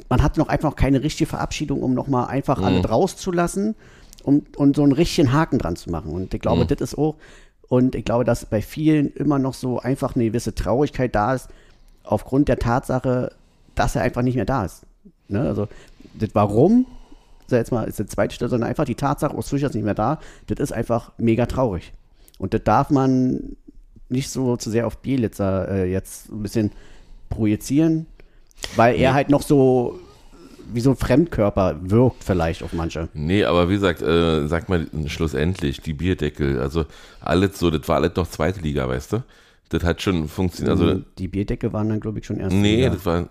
man 0.09 0.23
hatte 0.23 0.41
noch 0.41 0.49
einfach 0.49 0.71
noch 0.71 0.77
keine 0.77 1.03
richtige 1.03 1.29
Verabschiedung, 1.29 1.83
um 1.83 1.95
nochmal 1.95 2.29
einfach 2.29 2.61
alle 2.61 2.85
rauszulassen 2.85 3.75
um, 4.23 4.45
und 4.57 4.77
so 4.77 4.83
einen 4.83 4.93
richtigen 4.93 5.33
Haken 5.33 5.59
dran 5.59 5.77
zu 5.77 5.91
machen. 5.91 6.13
Und 6.13 6.35
ich 6.35 6.41
glaube, 6.41 6.67
das 6.67 6.81
ist 6.81 6.99
auch, 6.99 7.17
und 7.69 7.95
ich 7.95 8.05
glaube, 8.05 8.25
dass 8.25 8.45
bei 8.45 8.63
vielen 8.63 9.13
immer 9.15 9.39
noch 9.39 9.55
so 9.55 9.81
einfach 9.81 10.15
eine 10.15 10.25
gewisse 10.27 10.55
Traurigkeit 10.55 11.15
da 11.15 11.35
ist, 11.35 11.49
aufgrund 12.05 12.49
der 12.49 12.59
Tatsache, 12.59 13.33
dass 13.75 13.97
er 13.97 14.03
einfach 14.03 14.23
nicht 14.23 14.37
mehr 14.37 14.45
da 14.45 14.65
ist. 14.65 14.83
Ne? 15.29 15.41
Also, 15.41 15.69
das 16.15 16.31
Warum, 16.35 16.87
sag 17.47 17.59
jetzt 17.59 17.73
mal, 17.73 17.85
ist 17.85 17.99
die 17.99 18.07
zweite 18.07 18.35
Stelle, 18.35 18.51
sondern 18.51 18.69
einfach 18.69 18.85
die 18.85 18.95
Tatsache, 18.95 19.35
Urs 19.35 19.49
Fischer 19.49 19.69
ist 19.69 19.75
nicht 19.75 19.85
mehr 19.85 19.95
da, 19.95 20.19
das 20.47 20.59
ist 20.61 20.73
einfach 20.73 21.13
mega 21.19 21.47
traurig. 21.47 21.93
Und 22.39 22.55
das 22.55 22.63
darf 22.65 22.91
man 22.91 23.57
nicht 24.09 24.31
so 24.31 24.57
zu 24.57 24.71
sehr 24.71 24.87
auf 24.87 24.99
Bielitzer 24.99 25.69
äh, 25.69 25.91
jetzt 25.91 26.31
ein 26.31 26.43
bisschen 26.43 26.71
projizieren, 27.31 28.07
weil 28.77 28.97
er 28.97 29.15
halt 29.15 29.29
noch 29.31 29.43
so 29.43 29.99
wie 30.75 30.81
so 30.81 30.91
ein 30.91 30.97
Fremdkörper 30.97 31.77
wirkt 31.83 32.25
vielleicht 32.25 32.63
auf 32.63 32.73
manche. 32.73 33.09
Nee, 33.13 33.45
aber 33.45 33.69
wie 33.69 33.75
gesagt, 33.75 34.01
äh, 34.01 34.47
sag 34.47 34.69
mal 34.71 34.87
schlussendlich, 35.07 35.81
die 35.83 35.93
Bierdeckel, 35.93 36.61
also 36.61 36.87
alles 37.21 37.59
so, 37.59 37.71
das 37.71 37.87
war 37.89 37.97
alles 37.97 38.17
noch 38.17 38.27
zweite 38.29 38.61
Liga, 38.61 38.89
weißt 38.89 39.13
du? 39.15 39.23
Das 39.69 39.85
hat 39.85 40.01
schon 40.01 40.29
funktioniert, 40.29 40.79
also, 40.79 41.03
die 41.19 41.29
Bierdecke 41.29 41.73
waren 41.75 41.89
dann, 41.91 42.01
glaube 42.01 42.21
ich, 42.21 42.27
schon 42.27 42.39
erste 42.39 42.57
nee, 42.57 42.77
Liga. 42.77 42.91
das 42.91 43.05
war, 43.05 43.27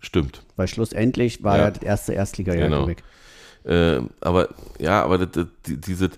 stimmt. 0.00 0.42
Weil 0.56 0.68
schlussendlich 0.68 1.42
war 1.42 1.56
Ja. 1.58 1.64
ja, 1.64 1.70
das 1.70 1.82
erste 1.82 2.12
Erstliga-Jahr, 2.12 2.64
Genau. 2.68 2.84
glaube 2.84 2.92
ich. 2.92 3.70
Äh, 3.70 4.00
aber, 4.20 4.48
ja, 4.78 5.02
aber 5.02 5.18
das, 5.18 5.28
das, 5.32 5.46
die- 5.66 5.76
diese, 5.80 6.10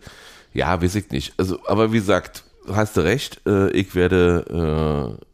ja, 0.54 0.80
weiß 0.82 0.94
ich 0.96 1.10
nicht. 1.10 1.34
Also, 1.38 1.58
aber 1.66 1.92
wie 1.92 1.98
gesagt, 1.98 2.44
hast 2.72 2.96
du 2.96 3.00
recht, 3.02 3.40
äh, 3.46 3.70
ich 3.70 3.94
werde 3.94 5.16
äh, 5.20 5.24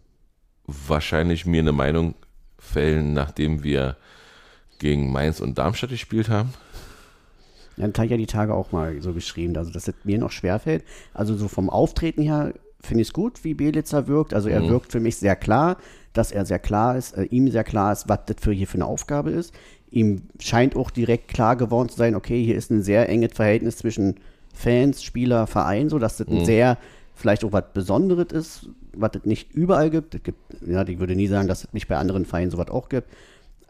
wahrscheinlich 0.66 1.46
mir 1.46 1.60
eine 1.60 1.72
Meinung 1.72 2.14
fällen, 2.68 3.12
nachdem 3.12 3.62
wir 3.62 3.96
gegen 4.78 5.10
Mainz 5.12 5.40
und 5.40 5.58
Darmstadt 5.58 5.90
gespielt 5.90 6.28
haben. 6.28 6.52
Ja, 7.76 7.86
das 7.86 7.96
habe 7.96 8.06
ich 8.06 8.10
ja 8.10 8.16
die 8.16 8.26
Tage 8.26 8.54
auch 8.54 8.72
mal 8.72 9.00
so 9.00 9.12
geschrieben, 9.12 9.56
also 9.56 9.70
dass 9.70 9.88
es 9.88 9.94
mir 10.04 10.18
noch 10.18 10.30
schwerfällt. 10.30 10.84
Also 11.14 11.36
so 11.36 11.48
vom 11.48 11.70
Auftreten 11.70 12.22
her 12.22 12.52
finde 12.80 13.02
ich 13.02 13.08
es 13.08 13.12
gut, 13.12 13.44
wie 13.44 13.54
Belitzer 13.54 14.06
wirkt. 14.08 14.34
Also 14.34 14.48
er 14.48 14.68
wirkt 14.68 14.92
für 14.92 15.00
mich 15.00 15.16
sehr 15.16 15.36
klar, 15.36 15.78
dass 16.12 16.32
er 16.32 16.44
sehr 16.44 16.58
klar 16.58 16.96
ist, 16.96 17.16
äh, 17.16 17.24
ihm 17.24 17.50
sehr 17.50 17.64
klar 17.64 17.92
ist, 17.92 18.08
was 18.08 18.20
das 18.26 18.36
für 18.40 18.52
hier 18.52 18.66
für 18.66 18.76
eine 18.76 18.86
Aufgabe 18.86 19.30
ist. 19.30 19.54
Ihm 19.90 20.22
scheint 20.38 20.76
auch 20.76 20.90
direkt 20.90 21.28
klar 21.28 21.56
geworden 21.56 21.88
zu 21.88 21.96
sein, 21.96 22.14
okay, 22.14 22.44
hier 22.44 22.56
ist 22.56 22.70
ein 22.70 22.82
sehr 22.82 23.08
enges 23.08 23.32
Verhältnis 23.34 23.76
zwischen 23.76 24.16
Fans, 24.52 25.02
Spieler, 25.02 25.46
Verein, 25.46 25.88
so 25.88 25.98
dass 25.98 26.16
das 26.16 26.28
ein 26.28 26.44
sehr, 26.44 26.78
vielleicht 27.14 27.44
auch 27.44 27.52
was 27.52 27.64
Besonderes 27.72 28.32
ist, 28.32 28.68
was 29.00 29.12
es 29.14 29.24
nicht 29.24 29.52
überall 29.52 29.90
gibt. 29.90 30.14
Es 30.14 30.22
gibt, 30.22 30.38
ja, 30.66 30.86
ich 30.86 30.98
würde 30.98 31.16
nie 31.16 31.26
sagen, 31.26 31.48
dass 31.48 31.64
es 31.64 31.72
nicht 31.72 31.88
bei 31.88 31.96
anderen 31.96 32.24
Vereinen 32.24 32.50
sowas 32.50 32.68
auch 32.68 32.88
gibt. 32.88 33.08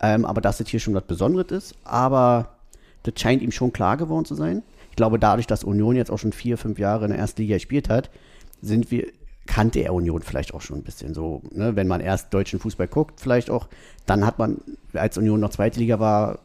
Ähm, 0.01 0.25
aber 0.25 0.41
dass 0.41 0.61
es 0.61 0.69
hier 0.69 0.81
schon 0.81 0.95
was 0.95 1.05
Besonderes 1.05 1.51
ist. 1.51 1.75
Aber 1.85 2.57
das 3.03 3.15
scheint 3.21 3.43
ihm 3.43 3.53
schon 3.53 3.73
klar 3.73 3.97
geworden 3.97 4.25
zu 4.25 4.35
sein. 4.35 4.63
Ich 4.91 4.97
glaube, 4.97 5.19
dadurch, 5.19 5.47
dass 5.47 5.65
Union 5.65 5.97
jetzt 5.97 6.11
auch 6.11 6.19
schon 6.19 6.33
vier, 6.33 6.59
fünf 6.59 6.79
Jahre 6.79 7.05
in 7.05 7.11
der 7.11 7.21
ersten 7.21 7.43
Liga 7.43 7.57
gespielt 7.57 7.89
hat, 7.89 8.11
sind 8.61 8.91
wir, 8.91 9.07
kannte 9.47 9.81
er 9.81 9.95
Union 9.95 10.23
vielleicht 10.23 10.55
auch 10.55 10.61
schon 10.61 10.79
ein 10.79 10.83
bisschen 10.83 11.15
so, 11.15 11.43
ne? 11.53 11.77
wenn 11.77 11.89
man 11.89 12.01
erst 12.01 12.35
deutschen 12.35 12.59
Fußball 12.59 12.89
guckt, 12.89 13.21
vielleicht 13.21 13.51
auch, 13.51 13.69
dann 14.07 14.27
hat 14.27 14.39
man, 14.39 14.59
als 14.93 15.17
Union 15.17 15.41
noch 15.41 15.51
zweite 15.51 15.79
Liga 15.79 16.01
war, 16.01 16.41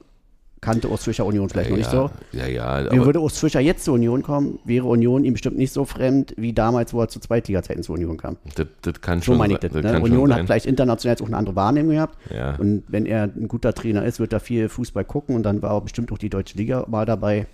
kannte 0.64 0.90
Urs 0.90 1.04
Fischer 1.04 1.26
Union 1.26 1.50
vielleicht 1.50 1.70
noch 1.70 1.78
ja, 1.78 1.84
nicht 1.84 1.92
so. 1.92 2.10
Ja, 2.32 2.48
ja, 2.48 2.92
Wie 2.92 3.04
würde 3.04 3.20
Urs 3.20 3.38
Fischer 3.38 3.60
jetzt 3.60 3.84
zur 3.84 3.96
Union 3.96 4.24
kommen, 4.24 4.60
wäre 4.66 4.86
Union 4.86 5.24
ihm 5.24 5.34
bestimmt 5.34 5.58
nicht 5.58 5.74
so 5.74 5.86
fremd 5.86 6.34
wie 6.38 6.54
damals, 6.54 6.94
wo 6.94 7.02
er 7.02 7.10
zu 7.10 7.20
Zweitliga-Zeiten 7.20 7.84
zur 7.84 7.96
Union 7.96 8.18
kam. 8.18 8.38
das, 8.56 8.68
das 8.82 9.02
kann 9.02 9.20
So 9.20 9.26
schon 9.26 9.38
meine 9.38 9.54
ich 9.54 9.60
das. 9.60 9.74
das 9.74 9.84
Ne? 9.84 10.02
Union 10.02 10.32
hat 10.32 10.40
sein. 10.40 10.48
vielleicht 10.48 10.66
international 10.66 11.14
jetzt 11.14 11.22
auch 11.22 11.28
eine 11.28 11.38
andere 11.38 11.56
Wahrnehmung 11.56 11.94
gehabt. 11.96 12.18
Ja. 12.34 12.56
Und 12.56 12.84
wenn 12.88 13.06
er 13.06 13.24
ein 13.24 13.48
guter 13.48 13.74
Trainer 13.74 14.06
ist, 14.06 14.20
wird 14.20 14.34
er 14.34 14.40
viel 14.40 14.70
Fußball 14.70 15.06
gucken 15.06 15.36
und 15.36 15.44
dann 15.44 15.62
war 15.62 15.80
bestimmt 15.82 16.12
auch 16.12 16.18
die 16.18 16.30
deutsche 16.30 16.58
Liga 16.58 16.86
mal 16.88 17.06
dabei. 17.06 17.48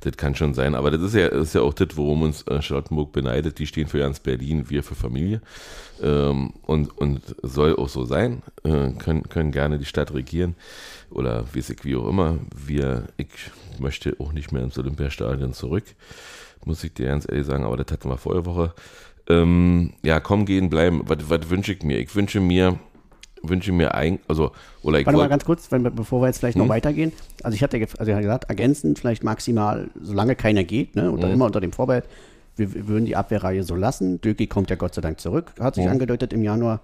Das 0.00 0.16
kann 0.16 0.36
schon 0.36 0.54
sein, 0.54 0.76
aber 0.76 0.92
das 0.92 1.02
ist 1.02 1.14
ja, 1.14 1.26
ist 1.26 1.54
ja 1.54 1.62
auch 1.62 1.74
das, 1.74 1.96
worum 1.96 2.22
uns 2.22 2.42
äh, 2.42 2.62
Charlottenburg 2.62 3.12
beneidet. 3.12 3.58
Die 3.58 3.66
stehen 3.66 3.88
für 3.88 3.98
ganz 3.98 4.20
Berlin, 4.20 4.70
wir 4.70 4.84
für 4.84 4.94
Familie. 4.94 5.40
Ähm, 6.00 6.52
und, 6.62 6.96
und 6.96 7.20
soll 7.42 7.74
auch 7.74 7.88
so 7.88 8.04
sein. 8.04 8.42
Äh, 8.62 8.92
können, 8.92 9.28
können 9.28 9.50
gerne 9.50 9.78
die 9.78 9.84
Stadt 9.84 10.14
regieren 10.14 10.54
oder 11.10 11.44
wie 11.52 11.58
es 11.58 11.74
wie 11.82 11.96
auch 11.96 12.08
immer. 12.08 12.38
Wir, 12.54 13.08
ich 13.16 13.28
möchte 13.80 14.16
auch 14.20 14.32
nicht 14.32 14.52
mehr 14.52 14.62
ins 14.62 14.78
Olympiastadion 14.78 15.52
zurück, 15.52 15.84
muss 16.64 16.84
ich 16.84 16.94
dir 16.94 17.06
ganz 17.06 17.26
ehrlich 17.28 17.46
sagen, 17.46 17.64
aber 17.64 17.76
das 17.76 17.92
hatten 17.92 18.08
wir 18.08 18.18
vorige 18.18 18.46
Woche. 18.46 18.74
Ähm, 19.28 19.92
ja, 20.02 20.20
komm, 20.20 20.46
gehen, 20.46 20.70
bleiben. 20.70 21.02
Was 21.04 21.50
wünsche 21.50 21.72
ich 21.72 21.82
mir? 21.82 21.98
Ich 21.98 22.14
wünsche 22.14 22.40
mir, 22.40 22.78
wünsche 23.42 23.72
mir 23.72 23.94
ein, 23.94 24.18
also, 24.28 24.52
oder 24.82 24.98
ich 25.00 25.06
Warte 25.06 25.18
mal 25.18 25.28
ganz 25.28 25.44
kurz, 25.44 25.70
wenn, 25.70 25.82
bevor 25.94 26.20
wir 26.22 26.26
jetzt 26.26 26.38
vielleicht 26.38 26.56
Hm? 26.56 26.62
noch 26.64 26.68
weitergehen. 26.68 27.12
Also 27.42 27.54
ich 27.54 27.62
hatte 27.62 27.76
also 27.76 27.92
ich 28.10 28.14
hatte 28.14 28.22
gesagt, 28.22 28.44
ergänzend 28.48 28.98
vielleicht 28.98 29.22
maximal, 29.24 29.88
solange 30.00 30.34
keiner 30.36 30.64
geht, 30.64 30.96
ne, 30.96 31.02
Hm. 31.04 31.12
und 31.14 31.22
dann 31.22 31.30
immer 31.32 31.44
unter 31.46 31.60
dem 31.60 31.72
Vorbehalt, 31.72 32.04
wir, 32.56 32.74
wir 32.74 32.88
würden 32.88 33.04
die 33.04 33.14
Abwehrreihe 33.16 33.62
so 33.62 33.74
lassen. 33.76 34.20
Döki 34.20 34.46
kommt 34.48 34.70
ja 34.70 34.76
Gott 34.76 34.94
sei 34.94 35.00
Dank 35.00 35.20
zurück, 35.20 35.52
hat 35.60 35.76
sich 35.76 35.84
Hm. 35.84 35.92
angedeutet 35.92 36.32
im 36.32 36.42
Januar. 36.42 36.80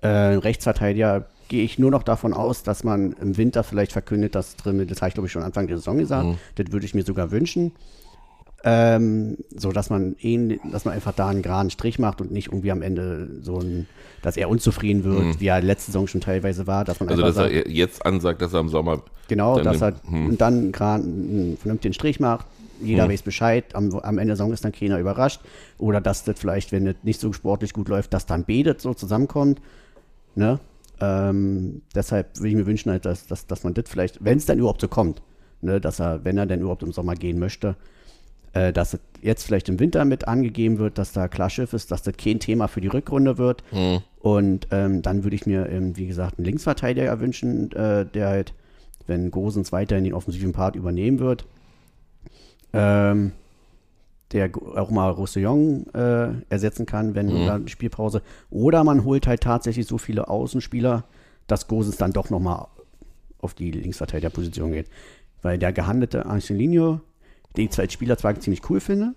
Äh, 0.00 0.08
Rechtsverteidiger 0.08 1.26
gehe 1.48 1.62
ich 1.62 1.78
nur 1.78 1.90
noch 1.90 2.02
davon 2.02 2.32
aus, 2.34 2.62
dass 2.64 2.82
man 2.82 3.12
im 3.20 3.36
Winter 3.36 3.62
vielleicht 3.62 3.92
verkündet, 3.92 4.34
dass 4.34 4.56
drin, 4.56 4.84
das 4.88 5.00
habe 5.00 5.08
ich 5.08 5.14
glaube 5.14 5.26
ich 5.26 5.32
schon 5.32 5.42
Anfang 5.42 5.66
der 5.68 5.76
Saison 5.76 5.98
gesagt, 5.98 6.24
Hm. 6.26 6.36
das 6.56 6.72
würde 6.72 6.86
ich 6.86 6.94
mir 6.94 7.04
sogar 7.04 7.30
wünschen. 7.30 7.72
Ähm, 8.64 9.38
so 9.56 9.72
dass 9.72 9.90
man 9.90 10.14
ihn, 10.20 10.60
dass 10.70 10.84
man 10.84 10.94
einfach 10.94 11.12
da 11.12 11.28
einen 11.28 11.42
geraden 11.42 11.70
Strich 11.70 11.98
macht 11.98 12.20
und 12.20 12.30
nicht 12.30 12.48
irgendwie 12.48 12.70
am 12.70 12.80
Ende 12.80 13.28
so 13.42 13.58
ein, 13.58 13.88
dass 14.22 14.36
er 14.36 14.48
unzufrieden 14.48 15.02
wird, 15.02 15.24
Mhm. 15.24 15.40
wie 15.40 15.46
er 15.48 15.60
letzte 15.60 15.86
Saison 15.90 16.06
schon 16.06 16.20
teilweise 16.20 16.68
war, 16.68 16.84
dass 16.84 17.00
man 17.00 17.08
Also, 17.08 17.22
dass 17.22 17.34
sagt, 17.34 17.50
er 17.52 17.68
jetzt 17.68 18.06
ansagt, 18.06 18.40
dass 18.40 18.52
er 18.52 18.60
im 18.60 18.68
Sommer. 18.68 19.02
genau, 19.26 19.58
dass 19.58 19.82
er 19.82 19.94
hm. 20.08 20.26
und 20.28 20.40
dann 20.40 20.70
gerade 20.70 21.02
einen 21.02 21.56
vernünftigen 21.56 21.92
Strich 21.92 22.20
macht. 22.20 22.46
Jeder 22.80 23.04
Hm. 23.04 23.10
weiß 23.10 23.22
Bescheid, 23.22 23.74
am, 23.74 23.92
am 23.96 24.18
Ende 24.18 24.28
der 24.30 24.36
Saison 24.36 24.52
ist 24.52 24.64
dann 24.64 24.72
keiner 24.72 24.98
überrascht. 25.00 25.40
Oder 25.78 26.00
dass 26.00 26.22
das 26.22 26.38
vielleicht, 26.38 26.70
wenn 26.70 26.86
es 26.86 26.96
nicht 27.02 27.20
so 27.20 27.32
sportlich 27.32 27.72
gut 27.72 27.88
läuft, 27.88 28.12
dass 28.14 28.26
dann 28.26 28.44
betet 28.44 28.80
so 28.80 28.94
zusammenkommt. 28.94 29.60
Ne? 30.36 30.60
Ähm, 31.00 31.82
deshalb 31.96 32.36
würde 32.38 32.48
ich 32.50 32.54
mir 32.54 32.66
wünschen, 32.66 32.90
halt, 32.92 33.04
dass, 33.06 33.26
dass, 33.26 33.46
dass 33.48 33.64
man 33.64 33.74
das 33.74 33.84
vielleicht, 33.88 34.24
wenn 34.24 34.38
es 34.38 34.46
dann 34.46 34.58
überhaupt 34.58 34.80
so 34.80 34.88
kommt, 34.88 35.20
ne, 35.62 35.80
dass 35.80 36.00
er, 36.00 36.24
wenn 36.24 36.38
er 36.38 36.46
denn 36.46 36.60
überhaupt 36.60 36.82
im 36.84 36.92
Sommer 36.92 37.14
gehen 37.16 37.38
möchte, 37.40 37.74
äh, 38.54 38.72
dass 38.72 38.98
jetzt 39.22 39.44
vielleicht 39.44 39.68
im 39.68 39.78
Winter 39.80 40.04
mit 40.04 40.26
angegeben 40.28 40.78
wird, 40.78 40.98
dass 40.98 41.12
da 41.12 41.28
klar 41.28 41.48
Schiff 41.50 41.72
ist, 41.72 41.90
dass 41.90 42.02
das 42.02 42.16
kein 42.16 42.40
Thema 42.40 42.66
für 42.68 42.80
die 42.80 42.88
Rückrunde 42.88 43.38
wird. 43.38 43.62
Und 44.20 44.68
ähm, 44.70 45.02
dann 45.02 45.24
würde 45.24 45.36
ich 45.36 45.46
mir, 45.46 45.68
ähm, 45.68 45.96
wie 45.96 46.06
gesagt, 46.06 46.38
einen 46.38 46.44
Linksverteidiger 46.44 47.18
wünschen, 47.20 47.72
äh, 47.72 48.04
der 48.06 48.28
halt, 48.28 48.54
wenn 49.06 49.30
Gosens 49.30 49.72
weiterhin 49.72 50.04
den 50.04 50.14
offensiven 50.14 50.52
Part 50.52 50.76
übernehmen 50.76 51.18
wird, 51.18 51.44
ähm, 52.72 53.32
der 54.32 54.50
auch 54.76 54.90
mal 54.90 55.10
Roussillon 55.10 55.86
äh, 55.94 56.28
ersetzen 56.48 56.86
kann, 56.86 57.14
wenn 57.14 57.42
Mhm. 57.42 57.46
dann 57.46 57.68
Spielpause. 57.68 58.22
Oder 58.50 58.82
man 58.82 59.04
holt 59.04 59.26
halt 59.26 59.42
tatsächlich 59.42 59.86
so 59.86 59.98
viele 59.98 60.28
Außenspieler, 60.28 61.04
dass 61.46 61.68
Gosens 61.68 61.96
dann 61.96 62.12
doch 62.12 62.30
nochmal 62.30 62.66
auf 63.40 63.54
die 63.54 63.70
Linksverteidigerposition 63.70 64.72
geht. 64.72 64.86
Weil 65.42 65.58
der 65.58 65.72
gehandelte 65.72 66.24
Angelino, 66.26 67.00
den 67.56 67.68
ich 67.70 67.78
als 67.78 67.92
Spieler 67.92 68.16
zwar 68.18 68.38
ziemlich 68.40 68.68
cool 68.70 68.80
finde, 68.80 69.14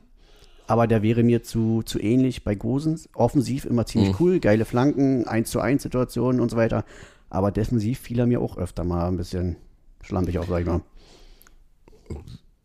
aber 0.68 0.88
der 0.88 1.02
wäre 1.04 1.24
mir 1.24 1.44
zu, 1.44 1.84
zu 1.84 2.00
ähnlich 2.00 2.44
bei 2.44 2.56
Gosens. 2.56 3.08
Offensiv 3.14 3.66
immer 3.66 3.86
ziemlich 3.86 4.12
Mhm. 4.12 4.16
cool, 4.20 4.40
geile 4.40 4.66
Flanken, 4.66 5.28
1 5.28 5.50
zu 5.52 5.60
1 5.60 5.84
Situationen 5.84 6.42
und 6.42 6.50
so 6.50 6.58
weiter. 6.58 6.84
Aber 7.30 7.52
defensiv 7.52 8.00
fiel 8.00 8.20
er 8.20 8.26
mir 8.28 8.42
auch 8.42 8.58
öfter 8.58 8.84
mal 8.84 9.08
ein 9.08 9.18
bisschen 9.18 9.58
schlampig 10.02 10.40
auf, 10.40 10.48
sag 10.48 10.62
ich 10.62 10.68
mal. 10.68 10.82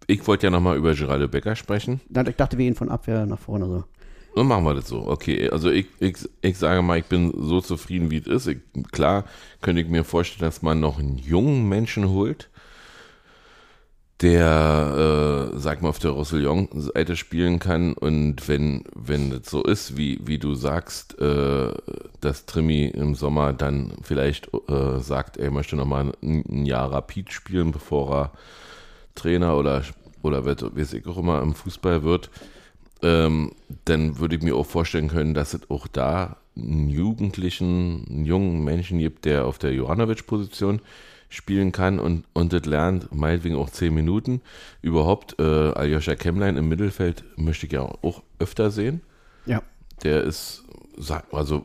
Ich 0.06 0.26
wollte 0.26 0.46
ja 0.46 0.50
nochmal 0.50 0.76
über 0.76 0.94
Geraldo 0.94 1.28
Becker 1.28 1.54
sprechen. 1.56 2.00
Ich 2.08 2.36
dachte, 2.36 2.58
wir 2.58 2.64
gehen 2.64 2.74
von 2.74 2.88
Abwehr 2.88 3.26
nach 3.26 3.38
vorne 3.38 3.66
so. 3.66 3.84
Dann 4.34 4.46
machen 4.46 4.64
wir 4.64 4.74
das 4.74 4.88
so. 4.88 5.06
Okay, 5.06 5.50
also 5.50 5.70
ich, 5.70 5.86
ich, 5.98 6.16
ich 6.40 6.58
sage 6.58 6.82
mal, 6.82 6.98
ich 6.98 7.06
bin 7.06 7.32
so 7.36 7.60
zufrieden, 7.60 8.10
wie 8.10 8.18
es 8.18 8.26
ist. 8.26 8.46
Ich, 8.46 8.58
klar 8.92 9.24
könnte 9.60 9.82
ich 9.82 9.88
mir 9.88 10.04
vorstellen, 10.04 10.48
dass 10.48 10.62
man 10.62 10.78
noch 10.80 10.98
einen 10.98 11.18
jungen 11.18 11.68
Menschen 11.68 12.08
holt, 12.10 12.49
der, 14.20 15.50
äh, 15.54 15.58
sag 15.58 15.80
mal, 15.80 15.88
auf 15.88 15.98
der 15.98 16.10
Roussillon-Seite 16.10 17.16
spielen 17.16 17.58
kann. 17.58 17.94
Und 17.94 18.48
wenn, 18.48 18.84
wenn 18.94 19.30
das 19.30 19.48
so 19.48 19.62
ist, 19.62 19.96
wie, 19.96 20.20
wie 20.24 20.38
du 20.38 20.54
sagst, 20.54 21.18
äh, 21.20 21.72
dass 22.20 22.44
Trimi 22.44 22.86
im 22.86 23.14
Sommer 23.14 23.52
dann 23.52 23.92
vielleicht 24.02 24.50
äh, 24.68 24.98
sagt, 25.00 25.38
er 25.38 25.50
möchte 25.50 25.76
nochmal 25.76 26.12
ein, 26.22 26.44
ein 26.46 26.66
Jahr 26.66 26.92
Rapid 26.92 27.32
spielen, 27.32 27.72
bevor 27.72 28.14
er 28.14 28.32
Trainer 29.14 29.56
oder, 29.56 29.82
oder 30.22 30.44
wird, 30.44 30.76
wie 30.76 30.82
es 30.82 30.94
auch 31.06 31.18
immer 31.18 31.40
im 31.40 31.54
Fußball 31.54 32.02
wird, 32.02 32.30
ähm, 33.02 33.52
dann 33.86 34.18
würde 34.18 34.36
ich 34.36 34.42
mir 34.42 34.54
auch 34.54 34.66
vorstellen 34.66 35.08
können, 35.08 35.32
dass 35.32 35.54
es 35.54 35.70
auch 35.70 35.86
da 35.86 36.36
einen 36.56 36.90
Jugendlichen, 36.90 38.06
einen 38.08 38.24
jungen 38.26 38.64
Menschen 38.64 38.98
gibt, 38.98 39.24
der 39.24 39.46
auf 39.46 39.58
der 39.58 39.72
Joranovic-Position 39.72 40.82
spielen 41.30 41.72
kann 41.72 41.98
und, 41.98 42.24
und 42.34 42.52
das 42.52 42.66
lernt, 42.66 43.14
meinetwegen 43.14 43.56
auch 43.56 43.70
zehn 43.70 43.94
Minuten. 43.94 44.42
Überhaupt, 44.82 45.38
äh, 45.38 45.42
Aljoscha 45.72 46.16
Kemmlein 46.16 46.56
im 46.56 46.68
Mittelfeld 46.68 47.24
möchte 47.36 47.66
ich 47.66 47.72
ja 47.72 47.82
auch 47.82 48.22
öfter 48.38 48.70
sehen. 48.70 49.00
Ja. 49.46 49.62
Der 50.02 50.22
ist, 50.24 50.64
also 51.30 51.64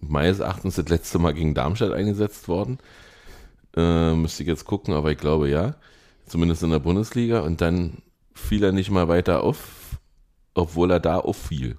meines 0.00 0.40
Erachtens 0.40 0.74
das 0.74 0.88
letzte 0.88 1.18
Mal 1.18 1.32
gegen 1.32 1.54
Darmstadt 1.54 1.92
eingesetzt 1.92 2.48
worden. 2.48 2.78
Äh, 3.76 4.14
müsste 4.14 4.42
ich 4.42 4.48
jetzt 4.48 4.64
gucken, 4.64 4.92
aber 4.92 5.12
ich 5.12 5.18
glaube 5.18 5.48
ja. 5.48 5.76
Zumindest 6.26 6.62
in 6.62 6.70
der 6.70 6.80
Bundesliga. 6.80 7.40
Und 7.40 7.60
dann 7.60 7.98
fiel 8.34 8.64
er 8.64 8.72
nicht 8.72 8.90
mal 8.90 9.08
weiter 9.08 9.42
auf, 9.44 9.98
obwohl 10.54 10.90
er 10.90 11.00
da 11.00 11.18
auffiel. 11.18 11.76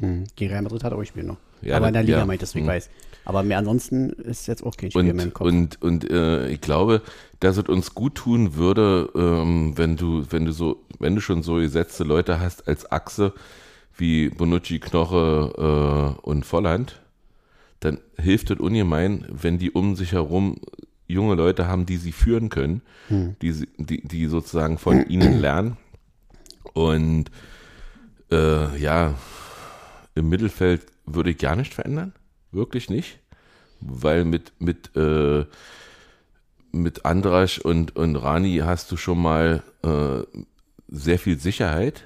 Hm. 0.00 0.24
Gegen 0.36 0.52
Real 0.52 0.62
Madrid 0.62 0.84
hat 0.84 0.92
er 0.92 0.96
auch 0.96 1.00
gespielt 1.00 1.26
noch. 1.26 1.38
Ja, 1.60 1.76
aber 1.76 1.88
in 1.88 1.94
der 1.94 2.02
Liga 2.02 2.18
ja. 2.18 2.26
meint 2.26 2.42
es, 2.42 2.54
wie 2.54 2.60
ich 2.60 2.64
Hm. 2.64 2.70
weiß. 2.70 2.90
Aber 3.26 3.42
mehr 3.42 3.58
ansonsten 3.58 4.10
ist 4.10 4.46
jetzt 4.46 4.62
auch 4.64 4.76
kein 4.76 4.90
Spiel 4.90 5.02
mehr 5.02 5.12
im 5.12 5.20
Und, 5.20 5.34
Kopf. 5.34 5.46
und, 5.48 5.82
und 5.82 6.10
äh, 6.10 6.48
ich 6.48 6.60
glaube, 6.60 7.02
dass 7.40 7.56
es 7.58 7.64
uns 7.68 7.92
gut 7.94 8.14
tun 8.14 8.54
würde, 8.54 9.10
ähm, 9.14 9.76
wenn 9.76 9.96
du, 9.96 10.24
wenn 10.30 10.44
du 10.46 10.52
so, 10.52 10.82
wenn 10.98 11.14
du 11.14 11.20
schon 11.20 11.42
so 11.42 11.56
gesetzte 11.56 12.04
Leute 12.04 12.40
hast 12.40 12.66
als 12.68 12.90
Achse 12.90 13.32
wie 13.96 14.28
Bonucci, 14.30 14.78
Knoche 14.78 16.14
äh, 16.16 16.20
und 16.28 16.46
Volland, 16.46 17.00
dann 17.80 17.98
hilft 18.16 18.50
es 18.50 18.58
ungemein, 18.60 19.26
wenn 19.28 19.58
die 19.58 19.70
um 19.70 19.96
sich 19.96 20.12
herum 20.12 20.56
junge 21.08 21.34
Leute 21.34 21.66
haben, 21.68 21.84
die 21.86 21.96
sie 21.98 22.12
führen 22.12 22.48
können, 22.48 22.80
die, 23.10 23.52
sie- 23.52 23.68
die, 23.76 24.06
die 24.06 24.26
sozusagen 24.26 24.78
von 24.78 25.04
ihnen 25.08 25.40
lernen. 25.40 25.76
Und 26.74 27.30
äh, 28.30 28.76
ja, 28.78 29.14
im 30.14 30.28
Mittelfeld 30.28 30.86
würde 31.06 31.30
ich 31.30 31.38
gar 31.38 31.56
nicht 31.56 31.74
verändern. 31.74 32.12
Wirklich 32.56 32.90
nicht. 32.90 33.20
Weil 33.80 34.24
mit, 34.24 34.52
mit, 34.58 34.96
äh, 34.96 35.44
mit 36.72 37.04
Andrasch 37.04 37.58
und, 37.58 37.94
und 37.94 38.16
Rani 38.16 38.62
hast 38.64 38.90
du 38.90 38.96
schon 38.96 39.20
mal 39.20 39.62
äh, 39.82 40.22
sehr 40.88 41.18
viel 41.18 41.38
Sicherheit. 41.38 42.04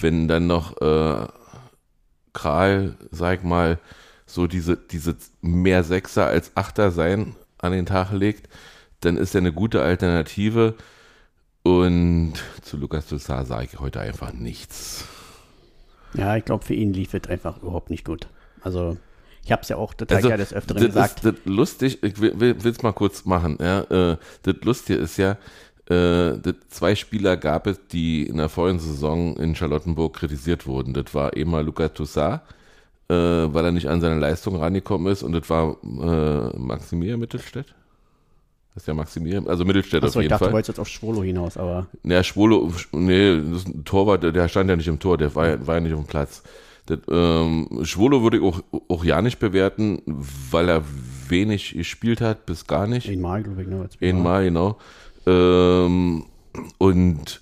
Wenn 0.00 0.28
dann 0.28 0.46
noch 0.48 0.80
äh, 0.80 1.26
Kral, 2.32 2.96
sag 3.10 3.44
mal, 3.44 3.78
so 4.26 4.46
diese, 4.46 4.76
diese 4.76 5.16
mehr 5.40 5.84
Sechser 5.84 6.26
als 6.26 6.56
Achter 6.56 6.90
sein 6.90 7.36
an 7.58 7.72
den 7.72 7.86
Tag 7.86 8.10
legt, 8.12 8.48
dann 9.00 9.16
ist 9.16 9.34
er 9.34 9.42
eine 9.42 9.52
gute 9.52 9.80
Alternative. 9.80 10.74
Und 11.62 12.34
zu 12.62 12.76
Lukas 12.76 13.06
Toussaint 13.06 13.46
sage 13.46 13.68
ich 13.72 13.80
heute 13.80 14.00
einfach 14.00 14.32
nichts. 14.32 15.06
ja, 16.14 16.36
ich 16.36 16.44
glaube, 16.44 16.64
für 16.64 16.74
ihn 16.74 16.92
lief 16.92 17.14
es 17.14 17.28
einfach 17.28 17.62
überhaupt 17.62 17.90
nicht 17.90 18.04
gut. 18.04 18.26
Also, 18.64 18.96
ich 19.44 19.52
habe 19.52 19.62
es 19.62 19.68
ja 19.68 19.76
auch 19.76 19.94
total 19.94 20.16
Also, 20.16 20.30
ja 20.30 20.36
des 20.36 20.52
Öfteren 20.52 20.78
das 20.78 20.86
gesagt. 20.86 21.24
Ist, 21.24 21.24
das 21.24 21.34
lustig, 21.44 22.02
ich 22.02 22.18
will 22.20 22.56
es 22.64 22.82
mal 22.82 22.92
kurz 22.92 23.24
machen. 23.24 23.58
Ja, 23.60 23.82
äh, 23.82 24.16
das 24.42 24.56
Lustige 24.62 24.98
ist 24.98 25.16
ja, 25.18 25.36
äh, 25.88 26.38
zwei 26.70 26.94
Spieler 26.94 27.36
gab 27.36 27.66
es, 27.66 27.78
die 27.92 28.26
in 28.26 28.38
der 28.38 28.48
vorigen 28.48 28.78
Saison 28.80 29.36
in 29.36 29.54
Charlottenburg 29.54 30.14
kritisiert 30.16 30.66
wurden. 30.66 30.94
Das 30.94 31.12
war 31.14 31.34
einmal 31.34 31.62
Lukas 31.64 31.92
Toussaint, 31.92 32.40
äh, 33.08 33.14
weil 33.14 33.66
er 33.66 33.70
nicht 33.72 33.88
an 33.88 34.00
seine 34.00 34.18
Leistung 34.18 34.56
rangekommen 34.56 35.12
ist, 35.12 35.22
und 35.22 35.32
das 35.32 35.48
war 35.50 35.76
äh, 35.84 36.56
Maximilian 36.58 37.20
Mittelstädt. 37.20 37.74
Das 38.74 38.82
ist 38.82 38.86
ja 38.88 38.94
Maximilian, 38.94 39.46
also 39.46 39.64
Mittelstädt 39.64 40.02
Achso, 40.02 40.18
auf 40.18 40.22
ich 40.22 40.22
jeden 40.24 40.30
dachte, 40.30 40.44
du 40.44 40.46
Fall. 40.46 40.52
wolltest 40.54 40.68
jetzt 40.70 40.80
auf 40.80 40.88
Schwolo 40.88 41.22
hinaus, 41.22 41.56
aber 41.58 41.86
Ja, 42.02 42.24
Schwolo, 42.24 42.72
nee, 42.92 43.36
das 43.50 43.58
ist 43.58 43.68
ein 43.68 43.84
Torwart, 43.84 44.22
der- 44.24 44.48
stand 44.48 44.68
ja 44.70 44.74
nicht 44.74 44.88
im 44.88 44.98
Tor, 44.98 45.16
der 45.18 45.32
war, 45.34 45.64
war 45.66 45.74
ja 45.76 45.80
nicht 45.80 45.92
auf 45.92 46.00
dem 46.00 46.08
Platz. 46.08 46.42
Das, 46.86 46.98
ähm, 47.10 47.80
Schwolo 47.82 48.22
würde 48.22 48.38
ich 48.38 48.42
auch, 48.42 48.60
auch 48.88 49.04
ja 49.04 49.22
nicht 49.22 49.38
bewerten, 49.38 50.02
weil 50.50 50.68
er 50.68 50.82
wenig 51.28 51.72
gespielt 51.72 52.20
hat, 52.20 52.46
bis 52.46 52.66
gar 52.66 52.86
nicht. 52.86 53.08
einmal, 53.08 53.42
glaube 53.42 53.62
ich. 53.62 53.68
Jetzt 53.68 54.02
Einmal, 54.02 54.44
genau. 54.44 54.78
Ähm, 55.26 56.26
und, 56.78 57.40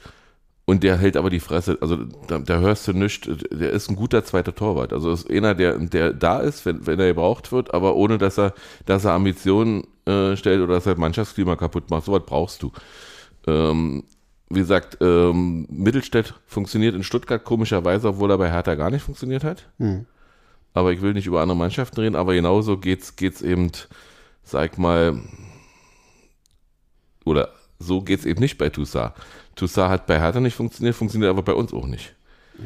und 0.64 0.82
der 0.84 0.96
hält 0.98 1.16
aber 1.16 1.30
die 1.30 1.40
Fresse. 1.40 1.78
Also 1.80 1.96
da, 2.28 2.38
da 2.38 2.60
hörst 2.60 2.86
du 2.86 2.92
nichts. 2.92 3.28
Der 3.50 3.70
ist 3.70 3.90
ein 3.90 3.96
guter 3.96 4.24
zweiter 4.24 4.54
Torwart. 4.54 4.92
Also 4.92 5.10
ist 5.10 5.28
einer, 5.28 5.54
der, 5.54 5.78
der 5.78 6.12
da 6.12 6.38
ist, 6.38 6.64
wenn, 6.64 6.86
wenn 6.86 7.00
er 7.00 7.08
gebraucht 7.08 7.50
wird, 7.50 7.74
aber 7.74 7.96
ohne 7.96 8.18
dass 8.18 8.38
er, 8.38 8.54
dass 8.86 9.04
er 9.04 9.12
Ambitionen 9.12 9.84
äh, 10.06 10.36
stellt 10.36 10.62
oder 10.62 10.74
dass 10.74 10.86
er 10.86 10.96
Mannschaftsklima 10.96 11.56
kaputt 11.56 11.90
macht. 11.90 12.04
Sowas 12.04 12.22
brauchst 12.24 12.62
du. 12.62 12.70
Ähm, 13.46 14.04
wie 14.54 14.60
gesagt, 14.60 14.98
ähm, 15.00 15.66
Mittelstädt 15.70 16.34
funktioniert 16.46 16.94
in 16.94 17.02
Stuttgart 17.02 17.42
komischerweise, 17.44 18.08
obwohl 18.08 18.30
er 18.30 18.38
bei 18.38 18.50
Hertha 18.50 18.74
gar 18.74 18.90
nicht 18.90 19.02
funktioniert 19.02 19.44
hat. 19.44 19.68
Hm. 19.78 20.06
Aber 20.74 20.92
ich 20.92 21.02
will 21.02 21.12
nicht 21.12 21.26
über 21.26 21.40
andere 21.42 21.56
Mannschaften 21.56 22.00
reden, 22.00 22.16
aber 22.16 22.34
genauso 22.34 22.78
geht's, 22.78 23.16
geht's 23.16 23.42
eben, 23.42 23.70
sag 24.42 24.78
mal, 24.78 25.20
oder 27.24 27.50
so 27.78 28.00
geht's 28.02 28.24
eben 28.24 28.40
nicht 28.40 28.58
bei 28.58 28.68
Toussaint. 28.68 29.12
Toussaint 29.54 29.90
hat 29.90 30.06
bei 30.06 30.18
Hertha 30.20 30.40
nicht 30.40 30.54
funktioniert, 30.54 30.94
funktioniert 30.94 31.30
aber 31.30 31.42
bei 31.42 31.54
uns 31.54 31.72
auch 31.72 31.86
nicht. 31.86 32.14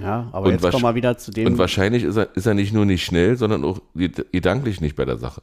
Ja, 0.01 0.29
aber 0.33 0.47
Und 0.47 0.53
jetzt 0.53 0.71
kommen 0.71 0.83
wir 0.85 0.95
wieder 0.95 1.17
zu 1.17 1.31
dem. 1.31 1.47
Und 1.47 1.59
wahrscheinlich 1.59 2.03
ist 2.03 2.17
er, 2.17 2.35
ist 2.37 2.47
er 2.47 2.55
nicht 2.55 2.73
nur 2.73 2.85
nicht 2.85 3.05
schnell, 3.05 3.37
sondern 3.37 3.65
auch 3.65 3.81
ged- 3.97 4.27
gedanklich 4.33 4.81
nicht 4.81 4.97
bei 4.97 5.05
der 5.05 5.17
Sache. 5.17 5.43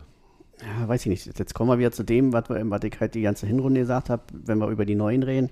ja, 0.61 0.87
weiß 0.87 1.01
ich 1.01 1.07
nicht. 1.07 1.39
Jetzt 1.39 1.53
kommen 1.53 1.69
wir 1.69 1.79
wieder 1.79 1.91
zu 1.91 2.03
dem, 2.03 2.33
was, 2.33 2.49
wir, 2.49 2.61
was 2.69 2.83
ich 2.83 2.99
halt 2.99 3.15
die 3.15 3.21
ganze 3.21 3.47
Hinrunde 3.47 3.81
gesagt 3.81 4.09
habe, 4.09 4.21
wenn 4.31 4.59
wir 4.59 4.67
über 4.69 4.85
die 4.85 4.95
Neuen 4.95 5.23
reden. 5.23 5.49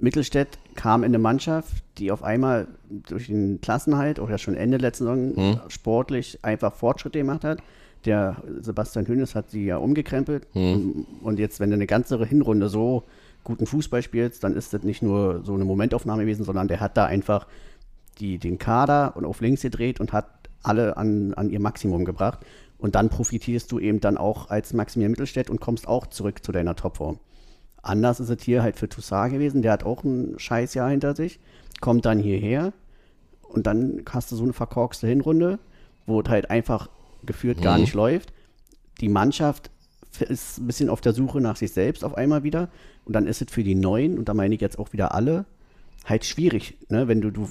Mittelstädt 0.00 0.58
kam 0.74 1.02
in 1.02 1.10
eine 1.10 1.18
Mannschaft, 1.18 1.82
die 1.98 2.10
auf 2.10 2.22
einmal 2.22 2.66
durch 3.08 3.26
den 3.26 3.60
Klassenhalt, 3.60 4.18
auch 4.20 4.30
ja 4.30 4.38
schon 4.38 4.54
Ende 4.54 4.78
letzten 4.78 5.04
Saison, 5.04 5.36
Hm. 5.36 5.60
sportlich 5.68 6.38
einfach 6.42 6.74
Fortschritte 6.74 7.18
gemacht 7.18 7.44
hat. 7.44 7.58
Der 8.06 8.36
Sebastian 8.60 9.06
Hönes 9.06 9.34
hat 9.34 9.50
sie 9.50 9.66
ja 9.66 9.76
umgekrempelt. 9.76 10.46
Und 11.22 11.38
jetzt, 11.38 11.60
wenn 11.60 11.70
du 11.70 11.74
eine 11.74 11.86
ganze 11.86 12.24
Hinrunde 12.24 12.68
so 12.70 13.04
guten 13.44 13.66
Fußball 13.66 14.02
spielst, 14.02 14.42
dann 14.42 14.54
ist 14.56 14.72
das 14.72 14.82
nicht 14.82 15.02
nur 15.02 15.42
so 15.44 15.54
eine 15.54 15.64
Momentaufnahme 15.66 16.22
gewesen, 16.22 16.44
sondern 16.44 16.66
der 16.68 16.80
hat 16.80 16.96
da 16.96 17.04
einfach 17.04 17.46
die, 18.18 18.38
den 18.38 18.58
Kader 18.58 19.16
und 19.16 19.24
auf 19.26 19.40
links 19.42 19.62
gedreht 19.62 20.00
und 20.00 20.12
hat 20.14 20.26
alle 20.62 20.96
an, 20.96 21.34
an 21.34 21.50
ihr 21.50 21.60
Maximum 21.60 22.04
gebracht. 22.06 22.40
Und 22.78 22.94
dann 22.94 23.10
profitierst 23.10 23.70
du 23.70 23.78
eben 23.78 24.00
dann 24.00 24.16
auch 24.16 24.48
als 24.48 24.72
Maximilian 24.72 25.10
Mittelstädt 25.10 25.50
und 25.50 25.60
kommst 25.60 25.86
auch 25.86 26.06
zurück 26.06 26.42
zu 26.42 26.52
deiner 26.52 26.76
Topform. 26.76 27.18
Anders 27.82 28.20
ist 28.20 28.28
es 28.28 28.42
hier 28.42 28.62
halt 28.62 28.76
für 28.76 28.88
Toussaint 28.88 29.32
gewesen, 29.32 29.62
der 29.62 29.72
hat 29.72 29.84
auch 29.84 30.04
ein 30.04 30.38
Scheißjahr 30.38 30.90
hinter 30.90 31.14
sich, 31.14 31.40
kommt 31.80 32.04
dann 32.04 32.18
hierher 32.18 32.72
und 33.42 33.66
dann 33.66 34.02
hast 34.10 34.30
du 34.30 34.36
so 34.36 34.44
eine 34.44 34.52
verkorkste 34.52 35.06
Hinrunde, 35.06 35.58
wo 36.06 36.20
es 36.20 36.28
halt 36.28 36.50
einfach 36.50 36.90
geführt 37.24 37.58
mhm. 37.58 37.62
gar 37.62 37.78
nicht 37.78 37.94
läuft. 37.94 38.32
Die 39.00 39.08
Mannschaft 39.08 39.70
ist 40.20 40.58
ein 40.58 40.66
bisschen 40.66 40.90
auf 40.90 41.00
der 41.00 41.12
Suche 41.12 41.40
nach 41.40 41.56
sich 41.56 41.72
selbst 41.72 42.04
auf 42.04 42.16
einmal 42.16 42.42
wieder 42.42 42.68
und 43.04 43.14
dann 43.14 43.26
ist 43.26 43.40
es 43.40 43.50
für 43.50 43.64
die 43.64 43.74
Neuen, 43.74 44.18
und 44.18 44.28
da 44.28 44.34
meine 44.34 44.54
ich 44.54 44.60
jetzt 44.60 44.78
auch 44.78 44.92
wieder 44.92 45.14
alle, 45.14 45.46
halt 46.04 46.24
schwierig, 46.24 46.76
ne? 46.88 47.08
wenn 47.08 47.20
du, 47.20 47.30
du 47.30 47.48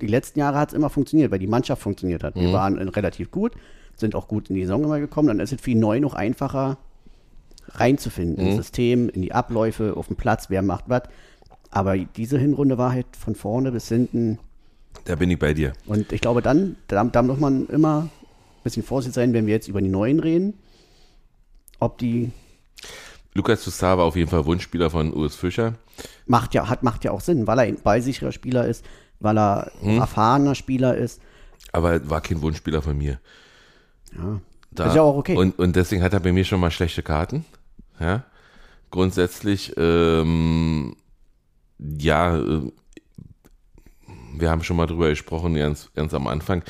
die 0.00 0.06
letzten 0.06 0.38
Jahre 0.38 0.58
hat 0.58 0.70
es 0.70 0.74
immer 0.74 0.90
funktioniert, 0.90 1.30
weil 1.30 1.38
die 1.38 1.46
Mannschaft 1.46 1.82
funktioniert 1.82 2.22
hat. 2.22 2.34
Wir 2.34 2.48
mhm. 2.48 2.52
waren 2.52 2.76
relativ 2.76 3.30
gut, 3.30 3.52
sind 3.96 4.14
auch 4.14 4.28
gut 4.28 4.50
in 4.50 4.56
die 4.56 4.62
Saison 4.62 4.84
immer 4.84 5.00
gekommen. 5.00 5.28
Dann 5.28 5.40
ist 5.40 5.52
es 5.52 5.60
für 5.60 5.70
die 5.70 5.76
Neuen 5.76 6.02
noch 6.02 6.14
einfacher 6.14 6.78
reinzufinden 7.72 8.42
mhm. 8.42 8.50
ins 8.50 8.56
System, 8.56 9.08
in 9.08 9.22
die 9.22 9.32
Abläufe, 9.32 9.96
auf 9.96 10.08
dem 10.08 10.16
Platz, 10.16 10.50
wer 10.50 10.62
macht 10.62 10.84
was. 10.88 11.02
Aber 11.70 11.96
diese 11.96 12.38
Hinrunde 12.38 12.78
war 12.78 12.92
halt 12.92 13.06
von 13.18 13.34
vorne 13.34 13.72
bis 13.72 13.88
hinten. 13.88 14.38
Da 15.04 15.16
bin 15.16 15.30
ich 15.30 15.38
bei 15.38 15.52
dir. 15.52 15.72
Und 15.86 16.12
ich 16.12 16.20
glaube, 16.20 16.42
dann, 16.42 16.76
da, 16.88 17.04
da 17.04 17.22
muss 17.22 17.38
man 17.38 17.66
immer 17.68 18.02
ein 18.02 18.62
bisschen 18.64 18.82
vorsichtig 18.82 19.14
sein, 19.14 19.32
wenn 19.32 19.46
wir 19.46 19.54
jetzt 19.54 19.68
über 19.68 19.80
die 19.80 19.88
Neuen 19.88 20.20
reden, 20.20 20.54
ob 21.78 21.98
die 21.98 22.32
Lukas 23.34 23.62
Toussaint 23.64 23.98
war 23.98 24.06
auf 24.06 24.16
jeden 24.16 24.30
Fall 24.30 24.46
Wunschspieler 24.46 24.88
von 24.88 25.12
Urs 25.12 25.36
Fischer. 25.36 25.74
Macht 26.26 26.54
ja, 26.54 26.68
hat, 26.68 26.82
macht 26.82 27.04
ja 27.04 27.10
auch 27.10 27.20
Sinn, 27.20 27.46
weil 27.46 27.58
er 27.58 27.64
ein 27.64 27.80
ballsicherer 27.82 28.32
Spieler 28.32 28.66
ist, 28.66 28.84
weil 29.20 29.38
er 29.38 29.70
hm. 29.80 29.98
erfahrener 29.98 30.54
Spieler 30.54 30.96
ist. 30.96 31.20
Aber 31.72 32.08
war 32.08 32.22
kein 32.22 32.40
Wunschspieler 32.40 32.80
von 32.80 32.96
mir. 32.96 33.20
Ja. 34.16 34.40
Da, 34.70 34.86
ist 34.86 34.96
ja 34.96 35.02
auch 35.02 35.16
okay. 35.16 35.36
Und, 35.36 35.58
und 35.58 35.76
deswegen 35.76 36.02
hat 36.02 36.12
er 36.12 36.20
bei 36.20 36.32
mir 36.32 36.44
schon 36.44 36.60
mal 36.60 36.70
schlechte 36.70 37.02
Karten. 37.02 37.44
Ja. 38.00 38.24
Grundsätzlich, 38.90 39.74
ähm, 39.76 40.96
ja, 41.78 42.38
äh, 42.38 42.72
wir 44.38 44.50
haben 44.50 44.62
schon 44.62 44.76
mal 44.76 44.86
drüber 44.86 45.08
gesprochen, 45.08 45.54
ganz, 45.54 45.90
ganz 45.94 46.14
am 46.14 46.26
Anfang. 46.26 46.62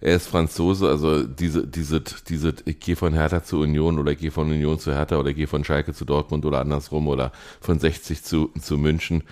Er 0.00 0.16
ist 0.16 0.26
Franzose, 0.26 0.88
also 0.88 1.22
diese, 1.24 1.66
diese, 1.66 2.02
diese, 2.28 2.54
ich 2.66 2.78
gehe 2.78 2.96
von 2.96 3.14
Hertha 3.14 3.42
zu 3.42 3.60
Union 3.60 3.98
oder 3.98 4.14
gehe 4.14 4.30
von 4.30 4.50
Union 4.50 4.78
zu 4.78 4.92
Hertha 4.92 5.16
oder 5.16 5.32
gehe 5.32 5.46
von 5.46 5.64
Schalke 5.64 5.94
zu 5.94 6.04
Dortmund 6.04 6.44
oder 6.44 6.60
andersrum 6.60 7.08
oder 7.08 7.32
von 7.60 7.78
60 7.78 8.22
zu, 8.22 8.50
zu 8.60 8.76
München. 8.76 9.22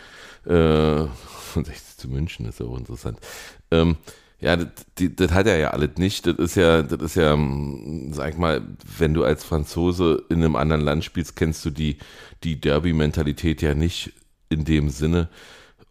Äh, 0.47 1.05
von 1.07 1.65
60 1.65 1.99
zu 1.99 2.09
München 2.09 2.47
ist 2.47 2.61
ja 2.61 2.67
auch 2.67 2.79
interessant. 2.79 3.19
Ähm, 3.71 3.97
ja, 4.43 4.57
das, 4.57 4.69
das 4.97 5.31
hat 5.31 5.47
er 5.47 5.59
ja 5.59 5.71
alles 5.71 5.91
nicht. 5.99 6.27
Das 6.27 6.35
ist 6.37 6.57
ja, 6.57 6.83
das 6.83 7.01
ist 7.01 7.15
ja, 7.15 7.33
hm, 7.33 8.13
sag 8.13 8.39
mal, 8.39 8.61
wenn 8.99 9.15
du 9.15 9.23
als 9.25 9.45
Franzose 9.45 10.25
in 10.29 10.39
einem 10.39 10.57
anderen 10.57 10.83
Land 10.83 11.05
spielst, 11.05 11.37
kennst 11.37 11.65
du 11.65 11.71
die, 11.71 11.99
die 12.43 12.61
Derby-Mentalität 12.61 13.63
ja 13.63 13.75
nicht 13.75 14.13
in 14.49 14.65
dem 14.65 14.91
Sinne. 14.91 15.29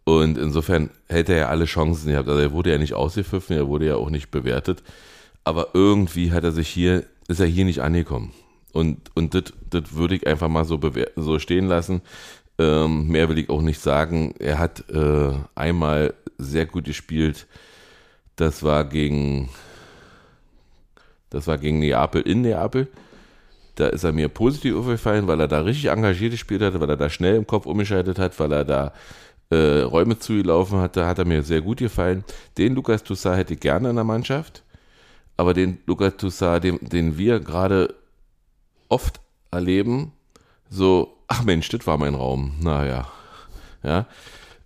Und 0.04 0.36
insofern 0.36 0.90
hätte 1.08 1.32
er 1.32 1.38
ja 1.38 1.48
alle 1.48 1.64
Chancen 1.64 2.10
gehabt. 2.10 2.28
Also 2.28 2.40
er 2.40 2.52
wurde 2.52 2.72
ja 2.72 2.78
nicht 2.78 2.92
ausgepfiffen, 2.92 3.56
er 3.56 3.68
wurde 3.68 3.86
ja 3.86 3.96
auch 3.96 4.10
nicht 4.10 4.30
bewertet. 4.30 4.82
Aber 5.44 5.68
irgendwie 5.72 6.30
hat 6.30 6.44
er 6.44 6.52
sich 6.52 6.68
hier, 6.68 7.04
ist 7.28 7.40
er 7.40 7.46
hier 7.46 7.64
nicht 7.64 7.80
angekommen. 7.80 8.32
Und, 8.72 8.98
und 9.14 9.34
das, 9.34 9.44
das 9.70 9.94
würde 9.94 10.16
ich 10.16 10.26
einfach 10.26 10.48
mal 10.48 10.66
so, 10.66 10.78
so 11.16 11.38
stehen 11.38 11.68
lassen. 11.68 12.02
Ähm, 12.58 13.08
mehr 13.08 13.30
will 13.30 13.38
ich 13.38 13.48
auch 13.48 13.62
nicht 13.62 13.80
sagen. 13.80 14.34
Er 14.38 14.58
hat 14.58 14.90
äh, 14.90 15.32
einmal 15.54 16.12
sehr 16.36 16.66
gut 16.66 16.84
gespielt 16.84 17.46
das 18.36 18.62
war 18.62 18.84
gegen, 18.84 19.48
das 21.30 21.46
war 21.46 21.58
gegen 21.58 21.80
Neapel 21.80 22.22
in 22.22 22.42
Neapel. 22.42 22.88
Da 23.74 23.88
ist 23.88 24.04
er 24.04 24.12
mir 24.12 24.28
positiv 24.28 24.76
aufgefallen, 24.76 25.26
weil 25.26 25.40
er 25.40 25.48
da 25.48 25.60
richtig 25.60 25.90
engagiert 25.90 26.32
gespielt 26.32 26.62
hat, 26.62 26.78
weil 26.78 26.90
er 26.90 26.96
da 26.96 27.08
schnell 27.08 27.36
im 27.36 27.46
Kopf 27.46 27.66
umgeschaltet 27.66 28.18
hat, 28.18 28.38
weil 28.38 28.52
er 28.52 28.64
da 28.64 28.92
äh, 29.50 29.80
Räume 29.80 30.18
zugelaufen 30.18 30.80
hat. 30.80 30.96
Da 30.96 31.06
hat 31.06 31.18
er 31.18 31.24
mir 31.24 31.42
sehr 31.42 31.62
gut 31.62 31.78
gefallen. 31.78 32.24
Den 32.58 32.74
Lukas 32.74 33.02
Toussaint 33.02 33.38
hätte 33.38 33.54
ich 33.54 33.60
gerne 33.60 33.90
in 33.90 33.96
der 33.96 34.04
Mannschaft. 34.04 34.62
Aber 35.36 35.54
den 35.54 35.78
Lukas 35.86 36.16
Toussaint, 36.16 36.64
den, 36.64 36.78
den 36.80 37.16
wir 37.16 37.40
gerade 37.40 37.94
oft 38.88 39.20
erleben, 39.50 40.12
so, 40.68 41.18
ach 41.28 41.44
Mensch, 41.44 41.68
das 41.68 41.86
war 41.86 41.98
mein 41.98 42.14
Raum. 42.14 42.54
Naja, 42.60 43.08
ja, 43.82 44.06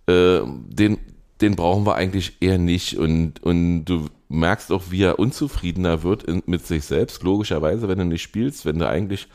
äh, 0.07 0.41
den, 0.45 0.99
den 1.41 1.55
brauchen 1.55 1.85
wir 1.85 1.95
eigentlich 1.95 2.37
eher 2.41 2.57
nicht. 2.57 2.97
Und, 2.97 3.43
und 3.43 3.85
du 3.85 4.07
merkst 4.29 4.71
auch, 4.71 4.83
wie 4.89 5.03
er 5.03 5.19
unzufriedener 5.19 6.03
wird 6.03 6.23
in, 6.23 6.43
mit 6.45 6.65
sich 6.65 6.85
selbst, 6.85 7.23
logischerweise, 7.23 7.87
wenn 7.87 7.99
du 7.99 8.05
nicht 8.05 8.21
spielst, 8.21 8.65
wenn 8.65 8.79
du 8.79 8.87
eigentlich. 8.87 9.27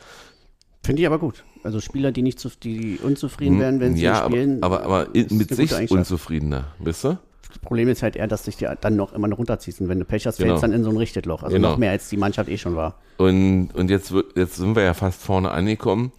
Finde 0.83 1.01
ich 1.01 1.07
aber 1.07 1.19
gut. 1.19 1.43
Also 1.63 1.79
Spieler, 1.79 2.11
die 2.11 2.21
nicht 2.21 2.39
zu, 2.39 2.49
die 2.61 2.99
unzufrieden 3.01 3.55
hm, 3.55 3.61
werden, 3.61 3.79
wenn 3.79 3.95
sie 3.95 4.03
ja, 4.03 4.25
spielen. 4.25 4.61
Aber, 4.61 4.83
aber, 4.83 5.07
aber 5.07 5.19
mit 5.31 5.55
sich 5.55 5.91
unzufriedener, 5.91 6.65
wisst 6.79 7.05
ihr? 7.05 7.19
Das 7.47 7.59
Problem 7.59 7.87
ist 7.87 8.01
halt 8.01 8.15
eher, 8.15 8.27
dass 8.27 8.43
dich 8.43 8.57
dir 8.57 8.75
dann 8.81 8.95
noch 8.95 9.13
immer 9.13 9.27
noch 9.27 9.37
runterziehst. 9.37 9.79
Und 9.79 9.87
wenn 9.87 9.99
du 9.99 10.05
Pech 10.05 10.25
hast, 10.25 10.37
genau. 10.37 10.49
fällst 10.49 10.63
dann 10.63 10.73
in 10.73 10.83
so 10.83 10.89
ein 10.89 10.97
Richtloch. 10.97 11.43
Also 11.43 11.55
genau. 11.55 11.71
noch 11.71 11.77
mehr, 11.77 11.91
als 11.91 12.09
die 12.09 12.17
Mannschaft 12.17 12.49
eh 12.49 12.57
schon 12.57 12.75
war. 12.75 12.99
Und, 13.17 13.69
und 13.75 13.89
jetzt, 13.91 14.11
jetzt 14.35 14.55
sind 14.55 14.75
wir 14.75 14.83
ja 14.83 14.95
fast 14.95 15.21
vorne 15.21 15.51
angekommen. 15.51 16.11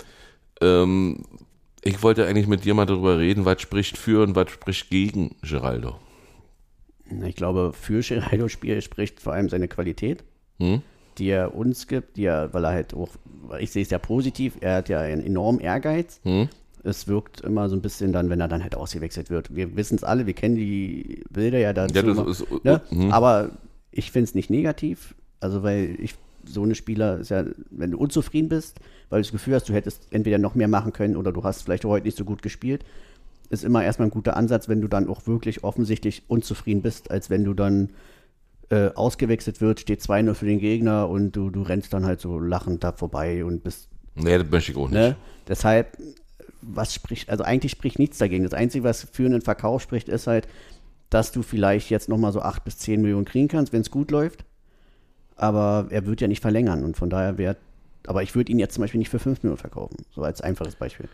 Ähm, 0.60 1.24
ich 1.84 2.02
wollte 2.02 2.26
eigentlich 2.26 2.46
mit 2.46 2.64
dir 2.64 2.74
mal 2.74 2.86
darüber 2.86 3.18
reden, 3.18 3.44
was 3.44 3.60
spricht 3.60 3.98
für 3.98 4.22
und 4.22 4.34
was 4.34 4.50
spricht 4.50 4.90
gegen 4.90 5.36
Geraldo. 5.42 5.96
Ich 7.26 7.36
glaube, 7.36 7.72
für 7.78 8.00
Geraldo 8.00 8.48
Spiel 8.48 8.80
spricht 8.80 9.20
vor 9.20 9.34
allem 9.34 9.50
seine 9.50 9.68
Qualität, 9.68 10.24
hm? 10.58 10.80
die 11.18 11.28
er 11.28 11.54
uns 11.54 11.86
gibt, 11.86 12.16
die 12.16 12.24
er, 12.24 12.52
weil 12.54 12.64
er 12.64 12.70
halt 12.70 12.94
auch, 12.94 13.10
ich 13.60 13.70
sehe 13.70 13.82
es 13.82 13.90
ja 13.90 13.98
positiv, 13.98 14.54
er 14.60 14.76
hat 14.76 14.88
ja 14.88 15.00
einen 15.00 15.24
enormen 15.24 15.60
Ehrgeiz. 15.60 16.20
Hm? 16.22 16.48
Es 16.82 17.06
wirkt 17.06 17.42
immer 17.42 17.68
so 17.68 17.76
ein 17.76 17.82
bisschen 17.82 18.12
dann, 18.12 18.30
wenn 18.30 18.40
er 18.40 18.48
dann 18.48 18.62
halt 18.62 18.74
ausgewechselt 18.74 19.30
wird. 19.30 19.54
Wir 19.54 19.76
wissen 19.76 19.96
es 19.96 20.04
alle, 20.04 20.26
wir 20.26 20.34
kennen 20.34 20.56
die 20.56 21.22
Bilder 21.30 21.58
ja 21.58 21.72
dazu. 21.72 21.94
Ja, 21.94 22.02
das 22.02 22.40
ist, 22.40 22.64
ne? 22.64 22.80
hm. 22.88 23.10
Aber 23.10 23.50
ich 23.90 24.10
finde 24.10 24.24
es 24.24 24.34
nicht 24.34 24.50
negativ, 24.50 25.14
also 25.40 25.62
weil 25.62 25.96
ich 25.98 26.14
so 26.46 26.62
eine 26.62 26.74
Spieler 26.74 27.18
ist 27.18 27.30
ja, 27.30 27.44
wenn 27.70 27.92
du 27.92 27.98
unzufrieden 27.98 28.48
bist, 28.48 28.80
weil 29.14 29.22
du 29.22 29.26
das 29.26 29.32
Gefühl 29.32 29.54
hast, 29.54 29.68
du 29.68 29.72
hättest 29.72 30.08
entweder 30.10 30.38
noch 30.38 30.56
mehr 30.56 30.66
machen 30.66 30.92
können 30.92 31.16
oder 31.16 31.30
du 31.30 31.44
hast 31.44 31.62
vielleicht 31.62 31.84
heute 31.84 32.04
nicht 32.04 32.16
so 32.16 32.24
gut 32.24 32.42
gespielt, 32.42 32.84
ist 33.48 33.62
immer 33.62 33.84
erstmal 33.84 34.08
ein 34.08 34.10
guter 34.10 34.36
Ansatz, 34.36 34.68
wenn 34.68 34.80
du 34.80 34.88
dann 34.88 35.08
auch 35.08 35.28
wirklich 35.28 35.62
offensichtlich 35.62 36.24
unzufrieden 36.26 36.82
bist, 36.82 37.12
als 37.12 37.30
wenn 37.30 37.44
du 37.44 37.54
dann 37.54 37.90
äh, 38.70 38.88
ausgewechselt 38.88 39.60
wird, 39.60 39.78
steht 39.78 40.00
2-0 40.00 40.34
für 40.34 40.46
den 40.46 40.58
Gegner 40.58 41.08
und 41.08 41.30
du, 41.36 41.50
du 41.50 41.62
rennst 41.62 41.92
dann 41.92 42.04
halt 42.04 42.20
so 42.20 42.40
lachend 42.40 42.82
da 42.82 42.90
vorbei 42.90 43.44
und 43.44 43.62
bist. 43.62 43.88
Nee, 44.16 44.36
das 44.36 44.50
möchte 44.50 44.72
ich 44.72 44.78
auch 44.78 44.88
nicht. 44.88 44.94
Ne? 44.94 45.16
Deshalb, 45.46 45.96
was 46.60 46.92
spricht, 46.92 47.30
also 47.30 47.44
eigentlich 47.44 47.70
spricht 47.70 48.00
nichts 48.00 48.18
dagegen. 48.18 48.42
Das 48.42 48.54
Einzige, 48.54 48.82
was 48.82 49.06
für 49.12 49.26
einen 49.26 49.42
Verkauf 49.42 49.80
spricht, 49.80 50.08
ist 50.08 50.26
halt, 50.26 50.48
dass 51.08 51.30
du 51.30 51.42
vielleicht 51.42 51.88
jetzt 51.88 52.08
nochmal 52.08 52.32
so 52.32 52.42
8 52.42 52.64
bis 52.64 52.78
10 52.78 53.00
Millionen 53.00 53.26
kriegen 53.26 53.46
kannst, 53.46 53.72
wenn 53.72 53.82
es 53.82 53.92
gut 53.92 54.10
läuft 54.10 54.44
aber 55.36 55.86
er 55.90 56.06
wird 56.06 56.20
ja 56.20 56.28
nicht 56.28 56.42
verlängern 56.42 56.84
und 56.84 56.96
von 56.96 57.10
daher 57.10 57.38
wäre, 57.38 57.56
aber 58.06 58.22
ich 58.22 58.34
würde 58.34 58.52
ihn 58.52 58.58
jetzt 58.58 58.74
zum 58.74 58.82
Beispiel 58.82 58.98
nicht 58.98 59.10
für 59.10 59.18
5 59.18 59.42
Millionen 59.42 59.58
verkaufen, 59.58 59.96
so 60.14 60.22
als 60.22 60.40
einfaches 60.40 60.76
Beispiel. 60.76 61.08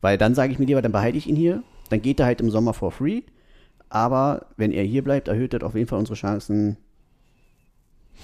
Weil 0.00 0.18
dann 0.18 0.34
sage 0.34 0.52
ich 0.52 0.58
mir 0.58 0.66
lieber, 0.66 0.82
dann 0.82 0.92
behalte 0.92 1.18
ich 1.18 1.26
ihn 1.26 1.36
hier, 1.36 1.62
dann 1.90 2.02
geht 2.02 2.20
er 2.20 2.26
halt 2.26 2.40
im 2.40 2.50
Sommer 2.50 2.74
for 2.74 2.92
free, 2.92 3.22
aber 3.88 4.46
wenn 4.56 4.72
er 4.72 4.84
hier 4.84 5.02
bleibt, 5.02 5.28
erhöht 5.28 5.52
das 5.52 5.62
auf 5.62 5.74
jeden 5.74 5.88
Fall 5.88 5.98
unsere 5.98 6.16
Chancen 6.16 6.76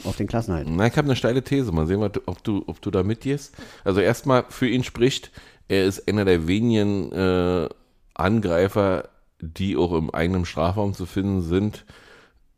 auf 0.04 0.16
den 0.16 0.26
Klassenhalt. 0.26 0.66
Na, 0.68 0.86
ich 0.86 0.96
habe 0.96 1.06
eine 1.06 1.16
steile 1.16 1.42
These. 1.42 1.70
Mal 1.72 1.86
sehen, 1.86 2.02
ob 2.02 2.42
du, 2.44 2.64
ob 2.66 2.80
du 2.80 2.90
da 2.90 3.02
mitgehst. 3.02 3.54
Also 3.84 4.00
erstmal 4.00 4.44
für 4.48 4.66
ihn 4.68 4.84
spricht, 4.84 5.30
er 5.68 5.84
ist 5.84 6.08
einer 6.08 6.24
der 6.24 6.48
wenigen 6.48 7.12
äh, 7.12 7.68
Angreifer, 8.14 9.08
die 9.40 9.76
auch 9.76 9.92
im 9.92 10.10
eigenen 10.10 10.44
Strafraum 10.44 10.94
zu 10.94 11.06
finden 11.06 11.42
sind, 11.42 11.84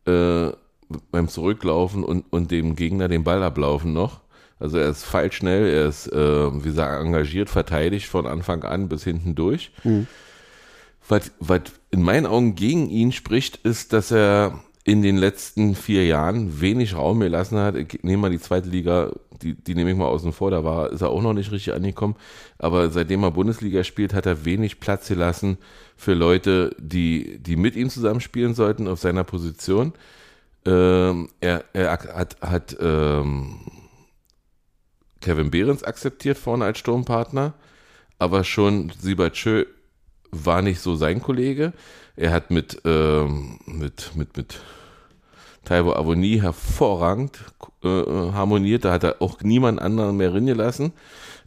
äh, 0.06 0.50
beim 1.10 1.28
Zurücklaufen 1.28 2.04
und, 2.04 2.24
und 2.30 2.50
dem 2.50 2.76
Gegner 2.76 3.08
den 3.08 3.24
Ball 3.24 3.42
ablaufen 3.42 3.92
noch. 3.92 4.20
Also 4.58 4.78
er 4.78 4.88
ist 4.88 5.04
feilschnell, 5.04 5.66
er 5.66 5.86
ist, 5.86 6.06
äh, 6.12 6.54
wie 6.54 6.68
gesagt, 6.68 7.04
engagiert, 7.04 7.50
verteidigt 7.50 8.06
von 8.06 8.26
Anfang 8.26 8.62
an 8.64 8.88
bis 8.88 9.04
hinten 9.04 9.34
durch. 9.34 9.72
Mhm. 9.82 10.06
Was, 11.08 11.32
was 11.38 11.62
in 11.90 12.02
meinen 12.02 12.26
Augen 12.26 12.54
gegen 12.54 12.88
ihn 12.88 13.12
spricht, 13.12 13.56
ist, 13.56 13.92
dass 13.92 14.10
er 14.10 14.60
in 14.84 15.02
den 15.02 15.16
letzten 15.16 15.74
vier 15.74 16.04
Jahren 16.06 16.60
wenig 16.60 16.94
Raum 16.94 17.20
gelassen 17.20 17.58
hat. 17.58 17.74
Ich 17.74 18.02
nehme 18.02 18.22
mal 18.22 18.30
die 18.30 18.38
zweite 18.38 18.68
Liga, 18.68 19.12
die, 19.42 19.54
die 19.54 19.74
nehme 19.74 19.90
ich 19.90 19.96
mal 19.96 20.06
außen 20.06 20.32
vor, 20.32 20.50
da 20.50 20.62
war, 20.62 20.92
ist 20.92 21.00
er 21.00 21.08
auch 21.08 21.22
noch 21.22 21.32
nicht 21.32 21.52
richtig 21.52 21.72
angekommen. 21.72 22.16
Aber 22.58 22.90
seitdem 22.90 23.22
er 23.22 23.30
Bundesliga 23.30 23.82
spielt, 23.82 24.12
hat 24.12 24.26
er 24.26 24.44
wenig 24.44 24.80
Platz 24.80 25.08
gelassen 25.08 25.56
für 25.96 26.12
Leute, 26.12 26.76
die, 26.78 27.38
die 27.38 27.56
mit 27.56 27.76
ihm 27.76 27.88
zusammenspielen 27.88 28.54
sollten 28.54 28.86
auf 28.86 29.00
seiner 29.00 29.24
Position. 29.24 29.94
Ähm, 30.66 31.28
er, 31.40 31.64
er 31.72 31.92
hat, 31.92 32.36
hat 32.42 32.76
ähm, 32.80 33.60
Kevin 35.24 35.50
Behrens 35.50 35.82
akzeptiert 35.82 36.36
vorne 36.36 36.66
als 36.66 36.78
Sturmpartner, 36.78 37.54
aber 38.18 38.44
schon 38.44 38.92
Sibachö 38.98 39.64
war 40.30 40.60
nicht 40.60 40.80
so 40.80 40.96
sein 40.96 41.22
Kollege. 41.22 41.72
Er 42.16 42.30
hat 42.30 42.50
mit, 42.50 42.82
ähm, 42.84 43.58
mit, 43.66 44.12
mit, 44.14 44.36
mit 44.36 44.60
Taiwo 45.64 45.94
Avoni 45.94 46.38
hervorragend 46.40 47.38
äh, 47.82 47.88
harmoniert. 47.88 48.84
Da 48.84 48.92
hat 48.92 49.04
er 49.04 49.22
auch 49.22 49.40
niemand 49.40 49.80
anderen 49.80 50.16
mehr 50.18 50.30
gelassen. 50.30 50.92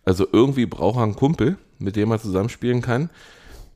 Also 0.06 0.26
irgendwie 0.32 0.66
braucht 0.66 0.98
er 0.98 1.04
einen 1.04 1.16
Kumpel, 1.16 1.58
mit 1.78 1.96
dem 1.96 2.12
er 2.12 2.20
zusammenspielen 2.20 2.82
kann. 2.82 3.10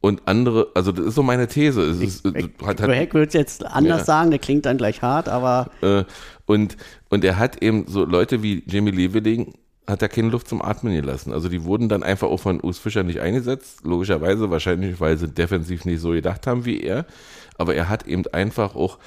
Und 0.01 0.23
andere, 0.25 0.69
also 0.73 0.91
das 0.91 1.05
ist 1.05 1.15
so 1.15 1.21
meine 1.21 1.47
These. 1.47 1.81
Es 1.83 1.99
ist, 1.99 2.25
Ich, 2.25 2.49
hat, 2.65 2.81
Heck 2.81 3.13
würde 3.13 3.27
es 3.27 3.33
jetzt 3.35 3.63
anders 3.63 3.99
Ja. 3.99 4.05
sagen, 4.05 4.31
der 4.31 4.39
klingt 4.39 4.65
dann 4.65 4.77
gleich 4.77 5.03
hart, 5.03 5.29
aber 5.29 5.69
äh, 5.83 6.05
und, 6.47 6.75
und 7.09 7.23
er 7.23 7.37
hat 7.37 7.61
eben 7.61 7.85
so 7.87 8.03
Leute 8.03 8.41
wie 8.41 8.63
Jamie 8.65 8.89
Leveling, 8.91 9.53
hat 9.91 10.01
er 10.01 10.09
keine 10.09 10.29
Luft 10.29 10.47
zum 10.47 10.61
Atmen 10.61 10.93
gelassen. 10.93 11.31
Also 11.31 11.49
die 11.49 11.63
wurden 11.63 11.89
dann 11.89 12.03
einfach 12.03 12.27
auch 12.27 12.39
von 12.39 12.61
Urs 12.61 12.79
Fischer 12.79 13.03
nicht 13.03 13.19
eingesetzt. 13.19 13.81
Logischerweise, 13.83 14.49
wahrscheinlich, 14.49 14.99
weil 14.99 15.17
sie 15.17 15.27
defensiv 15.27 15.85
nicht 15.85 16.01
so 16.01 16.11
gedacht 16.11 16.47
haben 16.47 16.65
wie 16.65 16.81
er. 16.81 17.05
Aber 17.57 17.75
er 17.75 17.89
hat 17.89 18.07
eben 18.07 18.25
einfach 18.27 18.75
auch, 18.75 18.97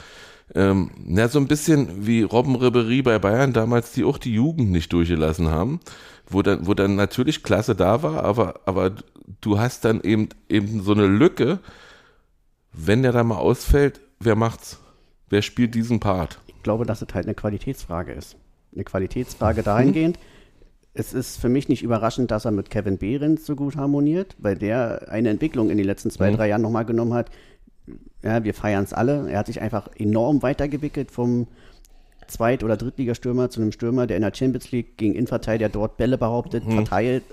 ähm, 0.54 0.90
na, 1.04 1.28
so 1.28 1.38
ein 1.38 1.48
bisschen 1.48 2.06
wie 2.06 2.22
Robben 2.22 2.54
Ribery 2.54 3.02
bei 3.02 3.18
Bayern 3.18 3.52
damals, 3.52 3.92
die 3.92 4.04
auch 4.04 4.18
die 4.18 4.34
Jugend 4.34 4.70
nicht 4.70 4.92
durchgelassen 4.92 5.48
haben. 5.48 5.80
Wo 6.26 6.42
dann, 6.42 6.66
wo 6.66 6.74
dann 6.74 6.94
natürlich 6.94 7.42
Klasse 7.42 7.74
da 7.74 8.02
war, 8.02 8.24
aber, 8.24 8.60
aber 8.64 8.92
du 9.40 9.58
hast 9.58 9.84
dann 9.84 10.00
eben, 10.00 10.28
eben 10.48 10.82
so 10.82 10.92
eine 10.92 11.06
Lücke, 11.06 11.58
wenn 12.72 13.02
der 13.02 13.12
da 13.12 13.24
mal 13.24 13.36
ausfällt, 13.36 14.00
wer 14.20 14.36
macht's? 14.36 14.78
Wer 15.28 15.42
spielt 15.42 15.74
diesen 15.74 16.00
Part? 16.00 16.38
ich 16.46 16.62
glaube, 16.64 16.86
dass 16.86 17.02
es 17.02 17.08
halt 17.12 17.26
eine 17.26 17.34
Qualitätsfrage 17.34 18.12
ist. 18.12 18.36
Eine 18.74 18.84
Qualitätsfrage 18.84 19.62
dahingehend. 19.62 20.18
Es 20.94 21.12
ist 21.12 21.38
für 21.40 21.48
mich 21.48 21.68
nicht 21.68 21.82
überraschend, 21.82 22.30
dass 22.30 22.44
er 22.44 22.52
mit 22.52 22.70
Kevin 22.70 22.98
Behrens 22.98 23.44
so 23.46 23.56
gut 23.56 23.76
harmoniert, 23.76 24.36
weil 24.38 24.56
der 24.56 25.06
eine 25.10 25.28
Entwicklung 25.30 25.68
in 25.70 25.76
den 25.76 25.86
letzten 25.86 26.10
zwei, 26.10 26.30
Mhm. 26.30 26.36
drei 26.36 26.48
Jahren 26.48 26.62
nochmal 26.62 26.84
genommen 26.84 27.14
hat. 27.14 27.30
Ja, 28.22 28.44
wir 28.44 28.54
feiern 28.54 28.84
es 28.84 28.92
alle. 28.92 29.28
Er 29.28 29.40
hat 29.40 29.46
sich 29.46 29.60
einfach 29.60 29.88
enorm 29.98 30.42
weitergewickelt 30.42 31.10
vom 31.10 31.48
Zweit- 32.28 32.62
oder 32.64 32.76
Drittligastürmer 32.76 33.50
zu 33.50 33.60
einem 33.60 33.72
Stürmer, 33.72 34.06
der 34.06 34.16
in 34.16 34.22
der 34.22 34.32
Champions 34.34 34.70
League 34.70 34.96
gegen 34.96 35.14
Innenverteidiger 35.14 35.68
dort 35.68 35.96
Bälle 35.98 36.16
behauptet, 36.16 36.64
verteilt, 36.64 37.24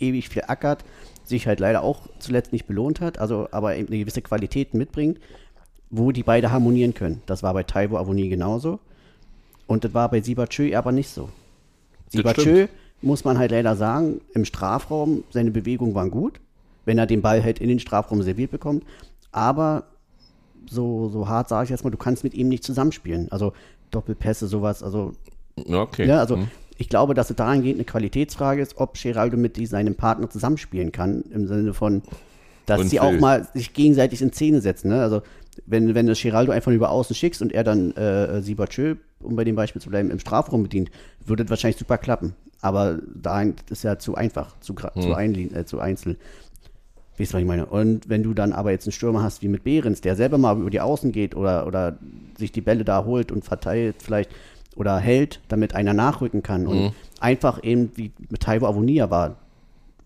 äh, 0.00 0.04
ewig 0.08 0.28
viel 0.28 0.42
ackert, 0.48 0.84
sich 1.24 1.46
halt 1.46 1.60
leider 1.60 1.82
auch 1.84 2.08
zuletzt 2.18 2.52
nicht 2.52 2.66
belohnt 2.66 3.00
hat, 3.00 3.18
also 3.18 3.46
aber 3.52 3.76
eben 3.76 3.86
eine 3.88 3.98
gewisse 3.98 4.22
Qualität 4.22 4.74
mitbringt, 4.74 5.20
wo 5.90 6.10
die 6.10 6.24
beide 6.24 6.50
harmonieren 6.50 6.94
können. 6.94 7.22
Das 7.26 7.42
war 7.44 7.52
bei 7.54 7.62
Taiwo 7.62 7.96
Avoni 7.98 8.28
genauso. 8.28 8.80
Und 9.68 9.84
das 9.84 9.94
war 9.94 10.10
bei 10.10 10.20
Sibachö 10.20 10.74
aber 10.74 10.90
nicht 10.90 11.10
so. 11.10 11.28
Sibachö. 12.08 12.66
Muss 13.02 13.24
man 13.24 13.38
halt 13.38 13.50
leider 13.50 13.76
sagen, 13.76 14.20
im 14.34 14.44
Strafraum, 14.44 15.24
seine 15.30 15.50
Bewegungen 15.50 15.94
waren 15.94 16.10
gut, 16.10 16.40
wenn 16.84 16.98
er 16.98 17.06
den 17.06 17.22
Ball 17.22 17.42
halt 17.42 17.58
in 17.60 17.68
den 17.68 17.78
Strafraum 17.78 18.22
serviert 18.22 18.50
bekommt. 18.50 18.84
Aber 19.32 19.84
so, 20.68 21.08
so 21.08 21.28
hart 21.28 21.48
sage 21.48 21.64
ich 21.64 21.70
jetzt 21.70 21.84
mal, 21.84 21.90
du 21.90 21.96
kannst 21.96 22.24
mit 22.24 22.34
ihm 22.34 22.48
nicht 22.48 22.64
zusammenspielen. 22.64 23.30
Also 23.32 23.52
Doppelpässe, 23.90 24.46
sowas. 24.46 24.82
Also, 24.82 25.12
Ja, 25.66 25.82
Okay. 25.82 26.06
ja, 26.06 26.20
also 26.20 26.36
Hm. 26.36 26.48
ich 26.78 26.88
glaube, 26.88 27.12
dass 27.14 27.28
es 27.30 27.36
dahingehend 27.36 27.76
eine 27.78 27.84
Qualitätsfrage 27.84 28.62
ist, 28.62 28.76
ob 28.78 28.94
Geraldo 28.94 29.36
mit 29.36 29.56
die- 29.56 29.66
seinem 29.66 29.94
Partner 29.94 30.30
zusammenspielen 30.30 30.92
kann, 30.92 31.22
im 31.32 31.46
Sinne 31.48 31.74
von, 31.74 32.02
dass 32.66 32.80
Und 32.80 32.88
sie 32.88 33.00
auch 33.00 33.10
Phil. 33.10 33.20
mal 33.20 33.48
sich 33.52 33.72
gegenseitig 33.74 34.22
in 34.22 34.32
Szene 34.32 34.60
setzen. 34.60 34.88
Ne? 34.88 35.02
Also 35.02 35.22
wenn, 35.66 35.94
wenn 35.94 36.06
du 36.06 36.14
Geraldo 36.14 36.52
einfach 36.52 36.70
über 36.72 36.90
außen 36.90 37.14
schickst 37.16 37.42
und 37.42 37.52
er 37.52 37.64
dann 37.64 37.90
äh, 37.92 38.40
Sibachö, 38.42 38.94
um 39.20 39.36
bei 39.36 39.44
dem 39.44 39.56
Beispiel 39.56 39.82
zu 39.82 39.90
bleiben, 39.90 40.10
im 40.10 40.18
Strafraum 40.18 40.62
bedient, 40.62 40.90
würde 41.26 41.42
es 41.42 41.50
wahrscheinlich 41.50 41.78
super 41.78 41.98
klappen. 41.98 42.34
Aber 42.60 42.98
dahin 43.14 43.54
ist 43.70 43.84
ja 43.84 43.98
zu 43.98 44.14
einfach, 44.14 44.54
zu, 44.60 44.74
Hm. 44.74 45.02
zu, 45.02 45.14
einli- 45.14 45.54
äh, 45.54 45.64
zu 45.64 45.80
einzeln. 45.80 46.16
Weißt 47.18 47.32
du, 47.32 47.34
was 47.34 47.40
ich 47.42 47.46
meine? 47.46 47.66
Und 47.66 48.08
wenn 48.08 48.22
du 48.22 48.32
dann 48.34 48.52
aber 48.52 48.70
jetzt 48.70 48.86
einen 48.86 48.92
Stürmer 48.92 49.22
hast 49.22 49.42
wie 49.42 49.48
mit 49.48 49.64
Behrens, 49.64 50.00
der 50.00 50.16
selber 50.16 50.38
mal 50.38 50.58
über 50.58 50.70
die 50.70 50.80
Außen 50.80 51.12
geht 51.12 51.34
oder, 51.36 51.66
oder 51.66 51.98
sich 52.38 52.52
die 52.52 52.60
Bälle 52.62 52.84
da 52.84 53.04
holt 53.04 53.30
und 53.30 53.44
verteilt 53.44 53.96
vielleicht 54.02 54.30
oder 54.76 54.98
hält, 54.98 55.40
damit 55.48 55.74
einer 55.74 55.92
nachrücken 55.92 56.42
kann 56.42 56.66
und 56.66 56.92
einfach 57.20 57.62
eben 57.62 57.90
wie 57.96 58.12
mit 58.30 58.40
Taiwo 58.42 58.66
Avonia 58.66 59.10
war, 59.10 59.36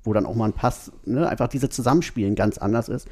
wo 0.03 0.13
dann 0.13 0.27
auch 0.27 0.35
mal 0.35 0.47
ein 0.47 0.53
Pass, 0.53 0.91
ne, 1.05 1.29
einfach 1.29 1.49
diese 1.49 1.69
Zusammenspielen 1.69 2.35
ganz 2.35 2.59
anders 2.59 2.89
ist. 2.89 3.07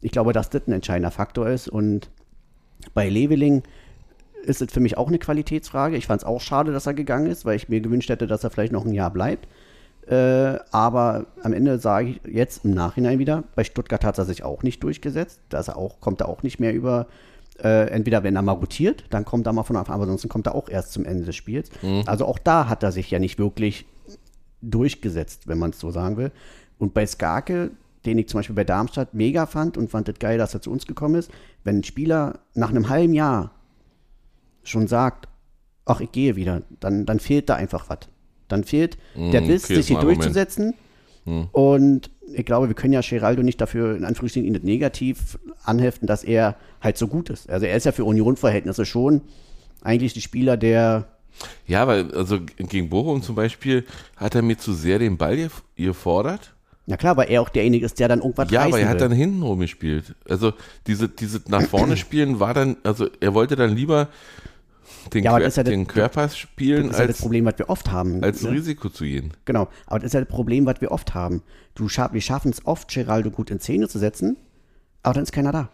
Ich 0.00 0.10
glaube, 0.12 0.32
dass 0.32 0.50
das 0.50 0.62
ein 0.66 0.72
entscheidender 0.72 1.10
Faktor 1.10 1.48
ist 1.48 1.68
und 1.68 2.10
bei 2.92 3.08
Leveling 3.08 3.62
ist 4.44 4.62
es 4.62 4.72
für 4.72 4.80
mich 4.80 4.96
auch 4.96 5.08
eine 5.08 5.18
Qualitätsfrage. 5.18 5.96
Ich 5.96 6.06
fand 6.06 6.22
es 6.22 6.26
auch 6.26 6.40
schade, 6.40 6.72
dass 6.72 6.86
er 6.86 6.94
gegangen 6.94 7.26
ist, 7.26 7.44
weil 7.44 7.56
ich 7.56 7.68
mir 7.68 7.80
gewünscht 7.80 8.08
hätte, 8.08 8.26
dass 8.26 8.44
er 8.44 8.50
vielleicht 8.50 8.72
noch 8.72 8.84
ein 8.84 8.92
Jahr 8.92 9.10
bleibt. 9.10 9.48
Äh, 10.06 10.58
aber 10.70 11.26
am 11.42 11.52
Ende 11.52 11.78
sage 11.78 12.08
ich 12.10 12.20
jetzt 12.30 12.64
im 12.64 12.72
Nachhinein 12.72 13.18
wieder, 13.18 13.44
bei 13.54 13.64
Stuttgart 13.64 14.04
hat 14.04 14.18
er 14.18 14.24
sich 14.24 14.42
auch 14.42 14.62
nicht 14.62 14.82
durchgesetzt. 14.82 15.40
Da 15.48 15.60
ist 15.60 15.68
er 15.68 15.78
auch, 15.78 16.00
kommt 16.00 16.20
er 16.20 16.28
auch 16.28 16.42
nicht 16.42 16.60
mehr 16.60 16.74
über, 16.74 17.06
äh, 17.62 17.88
entweder 17.88 18.22
wenn 18.22 18.36
er 18.36 18.42
mal 18.42 18.52
rotiert, 18.52 19.04
dann 19.10 19.24
kommt 19.24 19.46
er 19.46 19.52
mal 19.54 19.62
von 19.62 19.76
Anfang 19.76 19.94
an, 19.94 20.00
aber 20.00 20.04
ansonsten 20.04 20.28
kommt 20.28 20.46
er 20.46 20.54
auch 20.54 20.68
erst 20.68 20.92
zum 20.92 21.06
Ende 21.06 21.24
des 21.24 21.36
Spiels. 21.36 21.70
Also 22.06 22.26
auch 22.26 22.38
da 22.38 22.68
hat 22.68 22.82
er 22.82 22.92
sich 22.92 23.10
ja 23.10 23.18
nicht 23.18 23.38
wirklich 23.38 23.86
durchgesetzt, 24.60 25.48
wenn 25.48 25.58
man 25.58 25.70
es 25.70 25.80
so 25.80 25.90
sagen 25.90 26.16
will. 26.16 26.32
Und 26.78 26.92
bei 26.92 27.06
Skarke, 27.06 27.70
den 28.04 28.18
ich 28.18 28.28
zum 28.28 28.38
Beispiel 28.38 28.56
bei 28.56 28.64
Darmstadt 28.64 29.14
mega 29.14 29.46
fand 29.46 29.78
und 29.78 29.90
fand 29.90 30.08
es 30.10 30.18
geil, 30.18 30.36
dass 30.36 30.52
er 30.52 30.60
zu 30.60 30.70
uns 30.70 30.86
gekommen 30.86 31.14
ist, 31.14 31.30
wenn 31.62 31.78
ein 31.78 31.84
Spieler 31.84 32.40
nach 32.54 32.70
einem 32.70 32.90
halben 32.90 33.14
Jahr 33.14 33.53
schon 34.64 34.86
sagt, 34.88 35.28
ach, 35.86 36.00
ich 36.00 36.12
gehe 36.12 36.36
wieder, 36.36 36.62
dann, 36.80 37.06
dann 37.06 37.20
fehlt 37.20 37.48
da 37.48 37.56
einfach 37.56 37.88
was. 37.88 38.00
Dann 38.48 38.64
fehlt 38.64 38.98
der 39.32 39.40
Mm, 39.40 39.46
Biss, 39.48 39.64
okay, 39.64 39.74
sich 39.74 39.86
hier 39.88 39.98
ein 39.98 40.00
durchzusetzen. 40.00 40.74
Und 41.52 42.10
ich 42.32 42.44
glaube, 42.46 42.68
wir 42.68 42.74
können 42.74 42.92
ja 42.92 43.00
Geraldo 43.00 43.42
nicht 43.42 43.60
dafür, 43.60 43.96
in 43.96 44.04
Anführungsstrichen, 44.04 44.50
nicht 44.52 44.64
negativ 44.64 45.38
anheften, 45.62 46.06
dass 46.06 46.24
er 46.24 46.56
halt 46.80 46.98
so 46.98 47.08
gut 47.08 47.30
ist. 47.30 47.48
Also 47.50 47.66
er 47.66 47.76
ist 47.76 47.84
ja 47.86 47.92
für 47.92 48.04
Union-Verhältnisse 48.04 48.86
schon 48.86 49.22
eigentlich 49.82 50.14
die 50.14 50.20
Spieler, 50.22 50.56
der 50.56 51.08
Ja, 51.66 51.86
weil, 51.86 52.12
also 52.14 52.40
gegen 52.58 52.88
Bochum 52.90 53.22
zum 53.22 53.34
Beispiel 53.34 53.84
hat 54.16 54.34
er 54.34 54.42
mir 54.42 54.58
zu 54.58 54.72
sehr 54.72 54.98
den 54.98 55.16
Ball 55.18 55.34
gef- 55.34 55.62
gefordert. 55.76 56.54
Na 56.86 56.96
klar, 56.96 57.16
weil 57.16 57.30
er 57.30 57.40
auch 57.42 57.48
derjenige 57.48 57.86
ist, 57.86 57.98
der 57.98 58.08
dann 58.08 58.20
irgendwas 58.20 58.50
Ja, 58.50 58.64
aber 58.64 58.78
er 58.80 58.88
hat 58.88 59.00
will. 59.00 59.08
dann 59.08 59.12
hinten 59.12 59.42
rumgespielt. 59.42 60.14
Also 60.28 60.52
diese, 60.86 61.08
diese 61.08 61.40
nach 61.48 61.64
vorne 61.64 61.96
spielen 61.96 62.40
war 62.40 62.52
dann, 62.52 62.76
also 62.82 63.08
er 63.20 63.32
wollte 63.34 63.56
dann 63.56 63.74
lieber 63.74 64.08
den, 65.12 65.24
Ja, 65.24 65.30
aber 65.30 65.40
das 65.40 65.48
ist 65.48 65.56
ja 65.56 65.62
das- 65.62 65.70
den 65.70 65.86
Querpass 65.86 66.36
spielen, 66.36 66.88
das 66.88 66.92
ist 66.96 66.98
ja 67.00 67.06
das 67.06 67.16
als, 67.16 67.22
Problem, 67.22 67.44
was 67.44 67.58
wir 67.58 67.68
oft 67.70 67.90
haben. 67.90 68.22
als 68.22 68.42
ne? 68.42 68.50
Risiko 68.50 68.88
zu 68.88 69.04
gehen. 69.04 69.32
Genau, 69.44 69.68
aber 69.86 69.98
das 70.00 70.06
ist 70.06 70.14
ja 70.14 70.20
das 70.20 70.28
Problem, 70.28 70.66
was 70.66 70.80
wir 70.80 70.90
oft 70.92 71.14
haben. 71.14 71.42
Du 71.74 71.88
schaff, 71.88 72.12
wir 72.12 72.20
schaffen 72.20 72.50
es 72.50 72.66
oft, 72.66 72.88
Geraldo 72.92 73.30
gut 73.30 73.50
in 73.50 73.60
Szene 73.60 73.88
zu 73.88 73.98
setzen, 73.98 74.36
aber 75.02 75.14
dann 75.14 75.22
ist 75.24 75.32
keiner 75.32 75.52
da. 75.52 75.68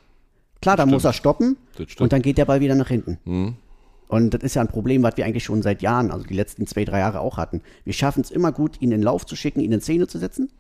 Klar, 0.62 0.76
dann 0.76 0.90
muss 0.90 1.04
er 1.04 1.12
stoppen 1.14 1.56
Das 1.78 1.86
und 1.98 2.12
dann 2.12 2.20
geht 2.22 2.36
der 2.38 2.44
Ball 2.44 2.60
wieder 2.60 2.74
nach 2.74 2.88
hinten. 2.88 3.56
Und 4.08 4.34
das 4.34 4.42
ist 4.42 4.54
ja 4.56 4.60
ein 4.62 4.68
Problem, 4.68 5.02
was 5.02 5.16
wir 5.16 5.24
eigentlich 5.24 5.44
schon 5.44 5.62
seit 5.62 5.82
Jahren, 5.82 6.10
also 6.10 6.26
die 6.26 6.34
letzten 6.34 6.66
zwei, 6.66 6.84
drei 6.84 6.98
Jahre 6.98 7.20
auch 7.20 7.36
hatten. 7.38 7.62
Wir 7.84 7.92
schaffen 7.92 8.20
es 8.22 8.30
immer 8.30 8.50
gut, 8.52 8.76
ihn 8.82 8.86
in 8.90 8.98
den 8.98 9.02
Lauf 9.02 9.24
zu 9.24 9.36
schicken, 9.36 9.60
ihn 9.60 9.72
in 9.72 9.80
Szene 9.80 10.06
zu 10.08 10.18
setzen, 10.18 10.50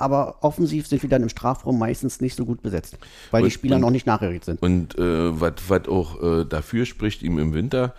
aber 0.00 0.36
offensiv 0.42 0.86
sind 0.86 1.02
wir 1.02 1.10
dann 1.10 1.22
im 1.22 1.28
Strafraum 1.28 1.78
meistens 1.78 2.20
nicht 2.20 2.36
so 2.36 2.44
gut 2.44 2.62
besetzt, 2.62 2.98
weil 3.30 3.42
die 3.42 3.46
Und- 3.46 3.50
Spieler 3.52 3.76
und- 3.76 3.82
noch 3.82 3.90
nicht 3.90 4.06
nachgerückt 4.06 4.44
sind. 4.44 4.60
Und 4.62 4.98
äh, 4.98 5.40
was 5.40 5.52
auch 5.88 6.22
äh, 6.22 6.44
dafür 6.44 6.86
spricht, 6.86 7.22
ihm 7.22 7.38
im 7.38 7.54
Winter 7.54 7.94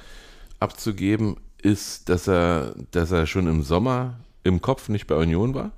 abzugeben, 0.59 1.37
ist, 1.61 2.09
dass 2.09 2.27
er, 2.27 2.75
dass 2.91 3.11
er 3.11 3.25
schon 3.25 3.47
im 3.47 3.63
Sommer 3.63 4.15
im 4.43 4.61
Kopf 4.61 4.89
nicht 4.89 5.07
bei 5.07 5.15
Union 5.15 5.53
war, 5.53 5.71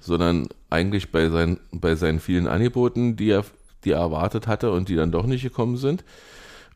sondern 0.00 0.48
eigentlich 0.70 1.10
bei, 1.10 1.28
seinen 1.28 1.58
bei 1.72 1.94
seinen 1.96 2.20
vielen 2.20 2.46
Angeboten, 2.46 3.16
die 3.16 3.30
er, 3.30 3.44
die 3.84 3.92
er 3.92 4.00
erwartet 4.00 4.46
hatte 4.46 4.70
und 4.72 4.88
die 4.88 4.96
dann 4.96 5.10
doch 5.12 5.26
nicht 5.26 5.42
gekommen 5.42 5.76
sind. 5.76 6.04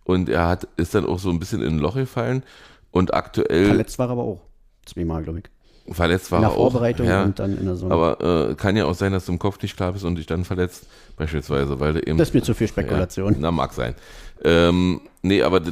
Und 0.04 0.28
er 0.28 0.46
hat, 0.48 0.66
ist 0.76 0.94
dann 0.94 1.06
auch 1.06 1.18
so 1.18 1.30
ein 1.30 1.38
bisschen 1.38 1.62
in 1.62 1.74
ein 1.76 1.78
Loch 1.78 1.94
gefallen 1.94 2.42
und 2.90 3.14
aktuell 3.14 3.66
Verletzt 3.66 3.98
war 3.98 4.08
er 4.08 4.12
aber 4.12 4.22
auch. 4.22 4.40
Zweimal, 4.86 5.22
glaube 5.22 5.40
ich. 5.40 5.44
Verletzt 5.90 6.30
war 6.30 6.38
In 6.38 6.42
der 6.42 6.50
er 6.50 6.56
auch. 6.56 6.70
Vorbereitung 6.70 7.06
ja. 7.06 7.24
und 7.24 7.38
dann 7.38 7.58
in 7.58 7.64
der 7.64 7.74
Saison. 7.74 7.92
Aber 7.92 8.50
äh, 8.50 8.54
kann 8.54 8.76
ja 8.76 8.84
auch 8.86 8.94
sein, 8.94 9.12
dass 9.12 9.26
du 9.26 9.32
im 9.32 9.38
Kopf 9.38 9.60
nicht 9.62 9.76
klar 9.76 9.92
bist 9.92 10.04
und 10.04 10.16
dich 10.16 10.26
dann 10.26 10.44
verletzt, 10.44 10.86
beispielsweise, 11.16 11.80
weil 11.80 11.94
du 11.94 12.00
eben. 12.00 12.18
Das 12.18 12.28
ist 12.28 12.34
mir 12.34 12.42
zu 12.42 12.54
viel 12.54 12.68
Spekulation. 12.68 13.32
Ja, 13.32 13.38
na, 13.40 13.50
mag 13.50 13.72
sein. 13.72 13.94
Ähm, 14.44 15.00
nee, 15.22 15.42
aber 15.42 15.62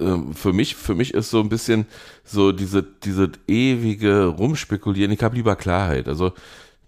ähm, 0.00 0.34
für 0.34 0.52
mich, 0.52 0.76
für 0.76 0.94
mich 0.94 1.14
ist 1.14 1.30
so 1.30 1.40
ein 1.40 1.48
bisschen 1.48 1.86
so 2.24 2.52
diese, 2.52 2.82
diese 2.82 3.30
ewige 3.46 4.26
Rumspekulieren. 4.26 5.12
Ich 5.12 5.22
habe 5.22 5.36
lieber 5.36 5.56
Klarheit. 5.56 6.08
Also 6.08 6.32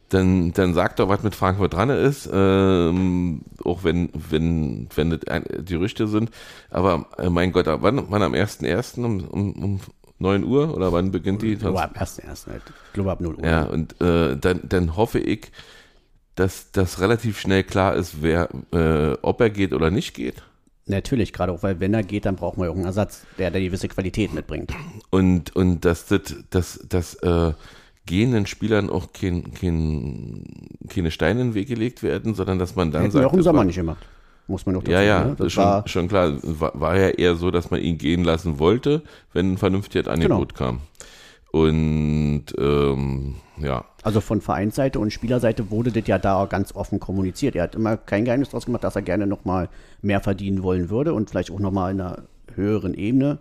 dann, 0.09 0.53
dann 0.53 0.75
sagt 0.75 0.99
doch, 0.99 1.09
was 1.09 1.23
mit 1.23 1.35
Frankfurt 1.35 1.73
dran 1.73 1.89
ist, 1.89 2.29
ähm, 2.33 3.43
auch 3.65 3.83
wenn, 3.83 4.11
wenn, 4.13 4.89
wenn 4.95 5.11
das 5.11 5.21
die 5.59 5.75
Gerüchte 5.75 6.07
sind. 6.07 6.31
Aber 6.71 7.07
äh, 7.19 7.31
mein 7.31 7.53
Gott, 7.53 7.67
wann, 7.67 8.11
wann 8.11 8.23
am 8.23 8.35
1.1. 8.35 9.03
um, 9.03 9.21
um, 9.25 9.53
um 9.53 9.81
9 10.23 10.45
Uhr 10.45 10.75
oder 10.75 10.93
wann 10.93 11.11
beginnt 11.11 11.43
die? 11.43 11.53
Ich 11.55 11.59
glaube, 11.59 11.83
ab 11.83 11.97
1.1. 12.01 12.47
halt. 12.47 12.63
Ich 12.87 12.93
glaube, 12.95 13.11
ab 13.13 13.21
0 13.21 13.35
Uhr. 13.35 13.45
Ja, 13.45 13.65
und 13.65 14.01
äh, 14.01 14.37
dann, 14.37 14.61
dann 14.69 14.97
hoffe 14.97 15.19
ich, 15.19 15.51
dass 16.35 16.73
das 16.73 17.01
relativ 17.01 17.39
schnell 17.39 17.63
klar 17.65 17.95
ist, 17.95 18.23
wer, 18.23 18.49
äh, 18.73 19.17
ob 19.23 19.41
er 19.41 19.51
geht 19.51 19.73
oder 19.75 19.91
nicht 19.91 20.15
geht. 20.15 20.43
Natürlich, 20.87 21.33
gerade 21.33 21.53
auch, 21.53 21.63
weil 21.63 21.79
wenn 21.79 21.95
er 21.95 22.03
geht, 22.03 22.25
dann 22.25 22.37
brauchen 22.37 22.59
wir 22.61 22.65
irgendeinen 22.65 22.87
Ersatz, 22.89 23.25
der, 23.39 23.51
der 23.51 23.61
gewisse 23.61 23.89
Qualität 23.89 24.33
mitbringt. 24.33 24.73
Und, 25.11 25.55
und 25.55 25.85
dass 25.85 26.07
das, 26.07 26.21
dass, 26.51 26.81
dass 26.89 27.15
äh, 27.17 27.53
gehenden 28.07 28.47
Spielern 28.47 28.91
auch 28.91 29.13
kein, 29.13 29.53
kein, 29.55 30.45
keine 30.89 31.11
Steine 31.11 31.41
in 31.43 31.49
den 31.51 31.55
Weg 31.55 31.69
gelegt 31.69 32.03
werden, 32.03 32.35
sondern 32.35 32.59
dass 32.59 32.75
man 32.75 32.91
dann 32.91 33.03
Hätten 33.03 33.13
sagt. 33.13 33.23
wir 33.23 33.29
auch 33.29 33.35
im 33.35 33.43
Sommer 33.43 33.59
war- 33.59 33.65
nicht 33.65 33.77
gemacht. 33.77 34.05
Muss 34.49 34.67
man 34.67 34.75
doch 34.75 34.83
dazu 34.83 34.93
Ja, 34.93 35.03
ja, 35.03 35.25
ne? 35.25 35.35
das 35.39 35.53
schon, 35.53 35.65
war, 35.65 35.89
schon 35.89 36.09
klar. 36.09 36.33
War, 36.43 36.73
war 36.75 36.97
ja 36.99 37.09
eher 37.11 37.37
so, 37.37 37.51
dass 37.51 37.71
man 37.71 37.81
ihn 37.81 37.97
gehen 37.99 38.25
lassen 38.25 38.59
wollte, 38.59 39.03
wenn 39.33 39.53
ein 39.53 39.59
vernünftiges 39.59 40.07
Genau. 40.07 40.15
Angebot 40.15 40.55
kam. 40.55 40.81
Und 41.53 42.47
ähm, 42.59 43.35
ja, 43.59 43.85
Also 44.03 44.21
von 44.23 44.41
Vereinsseite 44.41 44.99
und 44.99 45.13
Spielerseite 45.13 45.71
wurde 45.71 45.93
das 45.93 46.07
ja 46.07 46.19
da 46.19 46.47
ganz 46.47 46.75
offen 46.75 46.99
kommuniziert. 46.99 47.55
Er 47.55 47.65
hat 47.65 47.75
immer 47.75 47.99
kein 47.99 48.25
Geheimnis 48.25 48.49
draus 48.51 48.65
gemacht, 48.65 48.83
dass 48.85 48.97
er 48.97 49.03
gerne 49.03 49.27
nochmal 49.27 49.69
mehr 50.01 50.21
verdienen 50.21 50.63
wollen 50.63 50.89
würde 50.89 51.13
und 51.13 51.29
vielleicht 51.31 51.51
auch 51.51 51.61
nochmal 51.61 51.93
in 51.93 52.01
einer 52.01 52.23
höheren 52.55 52.95
Ebene, 52.95 53.39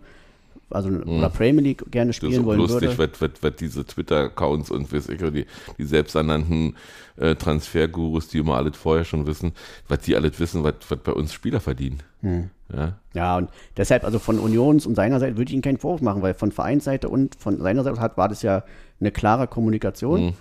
also 0.72 0.88
oder 0.88 1.30
Premier 1.30 1.62
League 1.62 1.84
gerne 1.90 2.06
Mhm. 2.06 2.08
das 2.08 2.16
ist 2.16 2.16
spielen 2.16 2.44
wollen 2.44 2.58
lustig, 2.58 2.96
würde. 2.96 3.12
was, 3.12 3.20
was, 3.20 3.42
was 3.42 3.56
diese 3.56 3.84
Twitter-Accounts 3.84 4.70
und 4.70 4.92
weiß 4.92 5.08
ich, 5.08 5.18
die, 5.18 5.46
die 5.78 5.84
selbsternannten 5.84 6.76
äh, 7.16 7.34
Transfergurus, 7.34 8.28
die 8.28 8.38
immer 8.38 8.56
alles 8.56 8.76
vorher 8.76 9.04
schon 9.04 9.26
wissen, 9.26 9.52
was 9.88 10.00
die 10.00 10.16
alles 10.16 10.38
wissen, 10.40 10.64
was, 10.64 10.74
was 10.88 10.98
bei 10.98 11.12
uns 11.12 11.32
Spieler 11.32 11.60
verdienen. 11.60 11.98
Hm. 12.20 12.50
Ja, 12.74 12.96
Ja, 13.12 13.36
und 13.36 13.50
deshalb, 13.76 14.04
also 14.04 14.18
von 14.18 14.38
Unions 14.38 14.86
und 14.86 14.94
seiner 14.94 15.20
Seite 15.20 15.36
würde 15.36 15.50
ich 15.50 15.56
ihm 15.56 15.62
keinen 15.62 15.78
Vorwurf 15.78 16.00
machen, 16.00 16.22
weil 16.22 16.32
von 16.34 16.52
Vereinsseite 16.52 17.08
und 17.08 17.34
von 17.34 17.60
seiner 17.60 17.84
Seite 17.84 18.00
hat, 18.00 18.16
war 18.16 18.28
das 18.28 18.42
ja 18.42 18.64
eine 18.98 19.10
klare 19.10 19.46
Kommunikation. 19.46 20.24
Mhm. 20.26 20.32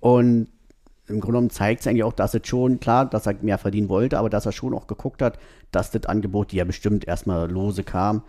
Und 0.00 0.48
im 1.08 1.20
Grunde 1.20 1.26
genommen 1.26 1.50
zeigt 1.50 1.80
es 1.80 1.86
eigentlich 1.86 2.04
auch, 2.04 2.12
dass 2.12 2.34
es 2.34 2.46
schon, 2.46 2.80
klar, 2.80 3.06
dass 3.06 3.26
er 3.26 3.34
mehr 3.40 3.58
verdienen 3.58 3.88
wollte, 3.88 4.18
aber 4.18 4.30
dass 4.30 4.46
er 4.46 4.52
schon 4.52 4.74
auch 4.74 4.86
geguckt 4.86 5.22
hat, 5.22 5.38
dass 5.72 5.90
das 5.90 6.04
Angebot, 6.06 6.52
die 6.52 6.56
ja 6.56 6.64
bestimmt 6.64 7.06
erstmal 7.06 7.50
lose 7.50 7.82
kam, 7.82 8.22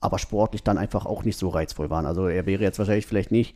aber 0.00 0.18
sportlich 0.18 0.62
dann 0.62 0.78
einfach 0.78 1.06
auch 1.06 1.24
nicht 1.24 1.38
so 1.38 1.48
reizvoll 1.48 1.90
waren. 1.90 2.06
Also 2.06 2.26
er 2.28 2.46
wäre 2.46 2.62
jetzt 2.62 2.78
wahrscheinlich 2.78 3.06
vielleicht 3.06 3.32
nicht 3.32 3.54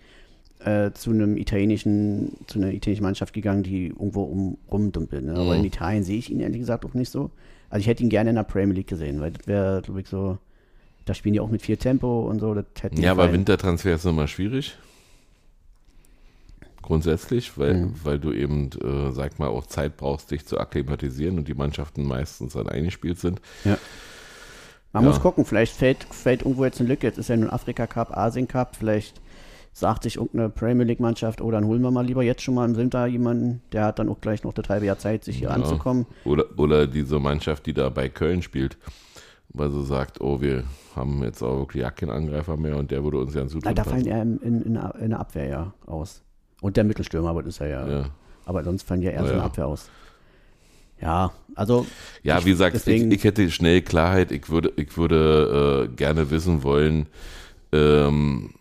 äh, 0.64 0.90
zu 0.92 1.10
einem 1.10 1.36
italienischen, 1.36 2.36
zu 2.46 2.58
einer 2.58 2.72
italienischen 2.72 3.04
Mannschaft 3.04 3.32
gegangen, 3.32 3.62
die 3.62 3.88
irgendwo 3.88 4.22
um, 4.24 4.58
rumdumpelt. 4.70 5.24
Ne? 5.24 5.32
Mhm. 5.32 5.38
Aber 5.38 5.56
in 5.56 5.64
Italien 5.64 6.02
sehe 6.04 6.18
ich 6.18 6.30
ihn 6.30 6.40
ehrlich 6.40 6.60
gesagt 6.60 6.84
auch 6.84 6.94
nicht 6.94 7.10
so. 7.10 7.30
Also 7.70 7.80
ich 7.80 7.86
hätte 7.86 8.02
ihn 8.02 8.10
gerne 8.10 8.30
in 8.30 8.36
der 8.36 8.42
Premier 8.42 8.74
League 8.74 8.88
gesehen, 8.88 9.20
weil 9.20 9.30
das 9.32 9.46
wäre, 9.46 9.82
glaube 9.82 10.00
ich, 10.00 10.08
so, 10.08 10.38
da 11.04 11.14
spielen 11.14 11.32
die 11.32 11.40
auch 11.40 11.50
mit 11.50 11.62
viel 11.62 11.76
Tempo 11.76 12.28
und 12.28 12.38
so. 12.40 12.54
Ja 12.96 13.12
aber. 13.12 13.32
Wintertransfer 13.32 13.94
ist 13.94 14.04
immer 14.04 14.26
schwierig. 14.28 14.76
Grundsätzlich, 16.82 17.56
weil, 17.58 17.74
Mhm. 17.74 17.94
weil 18.02 18.18
du 18.18 18.32
eben, 18.32 18.70
äh, 18.82 19.12
sag 19.12 19.38
mal, 19.38 19.48
auch 19.48 19.66
Zeit 19.66 19.96
brauchst, 19.96 20.32
dich 20.32 20.44
zu 20.46 20.58
akklimatisieren 20.58 21.38
und 21.38 21.46
die 21.46 21.54
Mannschaften 21.54 22.04
meistens 22.04 22.54
dann 22.54 22.68
eingespielt 22.68 23.18
sind. 23.18 23.40
Ja. 23.64 23.78
Man 24.92 25.04
Ja. 25.04 25.08
muss 25.10 25.20
gucken, 25.20 25.44
vielleicht 25.44 25.74
fällt, 25.74 26.04
fällt 26.04 26.42
irgendwo 26.42 26.64
jetzt 26.64 26.80
eine 26.80 26.88
Lücke. 26.88 27.06
Jetzt 27.06 27.18
ist 27.18 27.28
ja 27.28 27.36
nun 27.36 27.50
Afrika 27.50 27.86
Cup, 27.86 28.16
Asien 28.16 28.46
Cup, 28.48 28.76
vielleicht 28.76 29.20
sagt 29.72 30.02
sich 30.02 30.16
irgendeine 30.16 30.50
Premier 30.50 30.84
League 30.84 31.00
Mannschaft, 31.00 31.40
oh, 31.40 31.50
dann 31.50 31.64
holen 31.64 31.80
wir 31.80 31.90
mal 31.90 32.04
lieber 32.04 32.22
jetzt 32.22 32.42
schon 32.42 32.54
mal 32.54 32.68
im 32.68 32.76
Winter 32.76 33.06
jemanden, 33.06 33.62
der 33.72 33.86
hat 33.86 33.98
dann 33.98 34.10
auch 34.10 34.20
gleich 34.20 34.44
noch 34.44 34.52
das 34.52 34.68
halbe 34.68 34.84
Jahr 34.84 34.98
Zeit, 34.98 35.24
sich 35.24 35.38
hier 35.38 35.48
Ja. 35.48 35.54
anzukommen. 35.54 36.04
Oder, 36.26 36.44
oder 36.58 36.86
diese 36.86 37.18
Mannschaft, 37.18 37.64
die 37.64 37.72
da 37.72 37.88
bei 37.88 38.10
Köln 38.10 38.42
spielt, 38.42 38.76
weil 39.48 39.70
sie 39.70 39.82
sagt, 39.84 40.20
oh, 40.20 40.42
wir 40.42 40.64
haben 40.94 41.22
jetzt 41.22 41.42
auch 41.42 41.56
wirklich 41.60 41.82
ja 41.82 41.90
keinen 41.90 42.10
Angreifer 42.10 42.58
mehr 42.58 42.76
und 42.76 42.90
der 42.90 43.02
würde 43.02 43.16
uns 43.18 43.34
ja 43.34 43.48
super 43.48 43.70
Na, 43.70 43.72
da 43.74 43.84
fallen 43.84 44.04
ja 44.04 44.20
in, 44.20 44.36
in, 44.40 44.60
in, 44.62 44.74
der- 45.10 45.20
Abwehr 45.20 45.46
ja 45.46 45.72
aus. 45.86 46.22
Und 46.60 46.76
der 46.76 46.84
Mittelstürmer, 46.84 47.30
aber 47.30 47.42
das 47.42 47.54
ist 47.54 47.60
ja. 47.60 47.88
Ja. 47.88 48.04
Aber 48.44 48.62
sonst 48.64 48.82
fallen 48.82 49.00
ja 49.00 49.10
eher 49.12 49.24
so 49.26 49.32
eine. 49.32 49.42
Abwehr 49.42 49.66
aus. 49.66 49.88
Ja, 51.02 51.32
also. 51.56 51.86
Ja, 52.22 52.38
ich- 52.38 52.44
wie 52.46 52.50
gesagt, 52.50 52.74
deswegen, 52.74 53.10
ich, 53.10 53.18
ich 53.18 53.24
hätte 53.24 53.50
schnell 53.50 53.82
Klarheit. 53.82 54.32
Ich 54.32 54.48
würde, 54.48 54.72
ich 54.76 54.96
würde 54.96 55.88
äh, 55.90 55.94
gerne 55.94 56.30
wissen 56.30 56.62
wollen, 56.62 57.06
ähm, 57.72 58.54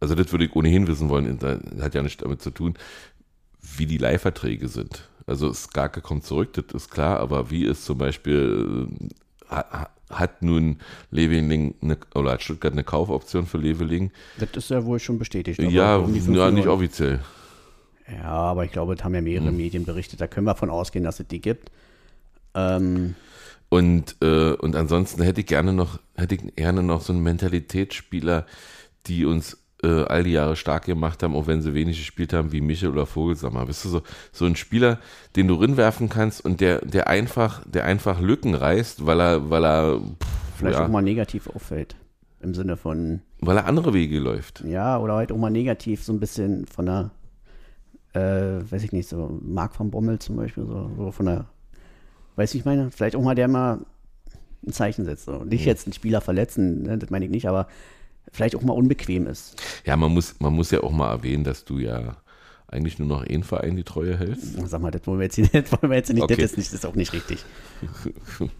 also 0.00 0.14
das 0.14 0.30
würde 0.32 0.44
ich 0.44 0.54
ohnehin 0.54 0.86
wissen 0.86 1.08
wollen, 1.08 1.38
das 1.38 1.58
hat 1.82 1.94
ja 1.94 2.02
nichts 2.02 2.22
damit 2.22 2.42
zu 2.42 2.50
tun, 2.50 2.74
wie 3.76 3.86
die 3.86 3.98
Leihverträge 3.98 4.68
sind. 4.68 5.08
Also 5.26 5.52
Skarke 5.52 6.00
kommt 6.00 6.24
zurück, 6.24 6.52
das 6.54 6.64
ist 6.74 6.90
klar, 6.90 7.20
aber 7.20 7.50
wie 7.50 7.64
ist 7.64 7.84
zum 7.84 7.98
Beispiel, 7.98 8.88
äh, 9.50 9.54
ha- 9.54 9.90
hat 10.10 10.40
nun 10.42 10.78
Leveling 11.10 11.74
eine, 11.82 11.98
oder 12.14 12.32
hat 12.32 12.42
Stuttgart 12.42 12.72
eine 12.72 12.84
Kaufoption 12.84 13.46
für 13.46 13.58
Leveling? 13.58 14.10
das 14.38 14.50
ist 14.54 14.70
ja 14.70 14.84
wohl 14.84 14.98
schon 14.98 15.18
bestätigt. 15.18 15.60
Ja, 15.60 15.98
ja, 15.98 16.50
nicht 16.50 16.66
offiziell. 16.66 17.20
Ja, 18.10 18.24
aber 18.30 18.64
ich 18.64 18.72
glaube, 18.72 18.94
das 18.94 19.04
haben 19.04 19.14
ja 19.14 19.20
mehrere 19.20 19.48
Hm. 19.48 19.56
Medien 19.56 19.84
berichtet. 19.84 20.20
Da 20.20 20.26
können 20.26 20.46
wir 20.46 20.54
von 20.54 20.70
ausgehen, 20.70 21.04
dass 21.04 21.20
es 21.20 21.28
die 21.28 21.40
gibt. 21.40 21.70
Ähm, 22.54 23.14
Und, 23.68 24.16
äh, 24.22 24.52
und 24.52 24.74
ansonsten 24.76 25.22
hätte 25.22 25.40
ich 25.42 25.46
gerne 25.46 25.72
noch, 25.74 25.98
hätte 26.16 26.36
ich 26.36 26.56
gerne 26.56 26.82
noch 26.82 27.02
so 27.02 27.12
einen 27.12 27.22
Mentalitätsspieler, 27.22 28.46
die 29.06 29.26
uns 29.26 29.58
äh, 29.82 30.04
all 30.04 30.24
die 30.24 30.32
Jahre 30.32 30.56
stark 30.56 30.86
gemacht 30.86 31.22
haben, 31.22 31.36
auch 31.36 31.46
wenn 31.46 31.60
sie 31.60 31.74
wenig 31.74 31.98
gespielt 31.98 32.32
haben, 32.32 32.50
wie 32.50 32.62
Michel 32.62 32.88
oder 32.90 33.04
Vogelsammer. 33.04 33.68
Weißt 33.68 33.84
du, 33.84 33.88
so, 33.90 34.02
so 34.32 34.46
ein 34.46 34.56
Spieler, 34.56 34.98
den 35.36 35.48
du 35.48 35.54
rinwerfen 35.54 36.08
kannst 36.08 36.42
und 36.44 36.60
der, 36.62 36.80
der 36.84 37.08
einfach, 37.08 37.62
der 37.66 37.84
einfach 37.84 38.20
Lücken 38.20 38.54
reißt, 38.54 39.04
weil 39.06 39.20
er, 39.20 39.50
weil 39.50 39.64
er, 39.64 39.98
pff, 40.00 40.28
vielleicht 40.56 40.78
ja, 40.78 40.86
auch 40.86 40.90
mal 40.90 41.02
negativ 41.02 41.46
auffällt. 41.48 41.94
Im 42.40 42.54
Sinne 42.54 42.76
von, 42.76 43.20
weil 43.40 43.56
er 43.58 43.66
andere 43.66 43.92
Wege 43.92 44.18
läuft. 44.18 44.62
ja, 44.64 44.96
oder 44.98 45.14
halt 45.16 45.30
auch 45.30 45.36
mal 45.36 45.50
negativ 45.50 46.02
so 46.04 46.12
ein 46.12 46.20
bisschen 46.20 46.66
von 46.66 46.86
der, 46.86 47.10
äh, 48.18 48.70
weiß 48.70 48.82
ich 48.82 48.92
nicht, 48.92 49.08
so 49.08 49.38
Mark 49.42 49.74
von 49.74 49.90
Bommel 49.90 50.18
zum 50.18 50.36
Beispiel, 50.36 50.66
so, 50.66 50.90
so 50.96 51.12
von 51.12 51.26
der, 51.26 51.46
weiß 52.36 52.54
ich 52.54 52.64
meine, 52.64 52.90
vielleicht 52.90 53.16
auch 53.16 53.22
mal 53.22 53.34
der 53.34 53.48
mal 53.48 53.80
ein 54.66 54.72
Zeichen 54.72 55.04
setzt. 55.04 55.24
So. 55.26 55.44
Nicht 55.44 55.64
jetzt 55.64 55.86
einen 55.86 55.92
Spieler 55.92 56.20
verletzen, 56.20 56.82
ne, 56.82 56.98
das 56.98 57.10
meine 57.10 57.24
ich 57.24 57.30
nicht, 57.30 57.48
aber 57.48 57.68
vielleicht 58.32 58.56
auch 58.56 58.62
mal 58.62 58.72
unbequem 58.72 59.26
ist. 59.26 59.56
Ja, 59.84 59.96
man 59.96 60.12
muss, 60.12 60.38
man 60.40 60.52
muss 60.52 60.70
ja 60.70 60.82
auch 60.82 60.92
mal 60.92 61.10
erwähnen, 61.10 61.44
dass 61.44 61.64
du 61.64 61.78
ja 61.78 62.16
eigentlich 62.66 62.98
nur 62.98 63.08
noch 63.08 63.22
einen 63.22 63.44
Verein 63.44 63.76
die 63.76 63.84
Treue 63.84 64.18
hältst. 64.18 64.54
Sag 64.68 64.80
mal, 64.82 64.90
das 64.90 65.06
wollen 65.06 65.20
wir 65.20 65.24
jetzt 65.24 65.38
nicht, 65.38 65.54
das 65.54 65.72
wollen 65.82 65.90
wir 65.90 65.96
jetzt 65.96 66.12
nicht, 66.12 66.22
Okay. 66.22 66.36
das, 66.36 66.52
ist 66.52 66.58
nicht, 66.58 66.68
das 66.68 66.80
ist 66.80 66.86
auch 66.86 66.94
nicht 66.94 67.12
richtig. 67.12 67.44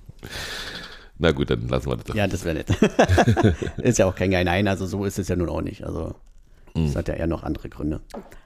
Na 1.19 1.33
gut, 1.33 1.51
dann 1.51 1.67
lassen 1.69 1.91
wir 1.91 1.97
das. 1.97 2.17
Ja, 2.17 2.27
das 2.29 2.45
wäre 2.45 2.55
nett. 2.55 2.71
ist 3.79 3.99
ja 3.99 4.07
auch 4.07 4.15
kein 4.15 4.31
Geil. 4.31 4.45
Nein, 4.45 4.69
also 4.69 4.87
so 4.87 5.05
ist 5.05 5.19
es 5.19 5.27
ja 5.29 5.35
nun 5.37 5.49
auch 5.49 5.63
nicht. 5.63 5.85
Also 5.85 6.15
das 6.87 6.97
hat 6.97 7.09
ja 7.09 7.14
eher 7.14 7.26
noch 7.26 7.43
andere 7.43 7.68
Gründe. 7.68 8.01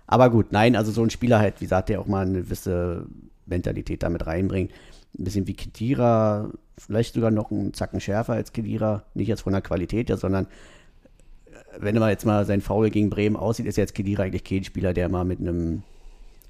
Aber 0.07 0.31
gut, 0.31 0.53
nein, 0.53 0.77
also 0.77 0.93
so 0.93 1.03
ein 1.03 1.11
Spieler 1.11 1.39
halt, 1.39 1.61
wie 1.61 1.65
gesagt, 1.65 1.89
der 1.89 2.01
auch 2.01 2.07
mal 2.07 2.27
eine 2.27 2.43
gewisse 2.43 3.07
Mentalität 3.47 4.03
damit 4.03 4.27
reinbringt. 4.27 4.71
Ein 5.19 5.25
bisschen 5.25 5.47
wie 5.47 5.55
Kedira, 5.55 6.51
vielleicht 6.79 7.15
sogar 7.15 7.31
noch 7.31 7.51
einen 7.51 7.75
Zacken 7.75 8.01
schärfer 8.01 8.35
als 8.35 8.53
Kedira. 8.53 9.05
Nicht 9.15 9.29
jetzt 9.29 9.43
von 9.43 9.53
der 9.53 9.63
Qualität, 9.63 10.09
ja, 10.11 10.17
sondern 10.17 10.47
äh, 10.47 11.59
wenn 11.79 11.99
man 11.99 12.11
jetzt 12.11 12.27
mal 12.27 12.45
sein 12.47 12.61
Foul 12.61 12.91
gegen 12.91 13.11
Bremen 13.11 13.37
aussieht, 13.37 13.67
ist 13.67 13.77
jetzt 13.77 13.95
Kedira 13.95 14.25
eigentlich 14.25 14.45
kein 14.45 14.65
Spieler, 14.65 14.93
der 14.93 15.09
mal 15.09 15.25
mit 15.25 15.41
einem 15.41 15.83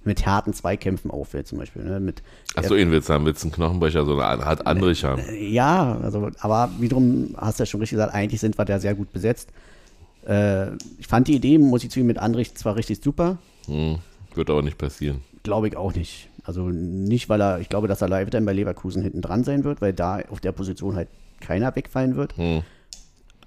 mit 0.04 0.26
harten 0.26 0.52
Zweikämpfen 0.52 1.10
auffällt 1.10 1.46
zum 1.46 1.58
Beispiel. 1.58 1.84
Ne? 1.84 2.00
Mit, 2.00 2.22
Achso, 2.56 2.74
ihn 2.74 2.90
willst 2.90 3.08
du 3.08 3.12
haben, 3.12 3.24
willst 3.24 3.42
du 3.42 3.46
einen 3.46 3.54
Knochenbrecher, 3.54 4.04
so 4.04 4.18
eine 4.18 4.44
hat 4.44 4.66
andere 4.66 4.92
haben. 4.94 5.22
Ja, 5.38 5.98
also, 6.02 6.30
aber 6.40 6.70
wiederum 6.78 7.34
hast 7.36 7.58
du 7.58 7.62
ja 7.62 7.66
schon 7.66 7.80
richtig 7.80 7.96
gesagt, 7.96 8.14
eigentlich 8.14 8.40
sind 8.40 8.58
wir 8.58 8.64
da 8.64 8.78
sehr 8.80 8.94
gut 8.94 9.12
besetzt. 9.12 9.52
Äh, 10.26 10.72
ich 10.98 11.06
fand 11.06 11.28
die 11.28 11.34
Idee, 11.34 11.58
muss 11.58 11.84
ich 11.84 11.90
zugeben, 11.90 12.08
mit 12.08 12.18
Andrich 12.18 12.54
zwar 12.54 12.76
richtig 12.76 13.02
super, 13.02 13.38
Hm, 13.66 13.98
wird 14.34 14.50
aber 14.50 14.62
nicht 14.62 14.78
passieren. 14.78 15.22
glaube 15.42 15.68
ich 15.68 15.76
auch 15.76 15.94
nicht. 15.94 16.28
Also 16.44 16.68
nicht, 16.68 17.28
weil 17.28 17.40
er, 17.40 17.60
ich 17.60 17.68
glaube, 17.68 17.86
dass 17.88 18.02
er 18.02 18.10
weiterhin 18.10 18.44
bei 18.44 18.52
Leverkusen 18.52 19.02
hinten 19.02 19.22
dran 19.22 19.44
sein 19.44 19.62
wird, 19.64 19.80
weil 19.80 19.92
da 19.92 20.20
auf 20.30 20.40
der 20.40 20.50
Position 20.52 20.96
halt 20.96 21.08
keiner 21.40 21.74
wegfallen 21.76 22.16
wird. 22.16 22.36
Hm. 22.36 22.62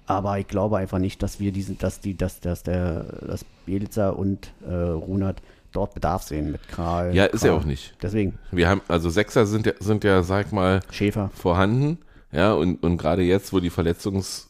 Aber 0.06 0.38
ich 0.38 0.46
glaube 0.46 0.78
einfach 0.78 0.98
nicht, 0.98 1.22
dass 1.22 1.40
wir 1.40 1.50
diesen, 1.52 1.78
dass 1.78 2.00
die, 2.00 2.16
dass, 2.16 2.40
dass 2.40 2.62
der, 2.62 3.02
dass 3.26 3.44
Bielica 3.66 4.10
und 4.10 4.52
äh, 4.66 4.72
Runert 4.72 5.42
dort 5.72 5.94
Bedarf 5.94 6.22
sehen 6.22 6.52
mit 6.52 6.66
Kral. 6.68 7.14
Ja, 7.14 7.24
ist 7.26 7.42
ja 7.42 7.50
Kral. 7.50 7.60
auch 7.60 7.64
nicht. 7.64 7.94
Deswegen, 8.00 8.38
Wir 8.52 8.68
haben, 8.68 8.80
also 8.88 9.10
Sechser 9.10 9.44
sind 9.46 9.66
ja, 9.66 9.72
sind 9.80 10.04
ja, 10.04 10.22
sag 10.22 10.52
mal, 10.52 10.80
Schäfer, 10.90 11.30
vorhanden. 11.34 11.98
Ja, 12.32 12.52
und, 12.54 12.82
und 12.82 12.96
gerade 12.98 13.22
jetzt, 13.22 13.52
wo 13.52 13.60
die 13.60 13.68
Verletzungs, 13.70 14.48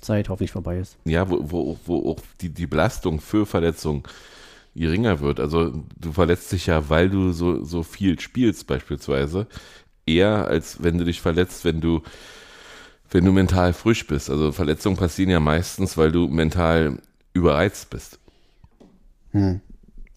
Zeit 0.00 0.28
hoffentlich 0.28 0.52
vorbei 0.52 0.78
ist. 0.78 0.96
ja, 1.04 1.28
wo, 1.28 1.38
wo, 1.42 1.78
wo 1.84 2.10
auch 2.10 2.20
die, 2.40 2.48
die 2.48 2.66
Belastung 2.66 3.20
für 3.20 3.46
Verletzungen 3.46 4.02
geringer 4.74 5.20
wird. 5.20 5.40
Also 5.40 5.72
du 5.98 6.12
verletzt 6.12 6.52
dich 6.52 6.66
ja, 6.66 6.88
weil 6.88 7.10
du 7.10 7.32
so, 7.32 7.64
so 7.64 7.82
viel 7.82 8.18
spielst, 8.20 8.66
beispielsweise, 8.66 9.46
eher 10.06 10.46
als 10.46 10.82
wenn 10.82 10.98
du 10.98 11.04
dich 11.04 11.20
verletzt, 11.20 11.64
wenn 11.64 11.80
du, 11.80 12.02
wenn 13.10 13.24
du 13.24 13.32
mental 13.32 13.72
frisch 13.72 14.06
bist. 14.06 14.30
Also 14.30 14.52
Verletzungen 14.52 14.96
passieren 14.96 15.30
ja 15.30 15.40
meistens, 15.40 15.96
weil 15.96 16.12
du 16.12 16.28
mental 16.28 16.98
überreizt 17.32 17.90
bist. 17.90 18.18
Hm. 19.32 19.60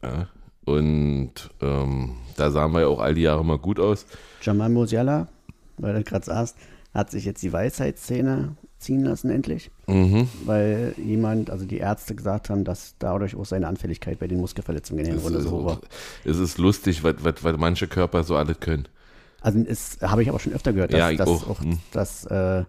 Ja, 0.02 0.28
und 0.66 1.34
ähm, 1.62 2.18
da 2.38 2.52
sahen 2.52 2.72
wir 2.72 2.82
ja 2.82 2.88
auch 2.88 3.00
all 3.00 3.14
die 3.16 3.22
Jahre 3.22 3.44
mal 3.44 3.58
gut 3.58 3.80
aus. 3.80 4.06
Jamal 4.42 4.70
Musiala, 4.70 5.28
weil 5.78 5.94
du 5.94 6.04
gerade 6.04 6.26
sagst, 6.26 6.58
hat 6.94 7.12
sich 7.12 7.26
jetzt 7.26 7.42
die 7.42 7.54
Weisheitszähne 7.54 8.56
ziehen 8.84 9.04
lassen 9.04 9.30
endlich, 9.30 9.72
Mhm. 9.88 10.28
weil 10.46 10.94
jemand, 10.98 11.50
also 11.50 11.66
die 11.66 11.78
Ärzte 11.78 12.14
gesagt 12.16 12.50
haben, 12.50 12.64
dass 12.64 12.96
dadurch 13.00 13.36
auch 13.36 13.46
seine 13.46 13.68
Anfälligkeit 13.68 14.20
bei 14.20 14.28
den 14.28 14.40
Muskelverletzungen 14.40 15.04
in 15.06 15.10
der 15.12 15.18
Es 15.18 15.24
Runde 15.24 15.40
ist, 15.40 15.46
so 15.46 15.52
hoch 15.52 15.66
war. 15.66 15.82
es 16.26 16.38
ist 16.38 16.58
lustig, 16.58 17.04
was, 17.04 17.16
was, 17.20 17.44
was 17.44 17.58
manche 17.58 17.88
Körper 17.88 18.24
so 18.24 18.36
alles 18.36 18.60
können. 18.60 18.88
Also 19.42 19.60
es 19.60 19.98
habe 20.02 20.22
ich 20.24 20.30
aber 20.30 20.40
schon 20.40 20.54
öfter 20.54 20.72
gehört, 20.74 20.94
dass, 20.94 21.00
Ja, 21.00 21.14
dass 21.14 21.28
auch. 21.28 21.50
auch, 21.50 21.60
Hm. 21.62 21.80
dass 21.92 22.26
äh, 22.26 22.64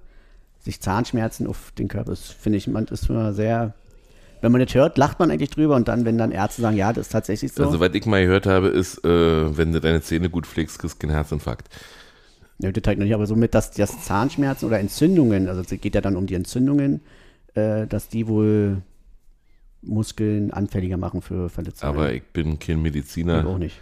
sich 0.62 0.80
Zahnschmerzen 0.80 1.46
auf 1.46 1.72
den 1.78 1.88
Körper, 1.88 2.10
das 2.10 2.30
finde 2.30 2.58
ich, 2.58 2.66
man 2.66 2.86
ist 2.86 3.08
immer 3.10 3.32
sehr 3.34 3.74
wenn 4.40 4.52
man 4.52 4.60
das 4.62 4.74
hört, 4.74 4.98
lacht 4.98 5.18
man 5.20 5.30
eigentlich 5.30 5.48
drüber 5.48 5.74
und 5.74 5.88
dann, 5.88 6.04
wenn 6.04 6.18
dann 6.18 6.30
Ärzte 6.30 6.60
sagen, 6.60 6.76
ja, 6.76 6.92
das 6.92 7.06
ist 7.06 7.12
tatsächlich 7.12 7.50
so. 7.54 7.64
Also, 7.64 7.80
was 7.80 7.94
ich 7.94 8.04
mal 8.04 8.20
gehört 8.22 8.44
habe, 8.44 8.68
ist, 8.68 9.02
äh, 9.02 9.56
wenn 9.56 9.72
du 9.72 9.80
deine 9.80 10.02
Zähne 10.02 10.28
gut 10.28 10.46
pflegst, 10.46 10.78
kriegst 10.78 10.96
du 11.02 11.06
keinen 11.06 11.14
Herzinfarkt. 11.16 11.68
Ja, 12.59 12.70
das 12.70 12.82
halt 12.86 12.98
noch 12.98 13.05
nicht, 13.05 13.14
aber 13.14 13.26
so 13.26 13.34
mit, 13.36 13.55
dass 13.55 13.72
das 13.72 14.05
Zahnschmerzen 14.05 14.66
oder 14.66 14.78
Entzündungen, 14.78 15.48
also 15.48 15.61
es 15.61 15.68
geht 15.68 15.94
ja 15.94 16.00
dann 16.00 16.16
um 16.16 16.26
die 16.26 16.34
Entzündungen, 16.34 17.00
äh, 17.55 17.86
dass 17.86 18.09
die 18.09 18.26
wohl 18.28 18.82
Muskeln 19.82 20.50
anfälliger 20.52 20.96
machen 20.96 21.20
für 21.20 21.48
Verletzungen. 21.48 21.92
Aber 21.92 22.12
ich 22.12 22.22
bin 22.22 22.59
kein 22.59 22.76
ich 22.76 22.82
Mediziner. 22.82 23.46
auch 23.46 23.59
nicht. 23.59 23.78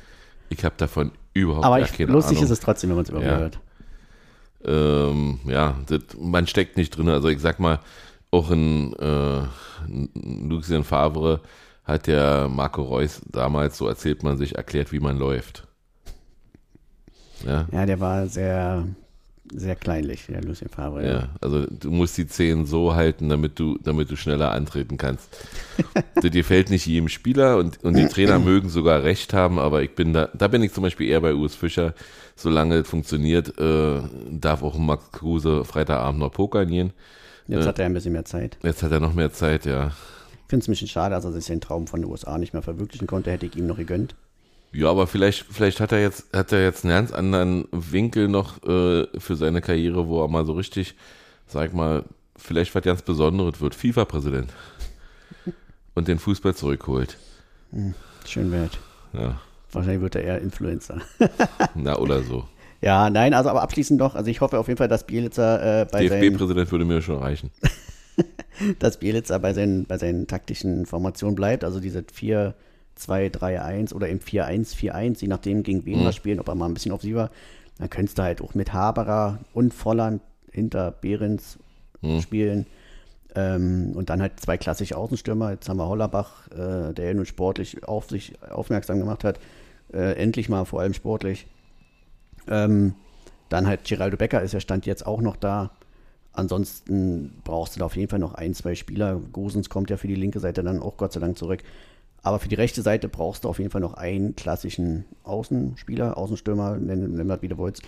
Ich 0.49 0.65
habe 0.65 0.75
davon 0.79 1.13
überhaupt 1.35 1.65
Aber 1.65 1.81
ich, 1.81 1.93
keine 1.93 2.13
lustig 2.13 2.39
Ahnung. 2.39 2.45
ist 2.45 2.51
es 2.51 2.61
trotzdem, 2.61 2.91
wenn 2.91 2.97
man 2.97 3.05
es 3.05 3.11
immer 3.11 3.23
Ja. 3.23 3.39
hört. 3.39 3.61
ähm, 4.65 5.41
ja, 5.47 5.77
das, 5.87 6.01
man 6.19 6.47
steckt 6.47 6.77
nicht 6.77 6.97
drin. 6.97 7.09
Also 7.09 7.29
ich 7.29 7.41
sag 7.41 7.59
mal, 7.61 7.81
auch 8.31 8.51
in 8.51 8.95
äh, 8.95 9.43
Lucien 10.49 10.85
Favre 10.85 11.41
hat 11.85 12.07
der 12.07 12.49
Marco 12.49 12.83
Reus 12.83 13.21
damals, 13.31 13.77
so 13.77 13.87
erzählt 13.89 14.23
man 14.23 14.37
sich, 14.37 14.55
erklärt, 14.57 14.93
wie 14.93 15.01
man 15.01 15.19
läuft. 15.19 15.67
Ja, 17.47 17.67
Ja, 17.73 17.87
der 17.87 18.01
war 18.01 18.27
sehr, 18.27 18.85
sehr 19.55 19.77
kleinlich, 19.77 20.27
der 20.29 20.43
Lucien 20.43 20.69
Favre. 20.71 21.07
ja, 21.07 21.29
also 21.41 21.67
du 21.67 21.91
musst 21.91 22.17
die 22.17 22.27
Zehen 22.27 22.65
so 22.67 22.95
halten, 22.95 23.29
damit 23.29 23.59
du, 23.59 23.79
damit 23.83 24.11
du 24.11 24.17
schneller 24.17 24.53
antreten 24.53 24.97
kannst. 24.97 25.29
das 26.15 26.31
gefällt 26.31 26.71
nicht 26.71 26.87
jedem 26.87 27.09
Spieler 27.09 27.59
und, 27.59 27.83
und 27.85 27.97
die 27.97 28.07
Trainer 28.07 28.39
mögen 28.39 28.69
sogar 28.69 29.03
recht 29.03 29.33
haben, 29.35 29.59
aber 29.59 29.83
ich 29.83 29.95
bin 29.95 30.13
da, 30.13 30.29
da 30.35 30.49
bin 30.49 30.63
ich 30.63 30.73
zum 30.73 30.83
Beispiel 30.83 31.09
eher 31.09 31.21
bei 31.21 31.35
Urs 31.35 31.55
Fischer. 31.55 31.95
Solange 32.35 32.77
es 32.77 32.89
funktioniert, 32.89 33.59
äh, 33.59 34.01
darf 34.31 34.63
auch 34.63 34.79
Max 34.79 35.13
Kruse 35.13 35.65
Freitagabend 35.65 36.19
noch 36.21 36.33
pokern 36.33 36.67
gehen. 36.69 36.93
Jetzt 37.47 37.63
Ja. 37.65 37.67
hat 37.69 37.79
er 37.79 37.87
ein 37.87 37.93
bisschen 37.95 38.13
mehr 38.15 38.25
Zeit. 38.25 38.57
Jetzt 38.63 38.83
hat 38.83 38.91
er 38.93 39.01
noch 39.01 39.13
mehr 39.15 39.33
Zeit, 39.33 39.67
ja. 39.67 39.89
Ich 39.89 40.49
finde 40.49 40.63
es 40.65 40.69
ein 40.69 40.73
bisschen 40.73 40.89
schade, 40.89 41.15
dass 41.15 41.25
er 41.25 41.33
sich 41.33 41.47
den 41.47 41.61
Traum 41.61 41.87
von 41.87 42.01
den 42.01 42.11
USA 42.11 42.39
nicht 42.39 42.53
mehr 42.55 42.63
verwirklichen 42.63 43.07
konnte. 43.07 43.31
Hätte 43.31 43.47
ich 43.47 43.57
ihm 43.57 43.67
noch 43.67 43.77
gegönnt. 43.77 44.15
Ja, 44.73 44.91
aber 44.91 45.07
vielleicht, 45.07 45.45
vielleicht 45.51 45.81
hat 45.81 45.93
er 45.93 46.01
jetzt, 46.01 46.35
hat 46.35 46.53
er 46.53 46.63
jetzt 46.63 46.85
einen 46.85 46.95
ganz 46.95 47.13
anderen 47.13 47.67
Winkel 47.73 48.29
noch 48.29 48.63
äh, 48.63 49.07
für 49.19 49.37
seine 49.37 49.61
Karriere, 49.61 50.09
wo 50.09 50.23
er 50.23 50.29
mal 50.29 50.47
so 50.47 50.53
richtig, 50.55 50.95
sag 51.47 51.75
mal, 51.75 52.05
vielleicht 52.37 52.75
was 52.75 52.83
ganz 52.83 53.03
Besonderes 53.03 53.61
wird. 53.61 53.75
FIFA-Präsident. 53.75 54.51
Und 55.95 56.09
den 56.09 56.19
Fußball 56.19 56.55
zurückholt. 56.55 57.19
Schön 58.25 58.51
wert. 58.51 58.79
Ja, 59.13 59.39
Wahrscheinlich 59.73 60.03
wird 60.03 60.15
er 60.15 60.25
eher 60.25 60.41
Influencer. 60.41 61.01
na 61.75 61.97
oder 61.99 62.23
so. 62.23 62.45
Ja, 62.83 63.09
nein, 63.11 63.33
also 63.33 63.49
aber 63.49 63.63
abschließend 63.63 63.99
noch, 63.99 64.15
also 64.15 64.31
ich 64.31 64.41
hoffe 64.41 64.59
auf 64.59 64.69
jeden 64.69 64.77
Fall, 64.77 64.89
dass 64.89 65.07
Bielitzer 65.07 65.83
äh, 65.83 65.87
bei 65.91 66.09
DFB-Präsident 66.09 66.71
würde 66.71 66.85
mir 66.85 67.01
schon 67.01 67.19
reichen. 67.19 67.51
dass 68.79 68.99
Bielitzer 68.99 69.39
bei 69.39 69.55
seinen, 69.55 69.87
bei 69.87 69.99
seinen 69.99 70.27
taktischen 70.27 70.85
Formationen 70.85 71.35
bleibt, 71.35 71.65
also 71.65 71.81
diese 71.81 72.05
4, 72.13 72.55
2, 72.95 73.29
3, 73.29 73.63
1 73.63 73.95
oder 73.95 74.09
eben 74.09 74.21
4, 74.21 74.45
1, 74.47 74.75
4, 74.75 74.95
1, 74.95 75.21
je 75.21 75.29
nachdem 75.29 75.63
gegen 75.63 75.85
wen 75.85 76.01
Mhm. 76.01 76.05
wir 76.05 76.13
spielen, 76.13 76.41
ob 76.41 76.49
er 76.49 76.55
mal 76.55 76.67
ein 76.67 76.75
bisschen 76.75 76.93
offensiver, 76.93 77.31
dann 77.79 77.91
könntest 77.91 78.19
du 78.19 78.23
halt 78.23 78.41
auch 78.43 78.55
mit 78.55 78.73
Haberer 78.73 79.39
und 79.55 79.73
Volland 79.75 80.21
hinter 80.51 80.91
Behrens 80.93 81.59
Mhm. 82.01 82.21
spielen. 82.21 82.67
Ähm, 83.35 83.93
und 83.95 84.11
dann 84.11 84.21
halt 84.21 84.39
zwei 84.41 84.59
klassische 84.59 84.97
Außenstürmer. 84.97 85.53
Jetzt 85.53 85.69
haben 85.69 85.79
wir 85.79 85.89
Hollerbach, 85.89 86.49
äh, 86.51 86.93
der 86.93 87.07
ja 87.07 87.15
nun 87.15 87.25
sportlich 87.25 87.83
auf 87.89 88.11
sich 88.11 88.35
aufmerksam 88.43 88.99
gemacht 88.99 89.25
hat. 89.25 89.41
Äh, 89.93 90.13
endlich 90.23 90.49
mal 90.51 90.67
vor 90.67 90.81
allem 90.81 90.93
sportlich. 90.93 91.47
Ähm, 92.49 92.95
dann 93.49 93.67
halt 93.67 93.85
Geraldo 93.85 94.17
Becker 94.17 94.43
ist 94.43 94.53
ja 94.53 94.61
Stand 94.61 94.85
jetzt 94.87 95.07
auch 95.07 95.21
noch 95.23 95.37
da. 95.37 95.71
Ansonsten 96.35 97.33
brauchst 97.45 97.77
du 97.77 97.81
da 97.81 97.87
auf 97.87 97.97
jeden 97.97 98.09
Fall 98.09 98.19
noch 98.19 98.35
ein, 98.35 98.55
zwei 98.55 98.75
Spieler. 98.75 99.21
Gosens 99.33 99.69
kommt 99.69 99.91
ja 99.91 99.97
für 99.97 100.09
die 100.09 100.15
linke 100.15 100.41
Seite 100.41 100.63
dann 100.63 100.81
auch 100.81 100.97
Gott 100.97 101.13
sei 101.13 101.21
Dank 101.21 101.37
zurück. 101.39 101.63
Aber 102.23 102.39
für 102.39 102.49
die 102.49 102.55
rechte 102.55 102.83
Seite 102.83 103.09
brauchst 103.09 103.45
du 103.45 103.49
auf 103.49 103.59
jeden 103.59 103.71
Fall 103.71 103.81
noch 103.81 103.95
einen 103.95 104.37
klassischen 104.37 105.05
Außenspieler, 105.25 106.17
Außenstürmer, 106.17 106.77
nennen 106.77 107.17
nenn 107.17 107.29
das 107.29 107.43
wie 107.43 107.49
du 107.49 107.59
willst. 107.59 107.83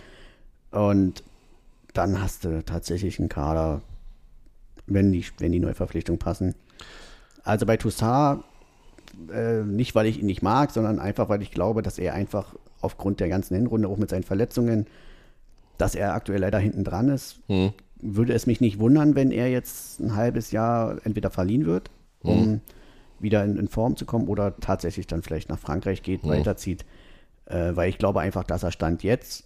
Und 0.72 1.22
dann 1.92 2.20
hast 2.20 2.44
du 2.44 2.64
tatsächlich 2.64 3.20
einen 3.20 3.28
Kader, 3.28 3.80
wenn 4.86 5.12
die, 5.12 5.24
wenn 5.38 5.52
die 5.52 5.60
Neuverpflichtungen 5.60 6.18
passen. 6.18 6.56
Also 7.44 7.64
bei 7.64 7.76
Toussaint, 7.76 8.42
äh, 9.32 9.62
nicht 9.62 9.94
weil 9.94 10.06
ich 10.06 10.18
ihn 10.18 10.26
nicht 10.26 10.42
mag, 10.42 10.72
sondern 10.72 10.98
einfach 10.98 11.28
weil 11.28 11.40
ich 11.40 11.52
glaube, 11.52 11.82
dass 11.82 11.98
er 11.98 12.14
einfach 12.14 12.56
aufgrund 12.80 13.20
der 13.20 13.28
ganzen 13.28 13.54
Hinrunde, 13.54 13.88
auch 13.88 13.98
mit 13.98 14.10
seinen 14.10 14.24
Verletzungen, 14.24 14.86
dass 15.78 15.94
er 15.94 16.14
aktuell 16.14 16.40
leider 16.40 16.58
hinten 16.58 16.82
dran 16.82 17.08
ist. 17.08 17.38
Hm. 17.46 17.72
Würde 18.00 18.34
es 18.34 18.46
mich 18.46 18.60
nicht 18.60 18.80
wundern, 18.80 19.14
wenn 19.14 19.30
er 19.30 19.48
jetzt 19.48 20.00
ein 20.00 20.16
halbes 20.16 20.50
Jahr 20.50 20.98
entweder 21.04 21.30
verliehen 21.30 21.66
wird, 21.66 21.90
um 22.22 22.60
wieder 23.20 23.44
in, 23.44 23.56
in 23.56 23.68
Form 23.68 23.96
zu 23.96 24.04
kommen 24.04 24.28
oder 24.28 24.56
tatsächlich 24.58 25.06
dann 25.06 25.22
vielleicht 25.22 25.48
nach 25.48 25.58
Frankreich 25.58 26.02
geht, 26.02 26.26
weiterzieht. 26.26 26.84
Äh, 27.46 27.76
weil 27.76 27.88
ich 27.88 27.98
glaube 27.98 28.20
einfach, 28.20 28.44
dass 28.44 28.62
er 28.62 28.72
Stand 28.72 29.02
jetzt 29.02 29.44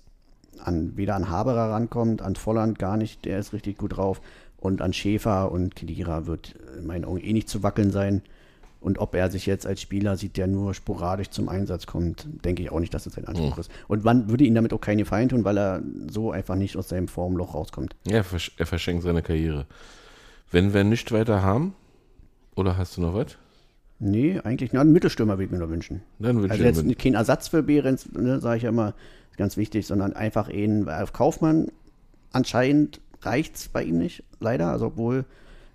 an, 0.63 0.97
weder 0.97 1.15
an 1.15 1.29
Haberer 1.29 1.71
rankommt, 1.71 2.23
an 2.23 2.37
Volland 2.37 2.79
gar 2.79 2.97
nicht, 2.97 3.25
der 3.25 3.39
ist 3.39 3.53
richtig 3.53 3.79
gut 3.79 3.97
drauf. 3.97 4.21
Und 4.57 4.83
an 4.83 4.93
Schäfer 4.93 5.53
und 5.53 5.77
Kedira 5.77 6.27
wird 6.27 6.57
in 6.79 6.87
meinen 6.87 7.05
Augen 7.05 7.21
eh 7.21 7.33
nicht 7.33 7.49
zu 7.49 7.63
wackeln 7.63 7.93
sein. 7.93 8.23
Und 8.81 8.99
ob 8.99 9.15
er 9.15 9.31
sich 9.31 9.47
jetzt 9.47 9.67
als 9.67 9.81
Spieler 9.81 10.17
sieht, 10.17 10.37
der 10.37 10.47
nur 10.47 10.73
sporadisch 10.73 11.31
zum 11.31 11.49
Einsatz 11.49 11.87
kommt, 11.87 12.27
denke 12.45 12.63
ich 12.63 12.71
auch 12.71 12.79
nicht, 12.79 12.95
dass 12.95 13.05
das 13.05 13.15
sein 13.15 13.27
Anspruch 13.27 13.59
ist. 13.59 13.71
Und 13.89 14.05
man 14.05 14.31
würde 14.31 14.45
ihm 14.45 14.55
damit 14.55 14.73
auch 14.73 14.81
keinen 14.81 14.99
Gefallen 14.99 15.29
tun, 15.29 15.45
weil 15.45 15.59
er 15.59 15.83
so 16.09 16.31
einfach 16.31 16.55
nicht 16.55 16.77
aus 16.77 16.89
seinem 16.89 17.09
Formloch 17.09 17.55
rauskommt. 17.55 17.97
Ja, 18.07 18.19
er 18.19 18.25
er 18.57 18.67
verschenkt 18.67 19.03
seine 19.03 19.23
Karriere. 19.23 19.67
Wenn 20.51 20.73
wir 20.75 20.85
nicht 20.85 21.11
weiter 21.11 21.43
haben, 21.43 21.75
oder 22.55 22.77
hast 22.77 22.97
du 22.97 23.01
noch 23.01 23.15
was? 23.15 23.37
Nee, 24.01 24.41
eigentlich, 24.45 24.73
na, 24.73 24.81
einen 24.81 24.93
Mittelstürmer 24.93 25.35
würde 25.35 25.45
ich 25.45 25.51
mir 25.51 25.59
nur 25.59 25.71
wünschen. 25.71 26.03
Dann 26.19 26.37
wünsche 26.41 26.53
Also 26.53 26.65
jetzt 26.65 26.99
kein 26.99 27.15
Ersatz 27.15 27.49
für 27.49 27.63
Behrens, 27.63 28.11
ne, 28.13 28.41
sage 28.41 28.59
ich 28.59 28.63
ja 28.63 28.69
immer, 28.69 28.95
ist 29.31 29.39
ganz 29.39 29.57
wichtig, 29.57 29.87
sondern 29.87 30.13
einfach 30.13 30.49
ihn, 30.49 30.87
weil 30.87 31.03
auf 31.03 31.13
Kaufmann 31.13 31.69
anscheinend 32.33 33.01
reicht 33.23 33.57
es 33.57 33.69
bei 33.69 33.83
ihm 33.83 33.99
nicht, 33.99 34.23
leider, 34.39 34.69
also 34.69 34.87
obwohl 34.87 35.25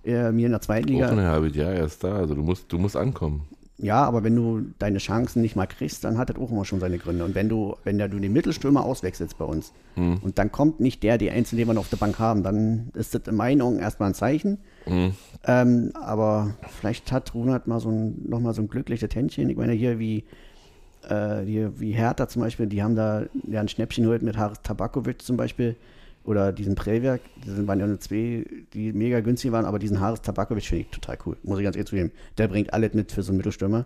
er 0.04 0.32
mir 0.32 0.46
in 0.46 0.52
der 0.52 0.62
zweiten 0.62 0.88
auch 0.96 1.10
ein 1.10 1.18
Liga, 1.18 1.32
halbes 1.32 1.56
Jahr 1.56 1.74
erst 1.74 2.04
da. 2.04 2.16
Also 2.16 2.36
du 2.36 2.42
musst, 2.42 2.72
du 2.72 2.78
musst 2.78 2.96
ankommen. 2.96 3.44
Ja, 3.78 4.04
aber 4.04 4.24
wenn 4.24 4.36
du 4.36 4.62
deine 4.78 5.00
Chancen 5.00 5.42
nicht 5.42 5.56
mal 5.56 5.66
kriegst, 5.66 6.04
dann 6.04 6.18
hat 6.18 6.30
das 6.30 6.38
auch 6.38 6.52
immer 6.52 6.64
schon 6.64 6.80
seine 6.80 7.00
Gründe. 7.00 7.26
Und 7.26 7.34
wenn 7.34 7.50
du, 7.50 7.76
wenn 7.84 7.98
du 7.98 8.08
den 8.08 8.32
Mittelstürmer 8.32 8.84
auswechselst 8.84 9.38
bei 9.38 9.46
uns 9.46 9.74
Hm. 9.96 10.18
und 10.22 10.38
dann 10.38 10.52
kommt 10.52 10.80
nicht 10.80 11.04
der, 11.04 11.18
die 11.18 11.30
Einzelnen, 11.32 11.60
den 11.60 11.68
wir 11.68 11.74
noch 11.74 11.82
auf 11.82 11.90
der 11.90 11.98
Bank 11.98 12.20
haben, 12.20 12.44
dann 12.44 12.90
ist 12.94 13.16
das 13.16 13.24
in 13.28 13.36
meinen 13.36 13.62
Augen 13.62 13.80
erstmal 13.80 14.10
ein 14.10 14.16
Zeichen. 14.16 14.60
Hm. 14.86 15.14
Ähm, 15.46 15.92
aber 15.96 16.56
vielleicht 16.80 17.12
hat 17.12 17.34
Runert 17.34 17.68
mal 17.68 17.80
so 17.80 17.90
ein, 17.90 18.22
noch 18.28 18.40
mal 18.40 18.54
so 18.54 18.62
ein 18.62 18.68
glückliches 18.68 19.14
Händchen. 19.14 19.50
Ich 19.50 19.58
meine, 19.58 19.74
hier 19.74 19.98
wie, 20.00 20.24
äh, 21.10 21.42
hier 21.42 21.80
wie 21.80 21.92
Hertha 21.92 22.28
zum 22.28 22.42
Beispiel, 22.44 22.68
die 22.68 22.84
haben 22.84 22.96
da 22.96 23.24
ja 23.48 23.60
ein 23.60 23.68
Schnäppchen 23.68 24.04
geholt 24.04 24.22
mit 24.22 24.38
Haris 24.38 24.62
Tabakovic 24.62 25.22
zum 25.22 25.36
Beispiel 25.36 25.76
oder 26.24 26.52
diesen 26.54 26.76
Präwerk. 26.76 27.22
Das 27.46 27.66
waren 27.68 27.80
ja 27.80 27.88
nur 27.88 28.00
zwei, 28.00 28.46
die 28.74 28.94
mega 28.94 29.20
günstig 29.20 29.52
waren, 29.52 29.66
aber 29.66 29.80
diesen 29.80 30.00
Haris 30.00 30.22
Tabakovic 30.22 30.64
finde 30.66 30.84
ich 30.84 30.90
total 30.90 31.18
cool. 31.26 31.38
Muss 31.44 31.60
ich 31.60 31.64
ganz 31.64 31.76
ehrlich 31.76 31.90
zugeben. 31.90 32.12
Der 32.38 32.48
bringt 32.48 32.74
alles 32.74 32.94
mit 32.94 33.12
für 33.12 33.24
so 33.24 33.32
einen 33.32 33.38
Mittelstürmer. 33.38 33.86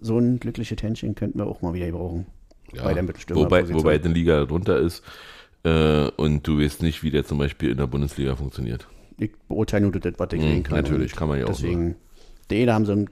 So 0.00 0.18
ein 0.18 0.38
glückliches 0.38 0.80
Händchen 0.82 1.14
könnten 1.14 1.38
wir 1.38 1.46
auch 1.46 1.60
mal 1.62 1.74
wieder 1.74 1.90
brauchen. 1.90 2.26
Ja, 2.72 2.84
bei 2.84 2.94
der 2.94 3.02
Mittelstürmer. 3.02 3.44
wobei, 3.44 3.68
wobei 3.72 3.94
eine 3.98 4.12
Liga 4.12 4.44
drunter 4.44 4.78
ist 4.78 5.02
äh, 5.64 6.08
und 6.16 6.46
du 6.46 6.60
weißt 6.60 6.82
nicht, 6.82 7.02
wie 7.02 7.10
der 7.10 7.24
zum 7.24 7.38
Beispiel 7.38 7.70
in 7.70 7.78
der 7.78 7.86
Bundesliga 7.86 8.36
funktioniert. 8.36 8.86
ich 9.18 9.32
beurteile 9.48 9.86
nur 9.88 9.92
das, 9.98 10.12
was 10.18 10.28
ich 10.32 10.40
Mhm, 10.40 10.44
sehen 10.44 10.62
kann. 10.62 10.76
natürlich, 10.76 11.16
kann 11.16 11.28
man 11.28 11.38
ja 11.38 11.46
auch 11.46 11.48
Deswegen, 11.48 11.96
den 12.50 12.66
da 12.66 12.74
haben 12.74 12.84
sie 12.86 12.92
ein 12.92 13.10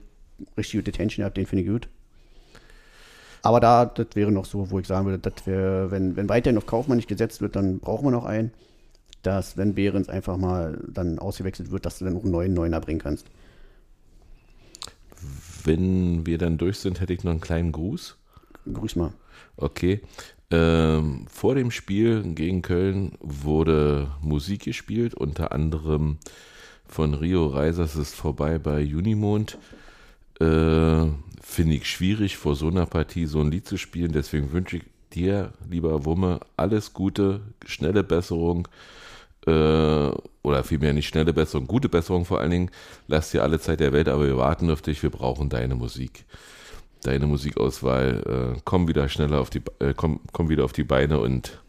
richtig 0.55 0.79
gute 0.81 0.91
Tension 0.91 1.23
gehabt, 1.23 1.37
den 1.37 1.45
finde 1.47 1.63
ich 1.63 1.69
gut. 1.69 1.89
Aber 3.47 3.61
da, 3.61 3.85
das 3.85 4.07
wäre 4.13 4.29
noch 4.29 4.43
so, 4.43 4.71
wo 4.71 4.79
ich 4.79 4.87
sagen 4.87 5.05
würde, 5.05 5.19
dass 5.19 5.47
wir, 5.47 5.89
wenn, 5.89 6.17
wenn 6.17 6.27
weiterhin 6.27 6.57
auf 6.57 6.65
Kaufmann 6.65 6.97
nicht 6.97 7.07
gesetzt 7.07 7.39
wird, 7.39 7.55
dann 7.55 7.79
brauchen 7.79 8.05
wir 8.05 8.11
noch 8.11 8.25
einen. 8.25 8.51
Dass, 9.23 9.55
wenn 9.55 9.73
Behrens 9.73 10.09
einfach 10.09 10.35
mal 10.35 10.83
dann 10.85 11.17
ausgewechselt 11.17 11.71
wird, 11.71 11.85
dass 11.85 11.97
du 11.97 12.03
dann 12.03 12.17
auch 12.17 12.23
einen 12.23 12.33
neuen 12.33 12.53
Neuner 12.53 12.81
bringen 12.81 12.99
kannst. 12.99 13.27
Wenn 15.63 16.25
wir 16.25 16.37
dann 16.37 16.57
durch 16.57 16.79
sind, 16.79 16.99
hätte 16.99 17.13
ich 17.13 17.23
noch 17.23 17.31
einen 17.31 17.39
kleinen 17.39 17.71
Gruß. 17.71 18.17
Grüß 18.73 18.97
mal. 18.97 19.13
Okay. 19.55 20.01
Ähm, 20.51 21.25
vor 21.29 21.55
dem 21.55 21.71
Spiel 21.71 22.23
gegen 22.33 22.61
Köln 22.61 23.13
wurde 23.21 24.11
Musik 24.21 24.63
gespielt, 24.63 25.13
unter 25.13 25.53
anderem 25.53 26.17
von 26.85 27.13
Rio 27.13 27.47
Reisers 27.47 27.95
ist 27.95 28.13
vorbei 28.13 28.59
bei 28.59 28.81
Unimond. 28.83 29.57
Äh, 30.39 31.07
Finde 31.41 31.75
ich 31.75 31.89
schwierig, 31.89 32.37
vor 32.37 32.55
so 32.55 32.67
einer 32.67 32.85
Partie 32.85 33.25
so 33.25 33.39
ein 33.39 33.51
Lied 33.51 33.67
zu 33.67 33.77
spielen. 33.77 34.11
Deswegen 34.11 34.51
wünsche 34.51 34.77
ich 34.77 34.83
dir, 35.13 35.53
lieber 35.69 36.05
Wumme, 36.05 36.41
alles 36.57 36.93
Gute, 36.93 37.41
schnelle 37.65 38.03
Besserung. 38.03 38.67
Äh, 39.45 39.51
oder 40.43 40.63
vielmehr 40.63 40.93
nicht 40.93 41.07
schnelle 41.07 41.33
Besserung, 41.33 41.67
gute 41.67 41.89
Besserung 41.89 42.25
vor 42.25 42.41
allen 42.41 42.51
Dingen. 42.51 42.71
Lass 43.07 43.31
dir 43.31 43.43
alle 43.43 43.59
Zeit 43.59 43.79
der 43.79 43.93
Welt, 43.93 44.09
aber 44.09 44.25
wir 44.25 44.37
warten 44.37 44.69
auf 44.69 44.81
dich. 44.81 45.01
Wir 45.01 45.09
brauchen 45.09 45.49
deine 45.49 45.75
Musik 45.75 46.25
deine 47.03 47.27
Musikauswahl. 47.27 48.55
Äh, 48.57 48.59
komm 48.63 48.87
wieder 48.87 49.09
schneller 49.09 49.39
auf 49.39 49.49
die, 49.49 49.61
äh, 49.79 49.93
komm, 49.95 50.19
komm 50.31 50.49
wieder 50.49 50.65
auf 50.65 50.73
die 50.73 50.83
Beine 50.83 51.19
und 51.19 51.61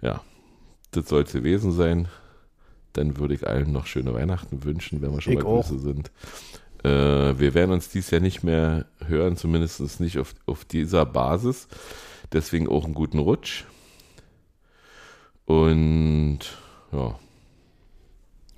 ja, 0.00 0.22
das 0.90 1.08
soll 1.08 1.22
es 1.22 1.32
gewesen 1.32 1.72
sein. 1.72 2.08
Dann 2.92 3.18
würde 3.18 3.34
ich 3.34 3.46
allen 3.46 3.72
noch 3.72 3.86
schöne 3.86 4.14
Weihnachten 4.14 4.64
wünschen, 4.64 5.02
wenn 5.02 5.12
wir 5.12 5.20
schon 5.20 5.32
Ich 5.32 5.40
bei. 5.40 5.44
Grüße 5.44 5.78
sind. 5.80 6.10
Äh, 6.84 7.38
wir 7.38 7.54
werden 7.54 7.72
uns 7.72 7.88
dies 7.88 8.10
Jahr 8.10 8.20
nicht 8.20 8.42
mehr 8.42 8.84
hören, 9.06 9.36
zumindest 9.36 10.00
nicht 10.00 10.18
auf, 10.18 10.34
auf 10.46 10.64
dieser 10.64 11.06
Basis. 11.06 11.66
Deswegen 12.32 12.68
auch 12.68 12.84
einen 12.84 12.94
guten 12.94 13.18
Rutsch. 13.18 13.64
Und 15.46 16.40
ja. 16.92 17.18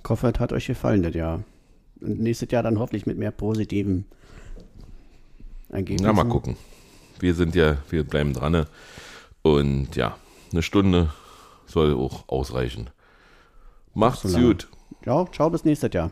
Ich 0.03 0.09
hoffe, 0.09 0.31
es 0.33 0.39
hat 0.39 0.53
euch 0.53 0.67
gefallen, 0.67 1.03
das 1.03 1.15
Jahr. 1.15 1.43
Und 2.01 2.19
nächstes 2.19 2.51
Jahr 2.51 2.63
dann 2.63 2.79
hoffentlich 2.79 3.05
mit 3.05 3.17
mehr 3.17 3.31
positiven 3.31 4.05
Ergebnissen. 5.69 6.05
Na, 6.05 6.13
mal 6.13 6.29
gucken. 6.29 6.57
Wir 7.19 7.33
sind 7.33 7.55
ja, 7.55 7.77
wir 7.89 8.03
bleiben 8.03 8.33
dran. 8.33 8.51
ne? 8.51 8.67
Und 9.41 9.95
ja, 9.95 10.17
eine 10.51 10.61
Stunde 10.61 11.11
soll 11.65 11.95
auch 11.95 12.27
ausreichen. 12.27 12.89
Macht's 13.93 14.23
so 14.23 14.37
gut. 14.37 14.67
Ja, 15.05 15.25
ciao, 15.31 15.49
bis 15.49 15.65
nächstes 15.65 15.93
Jahr. 15.93 16.11